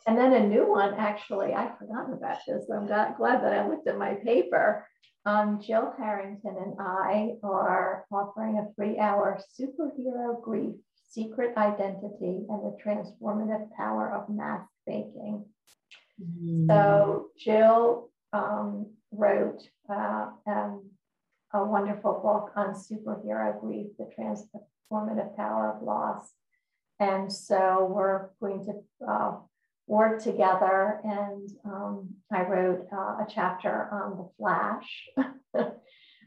And 0.06 0.16
then 0.16 0.32
a 0.32 0.46
new 0.46 0.70
one, 0.70 0.94
actually, 0.94 1.52
I 1.52 1.72
forgot 1.78 2.12
about 2.12 2.38
this. 2.46 2.66
I'm 2.72 2.86
glad 2.86 3.42
that 3.42 3.52
I 3.52 3.68
looked 3.68 3.88
at 3.88 3.98
my 3.98 4.14
paper. 4.14 4.86
Um, 5.24 5.60
Jill 5.60 5.92
Harrington 5.98 6.56
and 6.56 6.76
I 6.78 7.32
are 7.42 8.04
offering 8.12 8.58
a 8.58 8.72
three 8.76 8.98
hour 8.98 9.40
superhero 9.58 10.40
grief, 10.40 10.76
secret 11.08 11.56
identity, 11.56 12.46
and 12.48 12.62
the 12.62 12.76
transformative 12.84 13.68
power 13.76 14.12
of 14.12 14.28
mask 14.28 14.70
making. 14.86 15.44
Mm-hmm. 16.22 16.70
So 16.70 17.26
Jill 17.36 18.10
um, 18.32 18.92
wrote 19.10 19.62
uh, 19.90 20.28
um, 20.46 20.90
a 21.52 21.64
wonderful 21.64 22.20
book 22.22 22.52
on 22.54 22.74
superhero 22.74 23.60
grief, 23.60 23.88
the 23.98 24.08
transformative 24.16 25.36
power 25.36 25.74
of 25.74 25.82
loss. 25.82 26.32
And 27.00 27.32
so 27.32 27.90
we're 27.90 28.28
going 28.40 28.64
to 28.66 29.06
uh, 29.06 29.32
work 29.86 30.22
together. 30.22 31.00
And 31.04 31.48
um, 31.64 32.08
I 32.32 32.42
wrote 32.42 32.86
uh, 32.92 33.22
a 33.22 33.26
chapter 33.28 33.88
on 33.92 34.16
the 34.16 34.28
Flash 34.36 35.04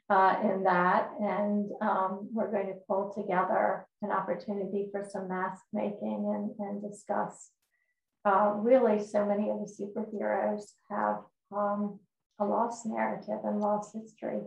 uh, 0.09 0.35
in 0.43 0.63
that. 0.63 1.09
And 1.19 1.69
um, 1.81 2.29
we're 2.31 2.51
going 2.51 2.67
to 2.67 2.79
pull 2.87 3.13
together 3.13 3.85
an 4.01 4.11
opportunity 4.11 4.87
for 4.91 5.05
some 5.09 5.27
mask 5.27 5.63
making 5.73 6.55
and, 6.59 6.67
and 6.67 6.81
discuss. 6.81 7.51
Uh, 8.25 8.53
really, 8.55 9.03
so 9.03 9.25
many 9.25 9.49
of 9.49 9.59
the 9.59 9.71
superheroes 9.71 10.63
have 10.89 11.19
um, 11.55 11.99
a 12.39 12.45
lost 12.45 12.85
narrative 12.85 13.39
and 13.43 13.59
lost 13.59 13.95
history. 13.95 14.41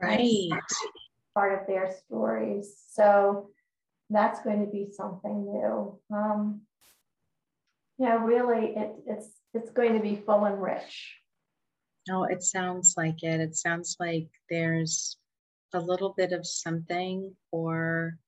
Right. 0.00 0.50
Part 1.34 1.60
of 1.60 1.66
their 1.66 1.94
stories. 2.06 2.74
So 2.90 3.50
that's 4.10 4.40
going 4.40 4.64
to 4.64 4.70
be 4.70 4.88
something 4.92 5.44
new. 5.46 5.98
Um, 6.14 6.62
yeah, 7.98 8.22
really, 8.22 8.74
it, 8.76 8.92
it's 9.06 9.28
it's 9.54 9.70
going 9.70 9.94
to 9.94 10.00
be 10.00 10.16
full 10.16 10.44
and 10.44 10.60
rich. 10.60 11.16
No, 12.08 12.24
it 12.24 12.42
sounds 12.42 12.94
like 12.96 13.22
it. 13.22 13.40
It 13.40 13.56
sounds 13.56 13.96
like 13.98 14.28
there's 14.50 15.16
a 15.72 15.80
little 15.80 16.14
bit 16.16 16.32
of 16.32 16.46
something 16.46 17.34
for 17.50 18.18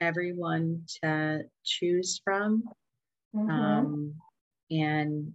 everyone 0.00 0.84
to 1.02 1.42
choose 1.64 2.20
from, 2.24 2.62
mm-hmm. 3.34 3.50
um, 3.50 4.14
and 4.70 5.32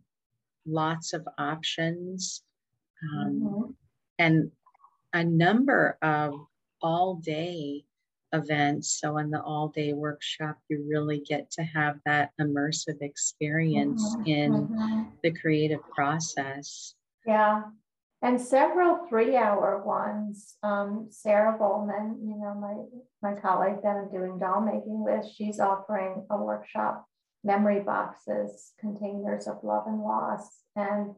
lots 0.65 1.13
of 1.13 1.27
options, 1.37 2.41
um, 3.03 3.41
mm-hmm. 3.43 3.71
and 4.17 4.51
a 5.13 5.23
number 5.23 5.97
of 6.01 6.33
all 6.81 7.15
day 7.15 7.83
events. 8.33 8.99
So 8.99 9.17
in 9.17 9.29
the 9.29 9.41
all 9.41 9.69
day 9.69 9.93
workshop, 9.93 10.57
you 10.67 10.85
really 10.89 11.19
get 11.19 11.51
to 11.51 11.63
have 11.63 11.99
that 12.05 12.31
immersive 12.41 13.01
experience 13.01 14.03
mm-hmm. 14.15 14.27
in 14.27 14.51
mm-hmm. 14.51 15.03
the 15.21 15.31
creative 15.31 15.87
process. 15.89 16.95
Yeah. 17.25 17.63
And 18.21 18.39
several 18.39 19.05
three 19.09 19.35
hour 19.35 19.83
ones. 19.85 20.55
Um, 20.63 21.07
Sarah 21.09 21.57
Vollman, 21.59 22.15
you 22.21 22.37
know, 22.37 22.53
my, 22.55 23.31
my 23.33 23.39
colleague 23.39 23.81
that 23.83 23.97
I'm 23.97 24.11
doing 24.11 24.39
doll 24.39 24.61
making 24.61 25.03
with, 25.03 25.25
she's 25.29 25.59
offering 25.59 26.25
a 26.29 26.37
workshop, 26.37 27.05
memory 27.43 27.81
boxes, 27.81 28.71
containers 28.79 29.47
of 29.47 29.57
love 29.63 29.83
and 29.87 30.01
loss. 30.01 30.47
And 30.75 31.15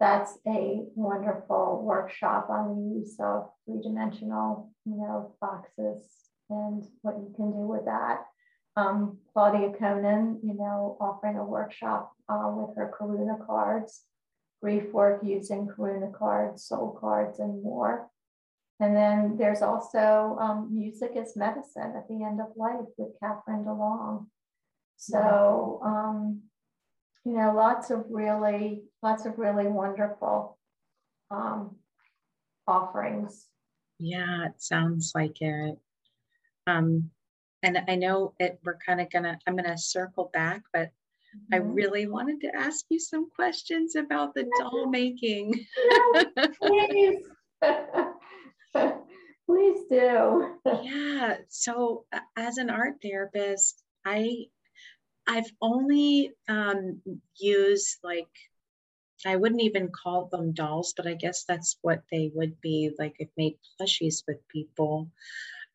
that's 0.00 0.36
a 0.46 0.82
wonderful 0.94 1.82
workshop 1.84 2.48
on 2.50 2.74
the 2.74 2.98
use 2.98 3.16
of 3.20 3.48
three-dimensional, 3.64 4.70
you 4.84 4.96
know, 4.96 5.36
boxes 5.40 6.25
and 6.50 6.84
what 7.02 7.16
you 7.18 7.32
can 7.36 7.50
do 7.52 7.66
with 7.66 7.84
that. 7.86 8.24
Um, 8.76 9.18
Claudia 9.32 9.70
Coenen, 9.70 10.38
you 10.42 10.54
know, 10.54 10.96
offering 11.00 11.36
a 11.36 11.44
workshop 11.44 12.12
uh, 12.28 12.50
with 12.52 12.76
her 12.76 12.92
Karuna 12.98 13.44
cards, 13.46 14.02
grief 14.62 14.92
work 14.92 15.22
using 15.24 15.66
Karuna 15.66 16.12
cards, 16.12 16.64
soul 16.64 16.96
cards, 17.00 17.38
and 17.38 17.62
more. 17.62 18.08
And 18.78 18.94
then 18.94 19.36
there's 19.38 19.62
also 19.62 20.36
um, 20.38 20.68
music 20.70 21.12
as 21.16 21.36
medicine 21.36 21.94
at 21.96 22.06
the 22.08 22.22
end 22.22 22.40
of 22.40 22.48
life 22.56 22.84
with 22.98 23.18
Catharine 23.20 23.64
DeLong. 23.64 24.26
So, 24.98 25.80
um, 25.82 26.42
you 27.24 27.32
know, 27.32 27.54
lots 27.54 27.90
of 27.90 28.04
really, 28.10 28.84
lots 29.02 29.24
of 29.24 29.38
really 29.38 29.66
wonderful 29.66 30.58
um, 31.30 31.76
offerings. 32.66 33.46
Yeah, 33.98 34.46
it 34.46 34.62
sounds 34.62 35.12
like 35.14 35.40
it. 35.40 35.78
Um, 36.66 37.10
and 37.62 37.78
I 37.88 37.96
know 37.96 38.34
it, 38.38 38.58
we're 38.64 38.78
kind 38.84 39.00
of 39.00 39.10
gonna, 39.10 39.38
I'm 39.46 39.56
gonna 39.56 39.78
circle 39.78 40.30
back, 40.32 40.62
but 40.72 40.88
mm-hmm. 40.88 41.54
I 41.54 41.56
really 41.58 42.06
wanted 42.06 42.40
to 42.42 42.56
ask 42.56 42.84
you 42.88 42.98
some 42.98 43.30
questions 43.30 43.96
about 43.96 44.34
the 44.34 44.48
doll 44.58 44.88
making. 44.88 45.66
please. 46.60 47.24
please 49.46 49.80
do. 49.88 50.56
yeah. 50.82 51.36
So 51.48 52.04
as 52.36 52.58
an 52.58 52.70
art 52.70 52.96
therapist, 53.02 53.82
I 54.04 54.46
I've 55.26 55.50
only 55.60 56.32
um, 56.48 57.00
used 57.38 57.98
like 58.04 58.28
I 59.24 59.36
wouldn't 59.36 59.62
even 59.62 59.88
call 59.90 60.26
them 60.26 60.52
dolls, 60.52 60.94
but 60.96 61.06
I 61.06 61.14
guess 61.14 61.44
that's 61.48 61.78
what 61.82 62.02
they 62.12 62.30
would 62.34 62.60
be. 62.60 62.90
Like 62.98 63.16
I've 63.20 63.28
made 63.36 63.56
plushies 63.80 64.22
with 64.28 64.46
people. 64.48 65.10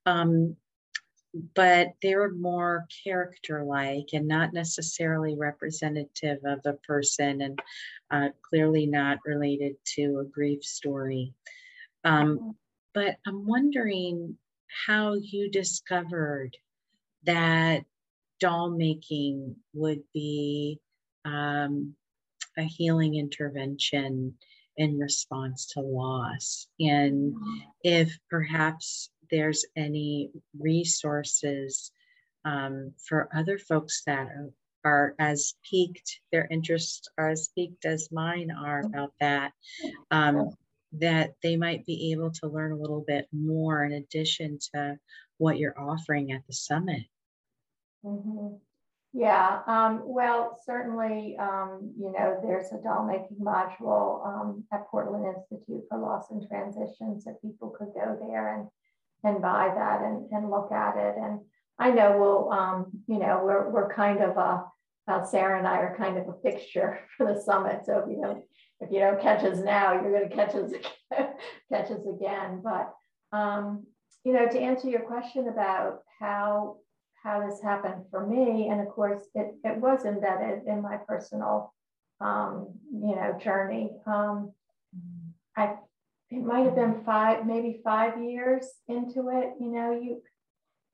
Um, 0.05 0.55
but 1.55 1.93
they're 2.01 2.31
more 2.31 2.85
character 3.03 3.63
like 3.63 4.09
and 4.13 4.27
not 4.27 4.53
necessarily 4.53 5.35
representative 5.37 6.39
of 6.43 6.59
a 6.65 6.73
person 6.73 7.41
and 7.41 7.61
uh, 8.11 8.29
clearly 8.41 8.85
not 8.85 9.19
related 9.25 9.75
to 9.85 10.19
a 10.19 10.25
grief 10.25 10.63
story. 10.63 11.33
Um, 12.03 12.37
mm-hmm. 12.37 12.49
but 12.93 13.17
I'm 13.25 13.45
wondering 13.45 14.37
how 14.85 15.13
you 15.13 15.49
discovered 15.49 16.57
that 17.23 17.85
doll 18.39 18.71
making 18.71 19.55
would 19.73 20.01
be 20.13 20.79
um, 21.23 21.95
a 22.57 22.63
healing 22.63 23.15
intervention 23.15 24.33
in 24.77 24.97
response 24.97 25.67
to 25.67 25.81
loss. 25.81 26.67
And 26.79 27.33
mm-hmm. 27.33 27.57
if 27.83 28.17
perhaps 28.29 29.09
there's 29.31 29.65
any 29.75 30.31
resources 30.59 31.91
um, 32.45 32.93
for 33.07 33.29
other 33.35 33.57
folks 33.57 34.03
that 34.05 34.27
are, 34.27 34.49
are, 34.83 35.15
as 35.19 35.55
peaked, 35.67 36.19
their 36.31 36.47
interests 36.51 37.07
are 37.17 37.29
as 37.29 37.49
peaked 37.55 37.85
as 37.85 38.11
mine 38.11 38.51
are 38.51 38.81
about 38.81 39.13
that, 39.19 39.53
um, 40.09 40.49
that 40.93 41.35
they 41.41 41.55
might 41.55 41.85
be 41.85 42.11
able 42.11 42.31
to 42.31 42.47
learn 42.47 42.71
a 42.71 42.77
little 42.77 43.03
bit 43.07 43.27
more 43.31 43.83
in 43.85 43.93
addition 43.93 44.59
to 44.73 44.97
what 45.37 45.57
you're 45.57 45.79
offering 45.79 46.31
at 46.31 46.41
the 46.47 46.53
summit. 46.53 47.03
Mm-hmm. 48.03 48.55
Yeah, 49.13 49.61
um, 49.67 50.03
well, 50.05 50.57
certainly, 50.65 51.35
um, 51.37 51.93
you 51.99 52.13
know, 52.13 52.39
there's 52.41 52.71
a 52.71 52.81
doll 52.81 53.05
making 53.05 53.37
module 53.43 54.25
um, 54.25 54.63
at 54.71 54.87
Portland 54.87 55.25
Institute 55.25 55.83
for 55.89 55.99
Loss 55.99 56.31
and 56.31 56.47
Transition, 56.47 57.19
so 57.19 57.37
people 57.41 57.75
could 57.77 57.93
go 57.93 58.17
there 58.21 58.55
and 58.55 58.67
and 59.23 59.41
buy 59.41 59.71
that 59.73 60.01
and, 60.01 60.29
and 60.31 60.49
look 60.49 60.71
at 60.71 60.97
it. 60.97 61.15
And 61.17 61.41
I 61.79 61.91
know 61.91 62.17
we'll, 62.19 62.51
um, 62.51 62.91
you 63.07 63.19
know, 63.19 63.41
we're, 63.43 63.69
we're 63.69 63.93
kind 63.93 64.21
of 64.21 64.37
a, 64.37 64.63
uh, 65.07 65.25
Sarah 65.25 65.57
and 65.57 65.67
I 65.67 65.77
are 65.77 65.97
kind 65.97 66.17
of 66.17 66.27
a 66.27 66.41
fixture 66.41 66.99
for 67.17 67.31
the 67.31 67.39
summit. 67.39 67.81
So 67.85 67.99
if 67.99 68.09
you 68.09 68.21
don't, 68.21 68.43
if 68.79 68.91
you 68.91 68.99
don't 68.99 69.21
catch 69.21 69.43
us 69.43 69.59
now, 69.59 69.93
you're 69.93 70.11
going 70.11 70.29
to 70.29 70.35
catch 70.35 70.55
us, 70.55 70.71
catch 71.71 71.91
us 71.91 72.01
again. 72.07 72.63
But, 72.63 72.93
um, 73.35 73.85
you 74.23 74.33
know, 74.33 74.47
to 74.47 74.59
answer 74.59 74.89
your 74.89 75.01
question 75.01 75.47
about 75.47 75.99
how, 76.19 76.77
how 77.23 77.47
this 77.47 77.61
happened 77.61 78.05
for 78.09 78.25
me, 78.25 78.69
and 78.69 78.81
of 78.81 78.89
course 78.89 79.21
it, 79.35 79.53
it 79.63 79.77
was 79.77 80.05
embedded 80.05 80.63
in 80.67 80.81
my 80.81 80.97
personal, 80.97 81.73
um, 82.19 82.73
you 82.91 83.15
know, 83.15 83.37
journey. 83.39 83.91
Um, 84.07 84.53
I 85.55 85.75
it 86.31 86.43
might 86.43 86.65
have 86.65 86.75
been 86.75 87.03
five, 87.05 87.45
maybe 87.45 87.81
five 87.83 88.21
years 88.23 88.65
into 88.87 89.29
it, 89.29 89.51
you 89.59 89.71
know, 89.71 89.91
you 89.91 90.21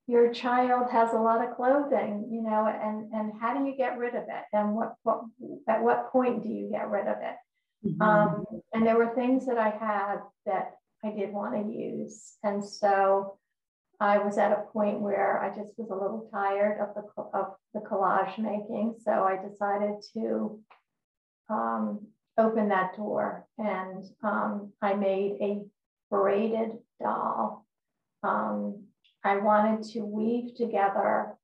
your 0.10 0.32
child 0.34 0.90
has 0.90 1.14
a 1.14 1.18
lot 1.18 1.46
of 1.46 1.56
clothing, 1.56 2.30
you 2.32 2.42
know, 2.42 2.66
and 2.66 3.14
and 3.14 3.34
how 3.40 3.56
do 3.56 3.66
you 3.66 3.76
get 3.76 3.98
rid 3.98 4.16
of 4.16 4.24
it? 4.24 4.44
And 4.54 4.74
what 4.74 4.96
what 5.04 5.22
at 5.68 5.84
what 5.84 6.12
point 6.12 6.44
do 6.44 6.50
you 6.50 6.70
get 6.72 6.90
rid 6.90 7.08
of 7.08 7.18
it? 7.22 7.36
Mm-hmm. 7.86 8.02
Um, 8.02 8.46
and 8.74 8.88
there 8.88 8.98
were 8.98 9.14
things 9.14 9.46
that 9.46 9.58
I 9.58 9.70
had 9.70 10.20
that 10.46 10.72
I 11.04 11.12
did 11.12 11.32
want 11.32 11.54
to 11.56 11.72
use, 11.72 12.36
and 12.42 12.64
so 12.64 13.38
I 14.00 14.18
was 14.20 14.38
at 14.38 14.52
a 14.52 14.64
point 14.72 15.02
where 15.02 15.42
I 15.44 15.50
just 15.50 15.78
was 15.78 15.90
a 15.90 15.94
little 15.94 16.30
tired 16.32 16.80
of 16.80 16.96
the 16.96 17.22
of 17.38 17.56
the 17.74 17.82
collage 17.82 18.38
making, 18.38 18.96
so 19.04 19.12
I 19.12 19.38
decided 19.46 20.02
to 20.14 20.60
um, 21.50 22.08
opened 22.38 22.72
that 22.72 22.96
door 22.96 23.48
and 23.58 24.06
um, 24.24 24.72
I 24.82 24.94
made 24.94 25.38
a 25.42 25.62
braided 26.10 26.78
doll. 27.02 27.66
Um, 28.24 28.84
I 29.24 29.38
wanted 29.38 29.84
to 29.94 30.02
weave 30.02 30.56
together 30.56 31.38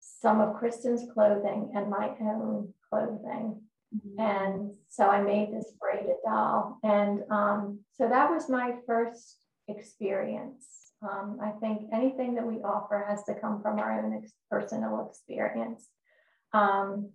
some 0.00 0.40
of 0.40 0.56
Kristin's 0.56 1.10
clothing 1.12 1.72
and 1.74 1.90
my 1.90 2.10
own 2.20 2.72
clothing. 2.88 3.60
Mm-hmm. 3.94 4.20
And 4.20 4.74
so 4.88 5.08
I 5.08 5.20
made 5.20 5.52
this 5.52 5.72
braided 5.80 6.16
doll. 6.24 6.78
And 6.82 7.22
um, 7.30 7.80
so 7.96 8.08
that 8.08 8.30
was 8.30 8.48
my 8.48 8.76
first 8.86 9.38
experience. 9.68 10.66
Um, 11.02 11.38
I 11.42 11.50
think 11.60 11.82
anything 11.92 12.34
that 12.36 12.46
we 12.46 12.56
offer 12.56 13.04
has 13.08 13.24
to 13.24 13.34
come 13.34 13.60
from 13.60 13.78
our 13.78 14.04
own 14.04 14.14
ex- 14.14 14.32
personal 14.50 15.06
experience. 15.08 15.88
Um, 16.52 17.10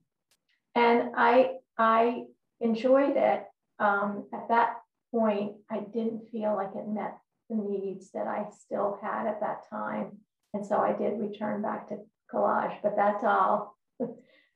and 0.75 1.11
I 1.15 1.51
I 1.77 2.23
enjoyed 2.61 3.15
it. 3.15 3.43
Um, 3.79 4.25
at 4.33 4.47
that 4.49 4.77
point, 5.11 5.53
I 5.69 5.79
didn't 5.79 6.29
feel 6.31 6.55
like 6.55 6.71
it 6.75 6.87
met 6.87 7.17
the 7.49 7.55
needs 7.55 8.11
that 8.11 8.27
I 8.27 8.45
still 8.59 8.99
had 9.01 9.27
at 9.27 9.39
that 9.41 9.69
time. 9.69 10.17
And 10.53 10.65
so 10.65 10.77
I 10.77 10.93
did 10.93 11.19
return 11.19 11.61
back 11.61 11.89
to 11.89 11.99
collage, 12.33 12.77
but 12.81 12.95
that 12.95 13.21
doll 13.21 13.77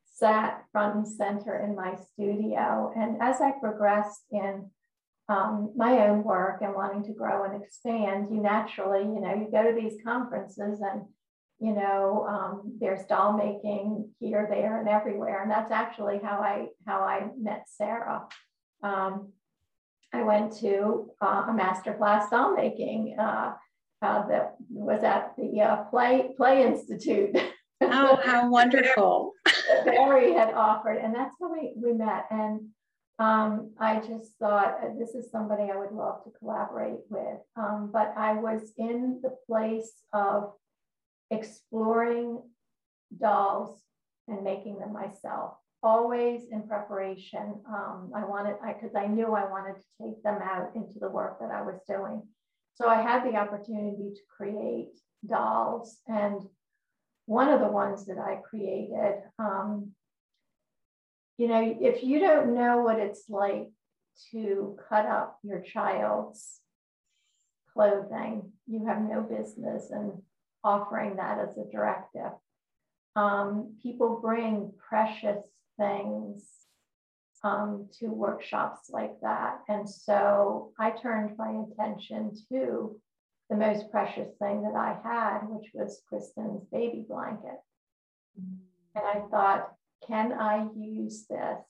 sat 0.06 0.66
front 0.72 0.96
and 0.96 1.08
center 1.08 1.60
in 1.60 1.76
my 1.76 1.96
studio. 2.14 2.92
And 2.96 3.22
as 3.22 3.40
I 3.42 3.52
progressed 3.52 4.24
in 4.32 4.70
um, 5.30 5.72
my 5.76 6.08
own 6.08 6.24
work 6.24 6.62
and 6.62 6.74
wanting 6.74 7.04
to 7.04 7.14
grow 7.14 7.46
and 7.46 7.62
expand, 7.62 8.28
you 8.32 8.42
naturally, 8.42 9.02
you 9.02 9.22
know, 9.22 9.34
you 9.34 9.48
go 9.52 9.64
to 9.64 9.80
these 9.80 9.98
conferences 10.04 10.82
and, 10.82 11.04
you 11.62 11.76
know, 11.76 12.26
um, 12.28 12.74
there's 12.80 13.06
doll 13.06 13.38
making 13.38 14.10
here, 14.20 14.48
there, 14.50 14.80
and 14.80 14.90
everywhere. 14.90 15.44
And 15.44 15.52
that's 15.52 15.72
actually 15.72 16.20
how 16.22 16.40
I 16.40 16.70
how 16.88 17.02
I 17.02 17.28
met 17.40 17.66
Sarah. 17.68 18.24
Um, 18.82 19.32
I 20.12 20.24
went 20.24 20.58
to 20.58 21.12
uh, 21.22 21.46
a 21.50 21.54
master 21.54 21.94
class 21.94 22.32
doll 22.32 22.56
making 22.56 23.16
uh, 23.20 23.54
uh, 24.02 24.28
that 24.28 24.56
was 24.72 25.04
at 25.04 25.36
the 25.38 25.62
uh, 25.62 25.84
Play 25.84 26.32
Play 26.36 26.66
Institute. 26.66 27.38
Oh, 27.80 28.20
how 28.24 28.50
wonderful! 28.50 29.34
Barry 29.86 30.34
had 30.34 30.56
offered, 30.56 30.98
and 30.98 31.14
that's 31.14 31.36
how 31.40 31.54
we 31.54 31.74
we 31.76 31.94
met. 31.94 32.26
And 32.32 32.70
um, 33.20 33.72
I 33.80 34.00
just 34.00 34.36
thought 34.40 34.80
uh, 34.84 34.98
this 34.98 35.14
is 35.14 35.30
somebody 35.32 35.70
I 35.72 35.78
would 35.78 35.92
love 35.92 36.24
to 36.24 36.32
collaborate 36.40 37.02
with. 37.10 37.38
Um, 37.56 37.92
but 37.94 38.16
I 38.18 38.34
was 38.34 38.74
in 38.80 39.20
the 39.22 39.36
place 39.48 39.92
of 40.12 40.54
exploring 41.32 42.42
dolls 43.20 43.82
and 44.28 44.44
making 44.44 44.80
them 44.80 44.94
myself 44.94 45.56
always 45.84 46.44
in 46.52 46.68
preparation. 46.68 47.56
Um, 47.68 48.12
I 48.16 48.24
wanted, 48.24 48.56
I 48.64 48.74
because 48.74 48.96
I 48.96 49.08
knew 49.08 49.34
I 49.34 49.50
wanted 49.50 49.76
to 49.78 49.86
take 50.02 50.24
them 50.24 50.40
out 50.44 50.72
into 50.76 51.00
the 51.00 51.10
work 51.10 51.40
that 51.40 51.52
I 51.52 51.62
was 51.62 51.80
doing. 51.88 52.24
So 52.76 52.88
I 52.88 53.02
had 53.02 53.26
the 53.26 53.36
opportunity 53.36 54.12
to 54.14 54.22
create 54.36 55.00
dolls, 55.28 55.98
and 56.08 56.42
one 57.26 57.50
of 57.50 57.60
the 57.60 57.68
ones 57.68 58.06
that 58.06 58.18
I 58.18 58.38
created, 58.48 59.24
um, 59.40 59.92
you 61.38 61.48
know, 61.48 61.78
if 61.82 62.04
you 62.04 62.20
don't 62.20 62.54
know 62.54 62.82
what 62.82 63.00
it's 63.00 63.24
like 63.30 63.70
to 64.32 64.78
cut 64.90 65.06
up 65.06 65.40
your 65.44 65.62
child's 65.62 66.60
clothing, 67.74 68.52
you 68.68 68.86
have 68.86 69.02
no 69.02 69.22
business 69.22 69.90
in 69.92 70.22
offering 70.64 71.16
that 71.18 71.40
as 71.40 71.58
a 71.58 71.70
directive. 71.72 72.32
Um, 73.16 73.76
people 73.82 74.20
bring 74.22 74.72
precious 74.90 75.44
things 75.78 76.46
um, 77.44 77.88
to 78.00 78.08
workshops 78.08 78.90
like 78.90 79.20
that. 79.22 79.60
And 79.68 79.90
so 79.90 80.72
I 80.80 80.92
turned 80.92 81.38
my 81.38 81.64
attention 81.72 82.32
to 82.50 82.96
the 83.50 83.56
most 83.56 83.92
precious 83.92 84.30
thing 84.40 84.64
that 84.64 84.76
I 84.76 84.98
had, 85.04 85.40
which 85.48 85.72
was 85.74 86.02
Kristin's 86.12 86.64
baby 86.72 87.04
blanket. 87.08 87.60
And 88.38 89.06
I 89.06 89.22
thought, 89.30 89.74
can 90.08 90.32
I 90.34 90.68
use 90.76 91.26
this? 91.30 91.66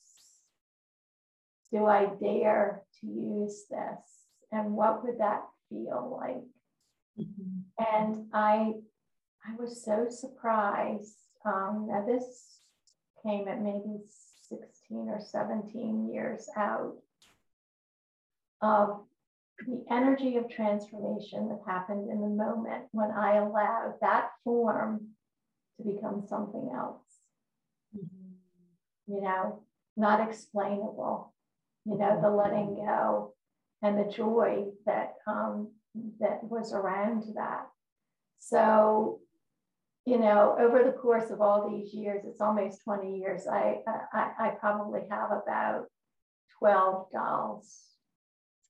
Do 1.71 1.85
I 1.85 2.07
dare 2.21 2.83
to 2.99 3.07
use 3.07 3.63
this? 3.69 4.27
And 4.51 4.73
what 4.73 5.03
would 5.03 5.19
that 5.19 5.43
feel 5.69 6.19
like? 6.21 6.43
Mm-hmm. 7.19 7.85
And 7.95 8.27
I 8.33 8.73
I 9.45 9.55
was 9.57 9.83
so 9.83 10.07
surprised. 10.09 11.15
Um, 11.45 11.87
now 11.89 12.05
this 12.05 12.59
came 13.23 13.47
at 13.47 13.61
maybe 13.61 13.99
16 14.49 15.09
or 15.09 15.19
17 15.19 16.13
years 16.13 16.47
out 16.55 16.95
of 18.61 19.01
the 19.65 19.83
energy 19.89 20.37
of 20.37 20.49
transformation 20.49 21.49
that 21.49 21.61
happened 21.65 22.09
in 22.09 22.21
the 22.21 22.27
moment 22.27 22.85
when 22.91 23.11
I 23.11 23.37
allowed 23.37 23.95
that 24.01 24.29
form 24.43 25.07
to 25.77 25.83
become 25.83 26.25
something 26.27 26.71
else. 26.73 27.01
Mm-hmm. 27.95 29.13
You 29.13 29.21
know, 29.21 29.63
not 29.97 30.27
explainable, 30.27 31.33
you 31.85 31.97
know, 31.97 32.19
the 32.21 32.29
letting 32.29 32.75
go 32.75 33.33
and 33.81 33.97
the 33.97 34.11
joy 34.11 34.65
that 34.85 35.15
um, 35.27 35.71
that 36.19 36.43
was 36.43 36.73
around 36.73 37.23
that. 37.35 37.67
So 38.39 39.19
you 40.05 40.17
know, 40.17 40.55
over 40.59 40.83
the 40.83 40.91
course 40.91 41.29
of 41.29 41.41
all 41.41 41.69
these 41.69 41.93
years, 41.93 42.23
it's 42.25 42.41
almost 42.41 42.83
20 42.83 43.19
years, 43.19 43.45
I, 43.47 43.77
I, 44.11 44.31
I 44.39 44.49
probably 44.59 45.01
have 45.11 45.29
about 45.31 45.85
12 46.57 47.11
dolls 47.11 47.79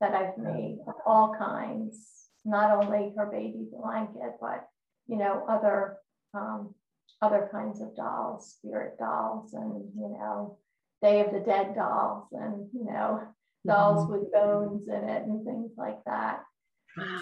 that 0.01 0.13
I've 0.13 0.37
made 0.37 0.79
of 0.87 0.95
all 1.05 1.33
kinds, 1.37 2.27
not 2.43 2.83
only 2.83 3.13
her 3.15 3.27
baby 3.27 3.65
blanket, 3.71 4.33
but, 4.41 4.67
you 5.07 5.17
know, 5.17 5.45
other, 5.47 5.97
um, 6.33 6.75
other 7.21 7.49
kinds 7.51 7.81
of 7.81 7.95
dolls, 7.95 8.57
spirit 8.57 8.97
dolls 8.97 9.53
and, 9.53 9.85
you 9.95 10.09
know, 10.09 10.57
Day 11.01 11.21
of 11.21 11.31
the 11.31 11.39
Dead 11.39 11.75
dolls 11.75 12.27
and, 12.33 12.67
you 12.73 12.85
know, 12.85 13.21
dolls 13.65 14.03
mm-hmm. 14.03 14.11
with 14.11 14.33
bones 14.33 14.87
in 14.87 15.09
it 15.09 15.23
and 15.23 15.45
things 15.45 15.71
like 15.77 16.03
that. 16.05 16.41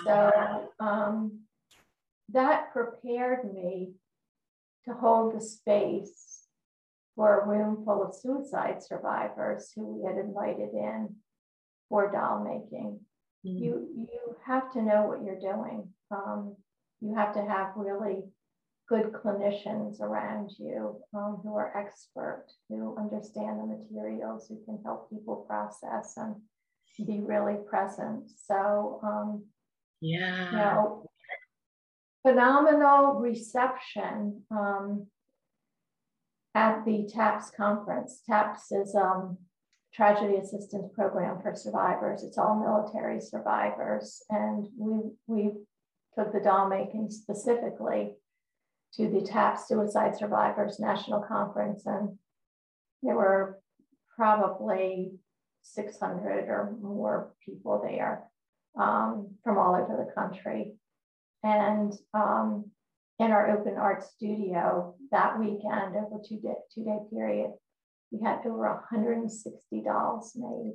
So, 0.05 0.69
um, 0.79 1.39
that 2.31 2.71
prepared 2.71 3.53
me 3.53 3.93
to 4.85 4.93
hold 4.93 5.35
the 5.35 5.41
space 5.41 6.45
for 7.15 7.41
a 7.41 7.47
room 7.47 7.83
full 7.83 8.03
of 8.03 8.15
suicide 8.15 8.81
survivors 8.81 9.71
who 9.75 9.85
we 9.85 10.07
had 10.07 10.17
invited 10.17 10.69
in 10.73 11.15
for 11.89 12.11
doll 12.11 12.43
making. 12.43 12.99
Mm. 13.45 13.59
You 13.59 13.87
you 13.95 14.37
have 14.45 14.71
to 14.73 14.81
know 14.81 15.07
what 15.07 15.23
you're 15.23 15.39
doing. 15.39 15.89
Um, 16.11 16.55
you 17.01 17.15
have 17.15 17.33
to 17.33 17.41
have 17.41 17.71
really 17.75 18.23
good 18.87 19.11
clinicians 19.11 20.01
around 20.01 20.51
you 20.57 20.99
um, 21.13 21.39
who 21.43 21.55
are 21.55 21.77
expert, 21.77 22.45
who 22.69 22.97
understand 22.97 23.59
the 23.59 23.65
materials, 23.65 24.47
who 24.47 24.57
can 24.65 24.79
help 24.83 25.09
people 25.09 25.45
process 25.47 26.17
and 26.17 26.35
be 27.05 27.19
really 27.19 27.57
present. 27.69 28.29
So 28.47 28.99
um, 29.03 29.43
yeah, 30.01 30.85
phenomenal 32.25 33.15
reception 33.15 34.43
um, 34.51 35.07
at 36.55 36.85
the 36.85 37.09
TAPS 37.13 37.51
conference. 37.55 38.21
TAPS 38.27 38.71
is 38.71 38.95
um, 38.95 39.37
tragedy 39.93 40.37
assistance 40.37 40.91
program 40.93 41.41
for 41.41 41.55
survivors. 41.55 42.23
It's 42.23 42.37
all 42.37 42.59
military 42.59 43.21
survivors. 43.21 44.21
And 44.29 44.67
we, 44.77 45.11
we 45.27 45.51
took 46.17 46.33
the 46.33 46.39
doll 46.39 46.67
making 46.67 47.09
specifically 47.09 48.13
to 48.95 49.09
the 49.09 49.21
TAPS 49.21 49.67
Suicide 49.67 50.17
Survivors 50.17 50.79
National 50.79 51.21
Conference. 51.21 51.85
And 51.85 52.17
there 53.03 53.15
were 53.15 53.59
probably 54.15 55.11
600 55.61 56.49
or 56.49 56.75
more 56.81 57.31
people 57.45 57.81
there 57.83 58.23
um, 58.77 59.35
from 59.43 59.57
all 59.57 59.75
over 59.75 60.03
the 60.03 60.11
country. 60.13 60.73
And 61.43 61.93
um, 62.13 62.71
in 63.19 63.31
our 63.31 63.51
open 63.51 63.75
art 63.75 64.03
studio 64.03 64.95
that 65.11 65.39
weekend, 65.39 65.95
over 65.95 66.21
two 66.27 66.37
day, 66.37 66.55
two 66.73 66.83
day 66.83 66.97
period, 67.11 67.51
we 68.11 68.19
had 68.23 68.39
over 68.45 68.73
160 68.89 69.81
dolls 69.83 70.33
made. 70.35 70.73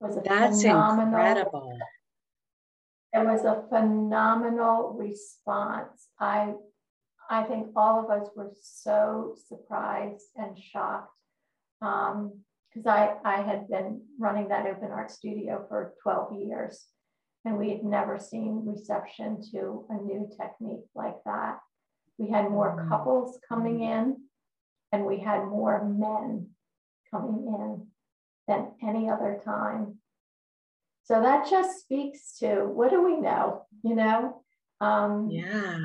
It 0.00 0.04
was 0.04 0.16
a 0.16 0.20
That's 0.20 0.62
phenomenal, 0.62 1.06
incredible. 1.06 1.78
It 3.14 3.24
was 3.24 3.44
a 3.44 3.64
phenomenal 3.68 4.94
response. 4.98 6.08
I 6.18 6.54
I 7.30 7.44
think 7.44 7.68
all 7.76 8.04
of 8.04 8.10
us 8.10 8.28
were 8.36 8.50
so 8.60 9.36
surprised 9.48 10.26
and 10.36 10.58
shocked 10.58 11.12
because 12.72 12.86
I, 12.86 13.14
I 13.24 13.42
had 13.42 13.68
been 13.68 14.02
running 14.18 14.48
that 14.48 14.66
open 14.66 14.90
art 14.90 15.10
studio 15.10 15.64
for 15.68 15.94
12 16.02 16.34
years 16.46 16.86
and 17.44 17.58
we 17.58 17.70
had 17.70 17.84
never 17.84 18.18
seen 18.18 18.64
reception 18.64 19.40
to 19.50 19.84
a 19.90 19.94
new 19.94 20.28
technique 20.36 20.84
like 20.94 21.16
that. 21.24 21.58
We 22.18 22.30
had 22.30 22.50
more 22.50 22.76
mm. 22.76 22.88
couples 22.88 23.38
coming 23.48 23.82
in, 23.82 24.16
and 24.92 25.04
we 25.04 25.18
had 25.18 25.44
more 25.44 25.84
men 25.84 26.50
coming 27.10 27.46
in 27.46 27.86
than 28.46 28.72
any 28.82 29.10
other 29.10 29.40
time. 29.44 29.98
So 31.04 31.20
that 31.20 31.50
just 31.50 31.80
speaks 31.80 32.38
to 32.38 32.64
what 32.64 32.90
do 32.90 33.02
we 33.02 33.16
know? 33.16 33.66
You 33.82 33.96
know? 33.96 34.42
Um, 34.80 35.28
yeah. 35.30 35.78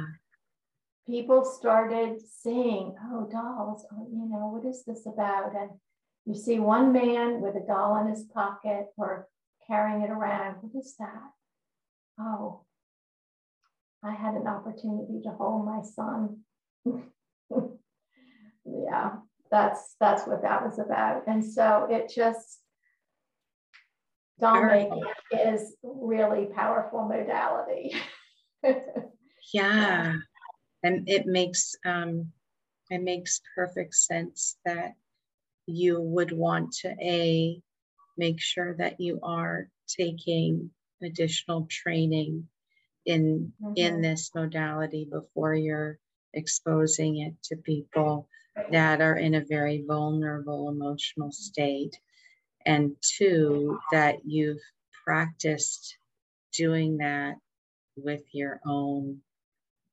People 1.08 1.44
started 1.44 2.20
seeing, 2.44 2.94
oh, 3.12 3.28
dolls, 3.32 3.86
oh, 3.92 4.08
you 4.12 4.30
know, 4.30 4.50
what 4.50 4.70
is 4.70 4.84
this 4.86 5.06
about? 5.08 5.56
And 5.56 5.72
you 6.28 6.36
see 6.36 6.60
one 6.60 6.92
man 6.92 7.42
with 7.42 7.56
a 7.56 7.66
doll 7.66 7.98
in 8.02 8.10
his 8.10 8.24
pocket 8.24 8.88
or 8.98 9.28
carrying 9.66 10.02
it 10.02 10.12
around. 10.12 10.58
What 10.62 10.80
is 10.80 10.96
that? 11.00 11.32
oh, 12.20 12.62
I 14.04 14.14
had 14.14 14.36
an 14.36 14.48
opportunity 14.48 15.22
to 15.24 15.30
hold 15.30 15.66
my 15.66 15.82
son. 15.82 16.40
yeah, 18.66 19.12
that's 19.52 19.96
that's 20.00 20.28
what 20.28 20.42
that 20.44 20.64
was 20.64 20.80
about. 20.80 21.28
And 21.28 21.44
so 21.44 21.88
it 21.90 22.12
just 22.14 22.60
doll 24.40 24.66
making 24.66 25.04
is 25.32 25.76
really 25.84 26.46
powerful 26.46 27.08
modality. 27.08 27.94
yeah. 29.54 30.16
And 30.84 31.10
it 31.10 31.26
makes 31.26 31.76
um 31.86 32.32
it 32.90 33.02
makes 33.02 33.42
perfect 33.56 33.96
sense 33.96 34.58
that 34.64 34.94
you 35.68 36.02
would 36.02 36.32
want 36.32 36.72
to 36.72 36.90
a 37.02 37.62
make 38.18 38.42
sure 38.42 38.76
that 38.78 39.00
you 39.00 39.20
are 39.22 39.70
taking 39.88 40.72
additional 41.04 41.68
training 41.70 42.48
in 43.06 43.54
mm-hmm. 43.62 43.74
in 43.76 44.02
this 44.02 44.32
modality 44.34 45.08
before 45.10 45.54
you're 45.54 46.00
exposing 46.34 47.20
it 47.20 47.34
to 47.44 47.56
people 47.56 48.28
that 48.72 49.02
are 49.02 49.16
in 49.16 49.36
a 49.36 49.46
very 49.46 49.84
vulnerable 49.88 50.70
emotional 50.70 51.32
state 51.32 52.00
and 52.66 52.96
two 53.02 53.80
that 53.92 54.18
you've 54.26 54.62
practiced 55.06 55.98
doing 56.54 56.98
that 56.98 57.36
with 57.96 58.24
your 58.34 58.60
own 58.66 59.20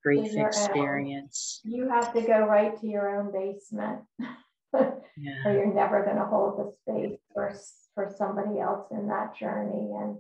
grief 0.03 0.33
your 0.33 0.49
experience 0.49 1.61
own. 1.67 1.73
you 1.73 1.89
have 1.89 2.13
to 2.13 2.21
go 2.23 2.47
right 2.47 2.79
to 2.81 2.87
your 2.87 3.17
own 3.17 3.31
basement 3.33 4.01
yeah. 5.17 5.43
or 5.45 5.53
you're 5.53 5.75
never 5.75 6.05
going 6.05 6.17
to 6.17 6.25
hold 6.25 6.59
the 6.59 6.73
space 6.83 7.19
for 7.33 7.55
for 7.95 8.13
somebody 8.17 8.59
else 8.59 8.87
in 8.91 9.09
that 9.09 9.37
journey 9.37 9.93
and 10.01 10.17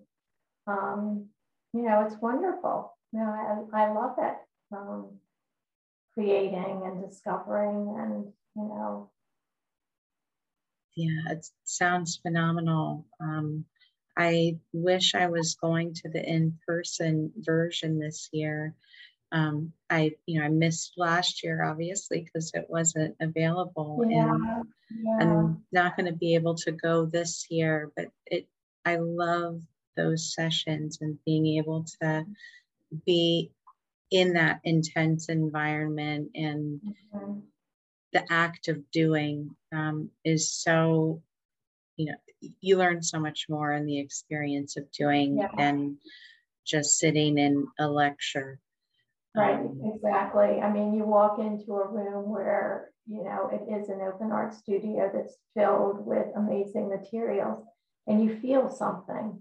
um, 0.66 1.26
you 1.72 1.82
know 1.82 2.04
it's 2.06 2.20
wonderful. 2.20 2.96
You 3.12 3.20
know 3.20 3.66
i, 3.74 3.82
I 3.84 3.92
love 3.92 4.16
it 4.18 4.36
um, 4.72 5.10
creating 6.14 6.82
and 6.84 7.08
discovering 7.08 7.96
and 7.98 8.32
you 8.56 8.62
know. 8.62 9.10
Yeah 10.96 11.32
it 11.32 11.46
sounds 11.64 12.20
phenomenal. 12.22 13.06
Um, 13.20 13.64
i 14.16 14.56
wish 14.72 15.16
i 15.16 15.26
was 15.26 15.56
going 15.60 15.92
to 15.92 16.08
the 16.08 16.24
in-person 16.24 17.32
version 17.38 17.98
this 17.98 18.28
year 18.32 18.74
um, 19.34 19.72
i 19.90 20.12
you 20.26 20.38
know 20.38 20.46
i 20.46 20.48
missed 20.48 20.94
last 20.96 21.42
year 21.42 21.62
obviously 21.62 22.20
because 22.20 22.52
it 22.54 22.66
wasn't 22.68 23.14
available 23.20 24.02
yeah, 24.08 24.32
and 24.32 24.64
yeah. 25.02 25.16
i'm 25.20 25.62
not 25.72 25.96
going 25.96 26.06
to 26.06 26.16
be 26.18 26.34
able 26.34 26.54
to 26.54 26.72
go 26.72 27.04
this 27.04 27.46
year 27.50 27.90
but 27.96 28.06
it 28.26 28.46
i 28.86 28.96
love 28.96 29.60
those 29.96 30.32
sessions 30.32 30.98
and 31.00 31.18
being 31.26 31.58
able 31.58 31.84
to 32.00 32.24
be 33.04 33.50
in 34.10 34.34
that 34.34 34.60
intense 34.64 35.28
environment 35.28 36.30
and 36.34 36.80
mm-hmm. 37.12 37.40
the 38.12 38.32
act 38.32 38.68
of 38.68 38.90
doing 38.92 39.50
um, 39.72 40.10
is 40.24 40.52
so 40.52 41.20
you 41.96 42.06
know 42.06 42.16
you 42.60 42.76
learn 42.76 43.02
so 43.02 43.18
much 43.18 43.46
more 43.48 43.72
in 43.72 43.86
the 43.86 43.98
experience 43.98 44.76
of 44.76 44.90
doing 44.92 45.38
yeah. 45.38 45.48
than 45.56 45.96
just 46.64 46.98
sitting 46.98 47.38
in 47.38 47.66
a 47.78 47.88
lecture 47.88 48.60
right 49.34 49.56
um, 49.56 49.80
exactly 49.94 50.60
i 50.60 50.72
mean 50.72 50.94
you 50.94 51.04
walk 51.04 51.38
into 51.38 51.72
a 51.74 51.88
room 51.88 52.28
where 52.28 52.90
you 53.08 53.22
know 53.24 53.50
it 53.52 53.72
is 53.72 53.88
an 53.88 54.00
open 54.00 54.30
art 54.32 54.54
studio 54.54 55.10
that's 55.12 55.36
filled 55.56 56.04
with 56.06 56.26
amazing 56.36 56.88
materials 56.88 57.64
and 58.06 58.22
you 58.22 58.38
feel 58.40 58.70
something 58.70 59.40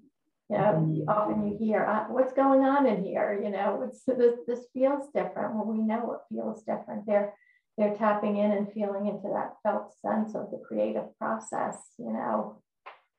you 0.50 0.58
know, 0.58 0.64
mm-hmm. 0.64 1.10
often 1.10 1.48
you 1.48 1.58
hear, 1.58 1.86
uh, 1.86 2.06
what's 2.14 2.34
going 2.34 2.62
on 2.62 2.86
in 2.86 3.04
here? 3.04 3.40
You 3.42 3.50
know, 3.50 3.88
it's, 3.88 4.04
this, 4.06 4.36
this 4.46 4.66
feels 4.74 5.08
different. 5.14 5.56
Well, 5.56 5.66
we 5.66 5.80
know 5.80 6.14
it 6.14 6.34
feels 6.34 6.62
different. 6.64 7.06
They're, 7.08 7.34
they're 7.78 7.96
tapping 7.96 8.38
in 8.38 8.52
and 8.52 8.72
feeling 8.72 9.08
into 9.08 9.30
that 9.34 9.54
felt 9.64 9.94
sense 10.06 10.36
of 10.36 10.52
the 10.52 10.62
creative 10.68 11.18
process, 11.18 11.78
you 11.98 12.12
know, 12.12 12.62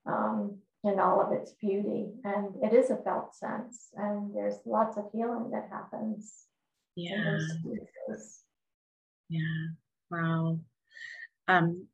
um, 0.06 0.58
in 0.84 1.00
all 1.00 1.20
of 1.20 1.32
its 1.32 1.52
beauty. 1.60 2.12
And 2.24 2.54
it 2.62 2.72
is 2.72 2.90
a 2.90 2.98
felt 2.98 3.34
sense. 3.34 3.88
And 3.96 4.36
there's 4.36 4.58
lots 4.66 4.96
of 4.96 5.06
healing 5.12 5.50
that 5.52 5.68
happens. 5.72 6.32
Yeah. 6.96 7.38
Yeah. 9.28 9.66
Wow. 10.10 10.58
Um, 11.48 11.86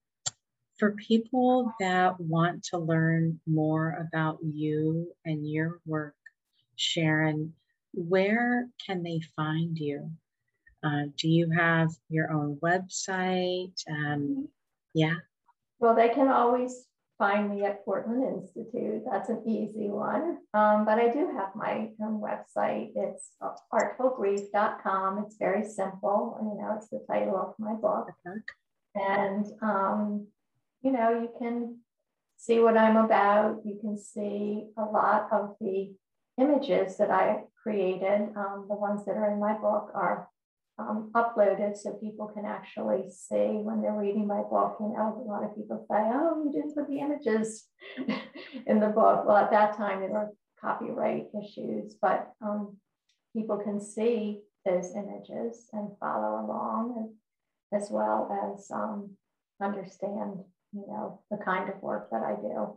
for 0.78 0.92
people 0.92 1.72
that 1.80 2.18
want 2.18 2.64
to 2.64 2.78
learn 2.78 3.40
more 3.46 4.06
about 4.08 4.38
you 4.42 5.12
and 5.24 5.48
your 5.48 5.80
work, 5.86 6.14
Sharon, 6.76 7.54
where 7.92 8.68
can 8.84 9.02
they 9.02 9.20
find 9.36 9.76
you? 9.76 10.10
Uh, 10.82 11.04
do 11.16 11.28
you 11.28 11.50
have 11.50 11.90
your 12.08 12.32
own 12.32 12.56
website? 12.62 13.74
Um, 13.90 14.48
yeah. 14.94 15.16
Well, 15.78 15.94
they 15.94 16.08
can 16.08 16.28
always 16.28 16.86
find 17.20 17.50
me 17.50 17.64
at 17.64 17.84
Portland 17.84 18.24
Institute. 18.24 19.02
That's 19.08 19.28
an 19.28 19.42
easy 19.46 19.88
one. 19.90 20.38
Um, 20.54 20.86
but 20.86 20.98
I 20.98 21.10
do 21.10 21.30
have 21.36 21.54
my 21.54 21.90
own 22.02 22.18
website. 22.18 22.92
It's 22.96 23.32
artfulgrief.com. 23.72 25.24
It's 25.26 25.36
very 25.36 25.64
simple. 25.64 26.38
You 26.40 26.60
know, 26.60 26.76
it's 26.78 26.88
the 26.88 27.04
title 27.06 27.36
of 27.36 27.54
my 27.58 27.74
book. 27.74 28.08
And 28.94 29.46
um, 29.60 30.28
you 30.80 30.92
know, 30.92 31.10
you 31.10 31.28
can 31.38 31.80
see 32.38 32.58
what 32.58 32.78
I'm 32.78 32.96
about. 32.96 33.60
You 33.66 33.78
can 33.78 33.98
see 33.98 34.64
a 34.78 34.82
lot 34.82 35.28
of 35.30 35.56
the 35.60 35.92
images 36.38 36.96
that 36.96 37.10
I 37.10 37.42
created. 37.62 38.30
Um, 38.34 38.64
the 38.66 38.76
ones 38.76 39.04
that 39.04 39.18
are 39.18 39.30
in 39.30 39.38
my 39.38 39.52
book 39.52 39.90
are 39.94 40.29
um, 40.80 41.10
uploaded 41.14 41.76
so 41.76 41.92
people 41.94 42.28
can 42.28 42.44
actually 42.44 43.10
see 43.10 43.60
when 43.62 43.82
they're 43.82 43.96
reading 43.96 44.26
my 44.26 44.42
book. 44.42 44.76
You 44.80 44.88
know, 44.88 45.22
a 45.24 45.28
lot 45.28 45.44
of 45.44 45.54
people 45.54 45.84
say, 45.90 45.98
oh, 45.98 46.42
you 46.44 46.52
didn't 46.52 46.74
put 46.74 46.88
the 46.88 47.00
images 47.00 47.66
in 48.66 48.80
the 48.80 48.88
book. 48.88 49.26
Well, 49.26 49.36
at 49.36 49.50
that 49.50 49.76
time, 49.76 50.00
there 50.00 50.10
were 50.10 50.30
copyright 50.60 51.26
issues, 51.42 51.94
but 52.00 52.32
um, 52.42 52.76
people 53.36 53.58
can 53.58 53.80
see 53.80 54.40
those 54.64 54.94
images 54.94 55.68
and 55.72 55.90
follow 56.00 56.44
along 56.44 56.94
and, 56.98 57.80
as 57.82 57.88
well 57.90 58.54
as 58.56 58.70
um, 58.70 59.10
understand 59.62 60.40
you 60.72 60.84
know, 60.86 61.20
the 61.30 61.36
kind 61.38 61.68
of 61.68 61.82
work 61.82 62.10
that 62.10 62.22
I 62.22 62.34
do. 62.40 62.76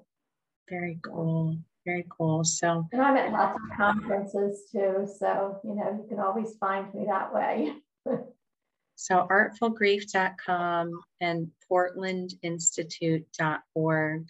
Very 0.69 0.99
cool. 1.05 1.57
Very 1.85 2.05
cool. 2.17 2.43
So, 2.43 2.87
and 2.93 3.01
I'm 3.01 3.17
at 3.17 3.31
lots 3.31 3.57
of 3.57 3.77
conferences 3.77 4.69
too. 4.71 5.05
So, 5.19 5.59
you 5.63 5.75
know, 5.75 5.99
you 6.01 6.05
can 6.07 6.19
always 6.19 6.55
find 6.59 6.93
me 6.93 7.05
that 7.07 7.33
way. 7.33 7.73
so, 8.95 9.27
artfulgrief.com 9.29 11.01
and 11.19 11.51
portlandinstitute.org, 11.69 14.25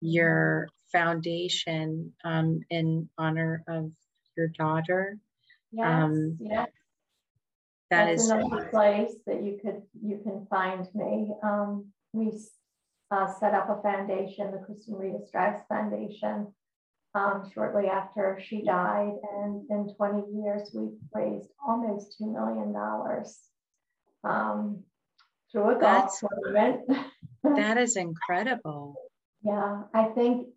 your 0.00 0.68
foundation 0.92 2.12
um, 2.24 2.60
in 2.70 3.08
honor 3.16 3.64
of 3.68 3.90
your 4.36 4.48
daughter. 4.48 5.16
Yes, 5.72 5.86
um, 5.86 6.36
yes. 6.40 6.68
That 7.90 8.06
That's 8.06 8.24
is 8.24 8.30
another 8.30 8.64
place 8.66 9.12
that 9.26 9.42
you 9.42 9.58
could 9.62 9.82
you 10.02 10.18
can 10.22 10.46
find 10.50 10.86
me. 10.94 11.30
Um, 11.42 11.86
we 12.12 12.30
uh, 13.10 13.26
set 13.38 13.54
up 13.54 13.70
a 13.70 13.80
foundation, 13.82 14.50
the 14.50 14.58
Kristin 14.58 14.98
Rita 14.98 15.20
Strouse 15.26 15.62
Foundation, 15.68 16.52
um, 17.14 17.50
shortly 17.52 17.86
after 17.86 18.40
she 18.44 18.62
died. 18.62 19.12
And 19.36 19.64
in 19.70 19.94
20 19.96 20.42
years, 20.42 20.70
we've 20.74 20.98
raised 21.12 21.48
almost 21.66 22.16
$2 22.20 22.32
million 22.32 22.74
um, 24.24 24.82
through 25.50 25.76
a 25.76 25.80
golf 25.80 26.18
tournament. 26.18 26.80
that 27.44 27.78
is 27.78 27.96
incredible. 27.96 28.96
Yeah, 29.42 29.82
I 29.92 30.04
think 30.04 30.48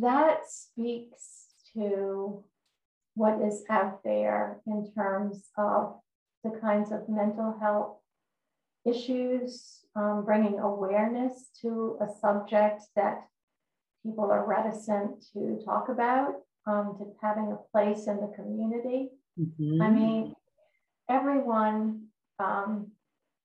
that 0.00 0.40
speaks 0.48 1.46
to 1.74 2.44
what 3.14 3.40
is 3.40 3.64
out 3.70 4.02
there 4.04 4.60
in 4.66 4.92
terms 4.94 5.48
of 5.56 5.96
the 6.44 6.50
kinds 6.60 6.92
of 6.92 7.08
mental 7.08 7.56
health 7.60 7.96
issues, 8.84 9.80
um, 9.96 10.24
bringing 10.24 10.58
awareness 10.58 11.48
to 11.62 11.98
a 12.00 12.06
subject 12.20 12.82
that 12.96 13.26
people 14.04 14.30
are 14.30 14.46
reticent 14.46 15.24
to 15.32 15.60
talk 15.64 15.88
about, 15.88 16.34
um, 16.66 16.96
to 16.98 17.12
having 17.22 17.52
a 17.52 17.70
place 17.72 18.06
in 18.06 18.16
the 18.16 18.32
community. 18.36 19.10
Mm-hmm. 19.38 19.82
I 19.82 19.90
mean, 19.90 20.34
everyone 21.08 22.08
um, 22.38 22.92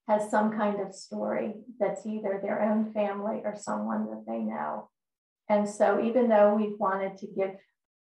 has 0.08 0.30
some 0.30 0.52
kind 0.52 0.80
of 0.80 0.94
story 0.94 1.54
that's 1.78 2.06
either 2.06 2.40
their 2.42 2.62
own 2.62 2.92
family 2.92 3.40
or 3.44 3.54
someone 3.56 4.06
that 4.06 4.24
they 4.26 4.38
know. 4.38 4.90
And 5.48 5.68
so, 5.68 6.02
even 6.02 6.28
though 6.28 6.54
we've 6.54 6.78
wanted 6.78 7.18
to 7.18 7.26
give 7.26 7.54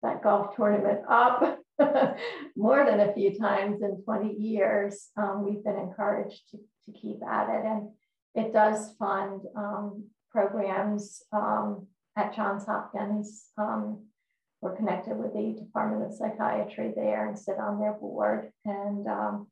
that 0.02 0.22
golf 0.22 0.56
tournament 0.56 1.00
up 1.08 1.58
more 2.56 2.84
than 2.84 3.00
a 3.00 3.12
few 3.12 3.38
times 3.38 3.82
in 3.82 4.02
20 4.02 4.34
years, 4.34 5.08
um, 5.16 5.44
we've 5.44 5.64
been 5.64 5.78
encouraged 5.78 6.42
to, 6.50 6.58
to 6.58 6.98
keep 6.98 7.22
at 7.22 7.48
it. 7.48 7.64
And 7.66 7.90
it 8.34 8.52
does 8.52 8.94
fund 8.98 9.42
um, 9.56 10.04
programs 10.30 11.22
um, 11.32 11.86
at 12.16 12.34
Johns 12.34 12.66
Hopkins. 12.66 13.46
Um, 13.56 14.06
we're 14.60 14.76
connected 14.76 15.16
with 15.16 15.32
the 15.32 15.58
Department 15.58 16.04
of 16.04 16.16
Psychiatry 16.16 16.92
there 16.94 17.28
and 17.28 17.38
sit 17.38 17.58
on 17.58 17.80
their 17.80 17.94
board. 17.94 18.52
And 18.64 19.06
um, 19.06 19.46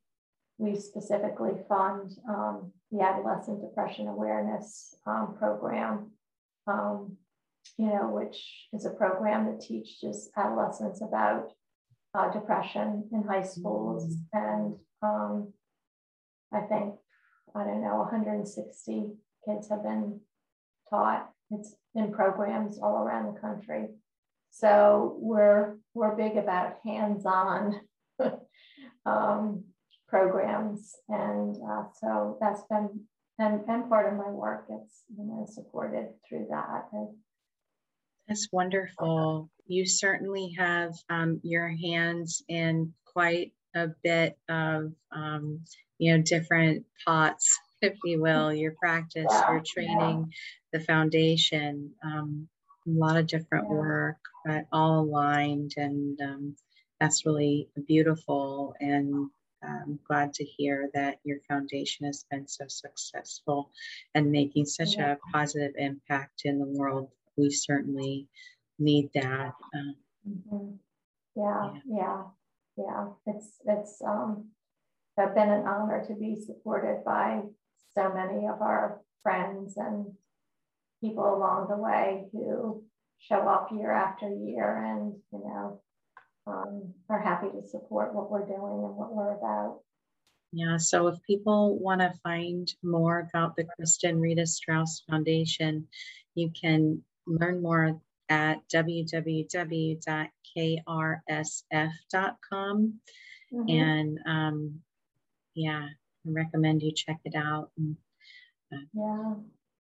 we 0.59 0.75
specifically 0.75 1.53
fund 1.67 2.11
um, 2.27 2.71
the 2.91 3.01
Adolescent 3.01 3.61
Depression 3.61 4.07
Awareness 4.07 4.95
um, 5.07 5.35
Program, 5.39 6.11
um, 6.67 7.17
you 7.77 7.87
know, 7.87 8.09
which 8.09 8.67
is 8.73 8.85
a 8.85 8.91
program 8.91 9.45
that 9.45 9.61
teaches 9.61 10.29
adolescents 10.37 11.01
about 11.01 11.51
uh, 12.13 12.31
depression 12.31 13.07
in 13.11 13.23
high 13.23 13.43
schools. 13.43 14.15
And 14.33 14.75
um, 15.01 15.53
I 16.53 16.61
think, 16.61 16.95
I 17.55 17.63
don't 17.63 17.81
know, 17.81 17.97
160 17.97 19.07
kids 19.47 19.69
have 19.69 19.83
been 19.83 20.19
taught. 20.89 21.29
It's 21.51 21.75
in 21.95 22.11
programs 22.11 22.79
all 22.79 23.03
around 23.03 23.33
the 23.33 23.39
country. 23.39 23.87
So 24.51 25.15
we're 25.19 25.77
we're 25.93 26.15
big 26.15 26.37
about 26.37 26.77
hands-on 26.83 27.81
um, 29.05 29.63
programs, 30.07 30.95
and 31.07 31.55
uh, 31.55 31.83
so 31.99 32.37
that's 32.41 32.63
been 32.69 33.05
and, 33.39 33.61
and 33.67 33.89
part 33.89 34.11
of 34.11 34.19
my 34.19 34.29
work. 34.29 34.65
It's 34.69 35.03
you 35.17 35.23
know 35.25 35.47
supported 35.49 36.09
through 36.27 36.47
that. 36.49 36.89
That's 38.27 38.47
wonderful. 38.51 39.49
You 39.65 39.85
certainly 39.85 40.55
have 40.57 40.93
um, 41.09 41.39
your 41.43 41.69
hands 41.69 42.43
in 42.47 42.93
quite 43.05 43.53
a 43.75 43.87
bit 44.03 44.37
of 44.49 44.91
um, 45.11 45.61
you 45.97 46.15
know 46.15 46.21
different 46.21 46.85
pots, 47.05 47.57
if 47.81 47.97
you 48.03 48.21
will. 48.21 48.53
Your 48.53 48.73
practice, 48.73 49.31
your 49.49 49.61
training, 49.65 50.31
the 50.73 50.79
foundation. 50.79 51.91
Um, 52.03 52.47
a 52.87 52.91
lot 52.91 53.17
of 53.17 53.27
different 53.27 53.69
work, 53.69 54.17
but 54.45 54.65
all 54.71 55.01
aligned, 55.01 55.73
and 55.77 56.19
um, 56.21 56.55
that's 56.99 57.25
really 57.25 57.69
beautiful. 57.87 58.73
And 58.79 59.29
I'm 59.63 59.99
glad 60.07 60.33
to 60.35 60.43
hear 60.43 60.89
that 60.93 61.19
your 61.23 61.39
foundation 61.47 62.05
has 62.05 62.25
been 62.31 62.47
so 62.47 62.65
successful 62.67 63.71
and 64.15 64.31
making 64.31 64.65
such 64.65 64.97
a 64.97 65.17
positive 65.33 65.73
impact 65.77 66.41
in 66.45 66.59
the 66.59 66.65
world. 66.65 67.09
We 67.37 67.51
certainly 67.51 68.27
need 68.77 69.09
that. 69.13 69.53
Um, 69.75 69.95
mm-hmm. 70.27 70.71
yeah, 71.35 71.73
yeah, 71.87 71.97
yeah, 71.97 72.23
yeah. 72.77 73.07
It's 73.27 73.57
it's 73.65 74.01
um, 74.01 74.45
it's 75.17 75.33
been 75.35 75.49
an 75.49 75.67
honor 75.67 76.03
to 76.07 76.13
be 76.13 76.37
supported 76.39 77.03
by 77.05 77.41
so 77.99 78.13
many 78.13 78.47
of 78.47 78.61
our 78.61 79.01
friends 79.23 79.75
and 79.75 80.05
people 81.01 81.35
along 81.35 81.67
the 81.69 81.75
way 81.77 82.25
who 82.31 82.83
show 83.19 83.39
up 83.47 83.69
year 83.71 83.91
after 83.91 84.29
year 84.29 84.85
and 84.85 85.13
you 85.33 85.39
know 85.39 85.81
um, 86.47 86.93
are 87.09 87.19
happy 87.21 87.47
to 87.49 87.67
support 87.67 88.15
what 88.15 88.31
we're 88.31 88.45
doing 88.45 88.83
and 88.85 88.95
what 88.95 89.13
we're 89.13 89.37
about. 89.37 89.81
Yeah, 90.51 90.77
so 90.77 91.07
if 91.07 91.21
people 91.27 91.77
want 91.77 92.01
to 92.01 92.11
find 92.23 92.73
more 92.81 93.29
about 93.29 93.55
the 93.55 93.65
Kristin 93.65 94.19
Rita 94.19 94.47
Strouse 94.47 95.03
Foundation, 95.07 95.87
you 96.33 96.51
can 96.59 97.03
learn 97.27 97.61
more 97.61 98.01
at 98.29 98.67
www.krsf.com. 98.73 99.99
Mm-hmm. 103.53 103.69
And 103.69 104.19
um, 104.25 104.79
yeah, 105.53 105.89
I 106.27 106.31
recommend 106.31 106.81
you 106.81 106.91
check 106.91 107.19
it 107.25 107.35
out. 107.35 107.71
And, 107.77 107.97
uh, 108.73 108.85
yeah. 108.93 109.33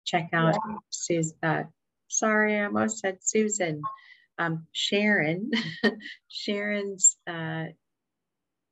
Check 0.06 0.30
out 0.34 0.54
yeah. 0.54 0.76
Susan. 0.90 1.38
Uh, 1.42 1.64
sorry, 2.08 2.60
I 2.60 2.66
almost 2.66 3.00
said 3.00 3.18
Susan 3.22 3.82
um, 4.38 4.68
Sharon, 4.72 5.52
Sharon's 6.28 7.18
uh, 7.28 7.66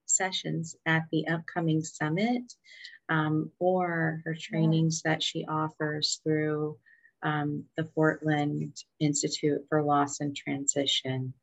sessions 0.06 0.76
at 0.86 1.04
the 1.12 1.28
upcoming 1.28 1.82
summit 1.82 2.44
um, 3.10 3.52
or 3.60 4.22
her 4.26 4.36
trainings 4.40 5.02
that 5.04 5.24
she 5.24 5.46
offers 5.46 6.20
through 6.24 6.78
um, 7.24 7.66
the 7.78 7.84
Portland 7.84 8.76
Institute 9.00 9.66
for 9.70 9.82
Loss 9.82 10.20
and 10.20 10.36
Transition. 10.36 11.34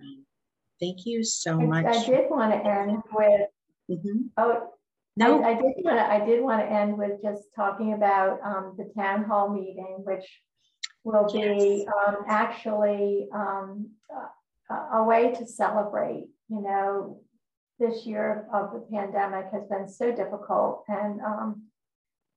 Um, 0.00 0.24
thank 0.80 1.06
you 1.06 1.22
so 1.22 1.60
I, 1.60 1.66
much. 1.66 1.86
I 1.86 2.04
did 2.04 2.30
want 2.30 2.52
to 2.52 2.70
end 2.70 3.02
with, 3.12 3.48
mm-hmm. 3.90 4.26
oh, 4.36 4.70
no. 5.16 5.42
I, 5.42 5.50
I, 5.50 5.54
did 5.54 5.74
want 5.78 5.98
to, 5.98 6.12
I 6.12 6.24
did 6.24 6.42
want 6.42 6.60
to 6.60 6.70
end 6.70 6.98
with 6.98 7.22
just 7.22 7.42
talking 7.54 7.92
about 7.92 8.40
um, 8.44 8.74
the 8.76 8.90
town 8.96 9.24
hall 9.24 9.48
meeting, 9.48 10.02
which 10.04 10.24
will 11.04 11.30
be 11.32 11.86
um, 11.86 12.16
actually 12.26 13.28
um, 13.32 13.90
a, 14.70 14.98
a 14.98 15.04
way 15.04 15.32
to 15.34 15.46
celebrate. 15.46 16.26
You 16.48 16.60
know, 16.62 17.20
this 17.78 18.06
year 18.06 18.46
of 18.52 18.72
the 18.72 18.86
pandemic 18.90 19.46
has 19.52 19.66
been 19.68 19.88
so 19.88 20.14
difficult, 20.14 20.84
and 20.88 21.20
um, 21.20 21.62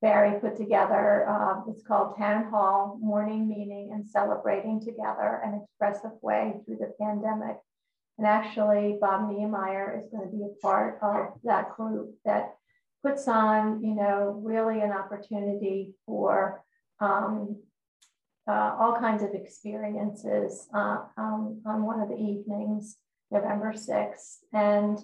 Barry 0.02 0.40
put 0.40 0.58
together 0.58 1.28
uh, 1.28 1.62
it's 1.70 1.84
called 1.86 2.18
Town 2.18 2.50
Hall 2.52 3.00
Mourning 3.02 3.48
Meeting 3.48 3.92
and 3.94 4.08
Celebrating 4.08 4.80
Together, 4.80 5.42
an 5.44 5.62
expressive 5.64 6.18
way 6.22 6.54
through 6.66 6.78
the 6.78 6.94
pandemic. 7.02 7.58
And 8.18 8.26
actually, 8.26 8.98
Bob 9.00 9.30
Neimeyer 9.30 10.00
is 10.00 10.10
going 10.12 10.30
to 10.30 10.36
be 10.36 10.44
a 10.44 10.62
part 10.62 11.00
of 11.02 11.40
that 11.44 11.76
group 11.76 12.16
that 12.26 12.56
puts 13.08 13.28
on, 13.28 13.84
you 13.84 13.96
know, 13.96 14.40
really 14.44 14.82
an 14.82 14.92
opportunity 14.92 15.94
for 16.06 16.64
um, 17.00 17.58
uh, 18.48 18.76
all 18.80 18.98
kinds 19.00 19.24
of 19.24 19.34
experiences 19.34 20.68
uh, 20.74 21.00
um, 21.18 21.62
on 21.66 21.86
one 21.86 22.02
of 22.02 22.10
the 22.10 22.16
evenings, 22.16 22.98
November 23.32 23.74
6th. 23.74 24.38
And 24.54 24.98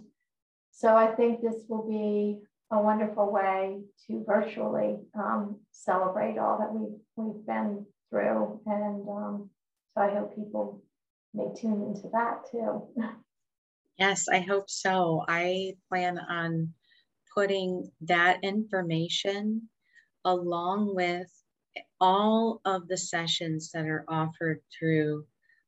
so 0.72 0.96
I 0.96 1.08
think 1.08 1.42
this 1.42 1.64
will 1.68 1.88
be 1.88 2.40
a 2.72 2.82
wonderful 2.82 3.32
way 3.32 3.82
to 4.08 4.24
virtually 4.26 4.98
um, 5.16 5.60
celebrate 5.72 6.38
all 6.38 6.58
that 6.60 6.74
we've, 6.74 7.00
we've 7.16 7.46
been 7.46 7.86
through. 8.10 8.62
And 8.66 9.08
um, 9.08 9.50
so 9.94 10.02
I 10.02 10.10
hope 10.10 10.36
people 10.36 10.82
may 11.34 11.46
tune 11.56 11.84
into 11.84 12.10
that 12.14 12.50
too. 12.52 12.88
Yes, 14.00 14.28
I 14.28 14.40
hope 14.40 14.72
so. 14.72 15.24
I 15.28 15.76
plan 15.88 16.18
on 16.18 16.74
putting 17.34 17.90
that 18.02 18.44
information 18.44 19.70
along 20.26 20.96
with 20.96 21.30
all 22.00 22.62
of 22.66 22.88
the 22.88 22.98
sessions 22.98 23.72
that 23.72 23.86
are 23.86 24.06
offered 24.08 24.62
through 24.78 25.26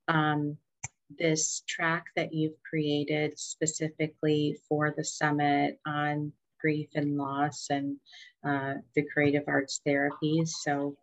um, 0.07 0.57
this 1.18 1.63
track 1.68 2.05
that 2.16 2.34
you've 2.34 2.61
created 2.68 3.38
specifically 3.39 4.57
for 4.68 4.93
the 4.95 5.03
summit 5.03 5.80
on 5.86 6.32
grief 6.59 6.89
and 6.95 7.18
loss 7.18 7.68
and 7.70 7.97
uh, 8.43 8.74
the 8.95 9.03
creative 9.03 9.43
arts 9.47 9.82
therapies. 9.88 10.49
So 10.49 10.97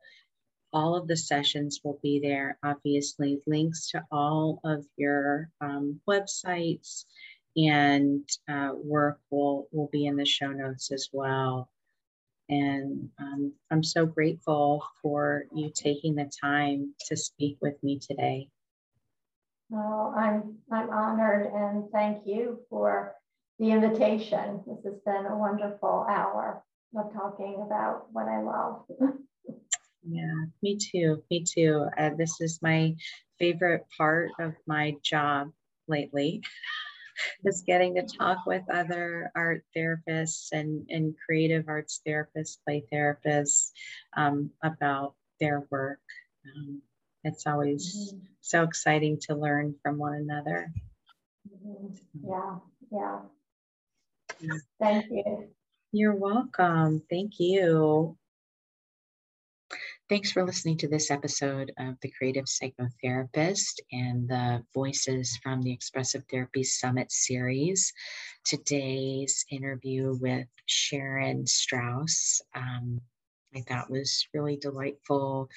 all 0.73 0.97
of 0.97 1.07
the 1.07 1.17
sessions 1.17 1.81
will 1.85 1.99
be 2.03 2.21
there. 2.21 2.59
Obviously, 2.65 3.41
links 3.47 3.91
to 3.91 4.03
all 4.11 4.61
of 4.65 4.85
your 4.97 5.51
um, 5.61 6.01
websites 6.09 7.05
and 7.57 8.29
uh, 8.49 8.71
work 8.75 9.21
will, 9.31 9.69
will 9.73 9.89
be 9.93 10.07
in 10.07 10.17
the 10.17 10.25
show 10.25 10.53
notes 10.53 10.91
as 10.93 11.09
well. 11.13 11.69
And 12.49 13.11
um, 13.19 13.53
I'm 13.71 13.83
so 13.83 14.05
grateful 14.07 14.85
for 15.01 15.45
you 15.55 15.71
taking 15.75 16.15
the 16.15 16.31
time 16.41 16.95
to 17.09 17.17
speak 17.17 17.59
with 17.61 17.83
me 17.83 17.99
today. 17.99 18.49
Well, 19.71 20.15
I'm, 20.17 20.59
I'm 20.71 20.91
honored 20.91 21.51
and 21.55 21.91
thank 21.93 22.27
you 22.27 22.61
for 22.69 23.15
the 23.59 23.71
invitation. 23.71 24.61
This 24.67 24.85
has 24.85 25.01
been 25.07 25.27
a 25.27 25.37
wonderful 25.37 26.07
hour 26.09 26.63
of 26.97 27.13
talking 27.15 27.63
about 27.65 28.13
what 28.13 28.29
I 28.29 28.43
love. 28.43 28.85
yeah, 30.07 30.45
me 30.63 30.77
too. 30.77 31.23
Me 31.31 31.45
too. 31.45 31.87
Uh, 31.97 32.11
this 32.19 32.41
is 32.41 32.61
my 32.61 32.95
favorite 33.39 33.87
part 33.97 34.31
of 34.39 34.53
my 34.67 34.95
job 35.03 35.53
lately 35.89 36.43
is 37.45 37.63
getting 37.67 37.95
to 37.95 38.03
talk 38.03 38.47
with 38.47 38.63
other 38.73 39.31
art 39.35 39.65
therapists 39.77 40.53
and, 40.53 40.87
and 40.91 41.15
creative 41.25 41.69
arts 41.69 42.01
therapists, 42.07 42.59
play 42.65 42.85
therapists 42.93 43.71
um, 44.17 44.51
about 44.63 45.15
their 45.41 45.67
work. 45.71 46.01
Um, 46.47 46.83
it's 47.25 47.47
always 47.47 48.13
mm-hmm. 48.15 48.25
so 48.41 48.63
exciting 48.63 49.19
to 49.23 49.35
learn 49.35 49.75
from 49.83 49.99
one 49.99 50.15
another. 50.15 50.73
Mm-hmm. 51.49 52.29
Yeah, 52.29 52.57
yeah. 52.91 53.19
Thank 54.81 55.07
you. 55.11 55.49
You're 55.93 56.15
welcome. 56.15 57.03
Thank 57.11 57.39
you. 57.39 58.17
Thanks 60.09 60.33
for 60.33 60.45
listening 60.45 60.77
to 60.79 60.89
this 60.89 61.11
episode 61.11 61.73
of 61.79 61.95
The 62.03 62.11
Creative 62.11 62.45
Psychotherapist 62.45 63.81
and 63.93 64.29
the 64.29 64.63
Voices 64.75 65.39
from 65.43 65.63
the 65.63 65.73
Expressive 65.73 66.25
Therapy 66.31 66.65
Summit 66.65 67.11
series. 67.11 67.93
Today's 68.45 69.47
interview 69.49 70.19
with 70.21 70.49
Sharon 70.67 71.47
Strouse, 71.47 72.43
um, 72.55 73.01
I 73.55 73.61
thought 73.61 73.91
was 73.91 74.27
really 74.35 74.57
delightful. 74.57 75.49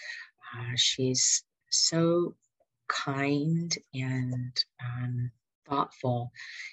Uh, 0.55 0.75
she's 0.75 1.43
so 1.69 2.35
kind 2.87 3.75
and 3.93 4.63
um, 4.79 5.31
thoughtful 5.67 6.31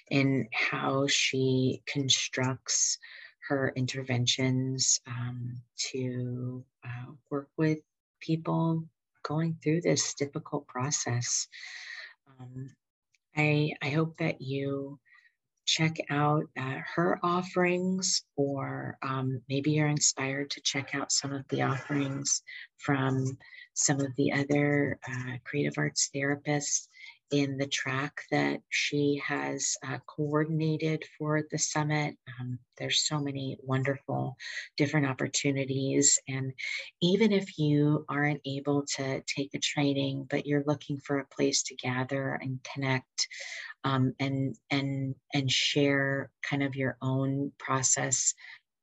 in 0.09 0.47
how 0.53 1.07
she 1.07 1.81
constructs 1.87 2.99
her 3.47 3.73
interventions 3.75 5.01
um, 5.07 5.61
to 5.91 6.63
uh, 6.85 7.11
work 7.29 7.49
with 7.57 7.79
people 8.19 8.83
going 9.23 9.57
through 9.61 9.81
this 9.81 10.13
difficult 10.13 10.67
process. 10.67 11.47
Um, 12.39 12.69
I, 13.35 13.73
I 13.81 13.89
hope 13.89 14.17
that 14.17 14.41
you 14.41 14.99
check 15.65 15.95
out 16.09 16.43
uh, 16.59 16.79
her 16.95 17.19
offerings, 17.23 18.23
or 18.35 18.97
um, 19.01 19.41
maybe 19.47 19.71
you're 19.71 19.87
inspired 19.87 20.49
to 20.51 20.61
check 20.61 20.93
out 20.93 21.11
some 21.11 21.33
of 21.33 21.47
the 21.49 21.61
offerings 21.61 22.43
from 22.77 23.37
some 23.73 23.99
of 23.99 24.15
the 24.17 24.31
other 24.31 24.99
uh, 25.07 25.37
creative 25.45 25.73
arts 25.77 26.09
therapists 26.13 26.87
in 27.33 27.57
the 27.57 27.65
track 27.65 28.21
that 28.29 28.59
she 28.69 29.19
has 29.25 29.75
uh, 29.87 29.97
coordinated 30.05 31.03
for 31.17 31.41
the 31.49 31.57
summit. 31.57 32.15
Um, 32.39 32.59
there's 32.77 33.07
so 33.07 33.19
many 33.19 33.57
wonderful 33.63 34.37
different 34.77 35.07
opportunities. 35.07 36.19
And 36.27 36.53
even 37.01 37.31
if 37.31 37.57
you 37.57 38.05
aren't 38.07 38.41
able 38.45 38.85
to 38.97 39.21
take 39.21 39.49
a 39.55 39.59
training, 39.59 40.27
but 40.29 40.45
you're 40.45 40.63
looking 40.67 40.99
for 40.99 41.17
a 41.17 41.35
place 41.35 41.63
to 41.63 41.75
gather 41.75 42.35
and 42.39 42.59
connect 42.71 43.27
um, 43.83 44.13
and, 44.19 44.55
and, 44.69 45.15
and 45.33 45.51
share 45.51 46.29
kind 46.47 46.61
of 46.61 46.75
your 46.75 46.97
own 47.01 47.51
process 47.57 48.35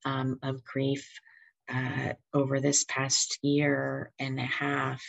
um, 0.04 0.40
of 0.42 0.64
grief 0.64 1.08
uh, 1.72 2.14
over 2.34 2.58
this 2.58 2.84
past 2.88 3.38
year 3.42 4.10
and 4.18 4.40
a 4.40 4.44
half, 4.44 5.04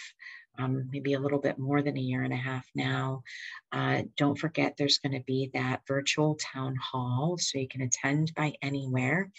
um, 0.62 0.90
maybe 0.92 1.14
a 1.14 1.20
little 1.20 1.40
bit 1.40 1.58
more 1.58 1.82
than 1.82 1.98
a 1.98 2.02
year 2.02 2.24
and 2.24 2.34
a 2.34 2.38
half 2.38 2.66
now. 2.76 3.24
Uh, 3.72 4.04
don't 4.18 4.38
forget 4.38 4.76
there's 4.78 5.00
going 5.00 5.14
to 5.14 5.24
be 5.26 5.50
that 5.54 5.82
virtual 5.88 6.36
town 6.36 6.76
hall, 6.76 7.38
so 7.40 7.58
you 7.58 7.68
can 7.68 7.82
attend 7.82 8.34
by 8.36 8.54
anywhere. 8.62 9.32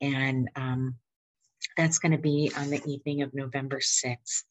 And 0.00 0.50
um, 0.56 0.96
that's 1.76 1.98
going 1.98 2.12
to 2.12 2.18
be 2.18 2.50
on 2.56 2.70
the 2.70 2.82
evening 2.86 3.22
of 3.22 3.34
November 3.34 3.80
6th. 3.80 4.44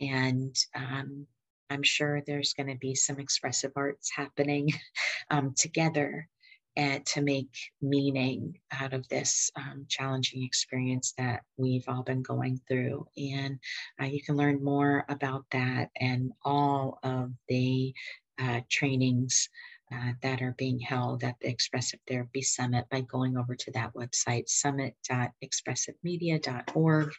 And 0.00 0.56
um, 0.74 1.26
I'm 1.68 1.82
sure 1.82 2.22
there's 2.26 2.54
going 2.54 2.68
to 2.68 2.78
be 2.78 2.94
some 2.94 3.18
expressive 3.18 3.72
arts 3.76 4.10
happening 4.14 4.72
um, 5.30 5.54
together 5.56 6.28
and 6.76 7.04
to 7.04 7.20
make 7.20 7.50
meaning 7.82 8.58
out 8.72 8.92
of 8.92 9.06
this 9.08 9.50
um, 9.56 9.84
challenging 9.88 10.44
experience 10.44 11.12
that 11.18 11.42
we've 11.56 11.84
all 11.88 12.02
been 12.02 12.22
going 12.22 12.60
through. 12.68 13.06
And 13.16 13.58
uh, 14.00 14.06
you 14.06 14.22
can 14.22 14.36
learn 14.36 14.62
more 14.62 15.04
about 15.08 15.44
that 15.50 15.90
and 15.96 16.32
all 16.44 16.98
of 17.02 17.32
the 17.48 17.92
uh, 18.40 18.60
trainings 18.70 19.48
uh, 19.92 20.12
that 20.22 20.40
are 20.40 20.54
being 20.56 20.78
held 20.78 21.24
at 21.24 21.34
the 21.40 21.48
Expressive 21.48 21.98
Therapy 22.06 22.42
Summit 22.42 22.86
by 22.90 23.00
going 23.00 23.36
over 23.36 23.56
to 23.56 23.72
that 23.72 23.92
website, 23.94 24.48
summit.expressivemedia.org. 24.48 27.12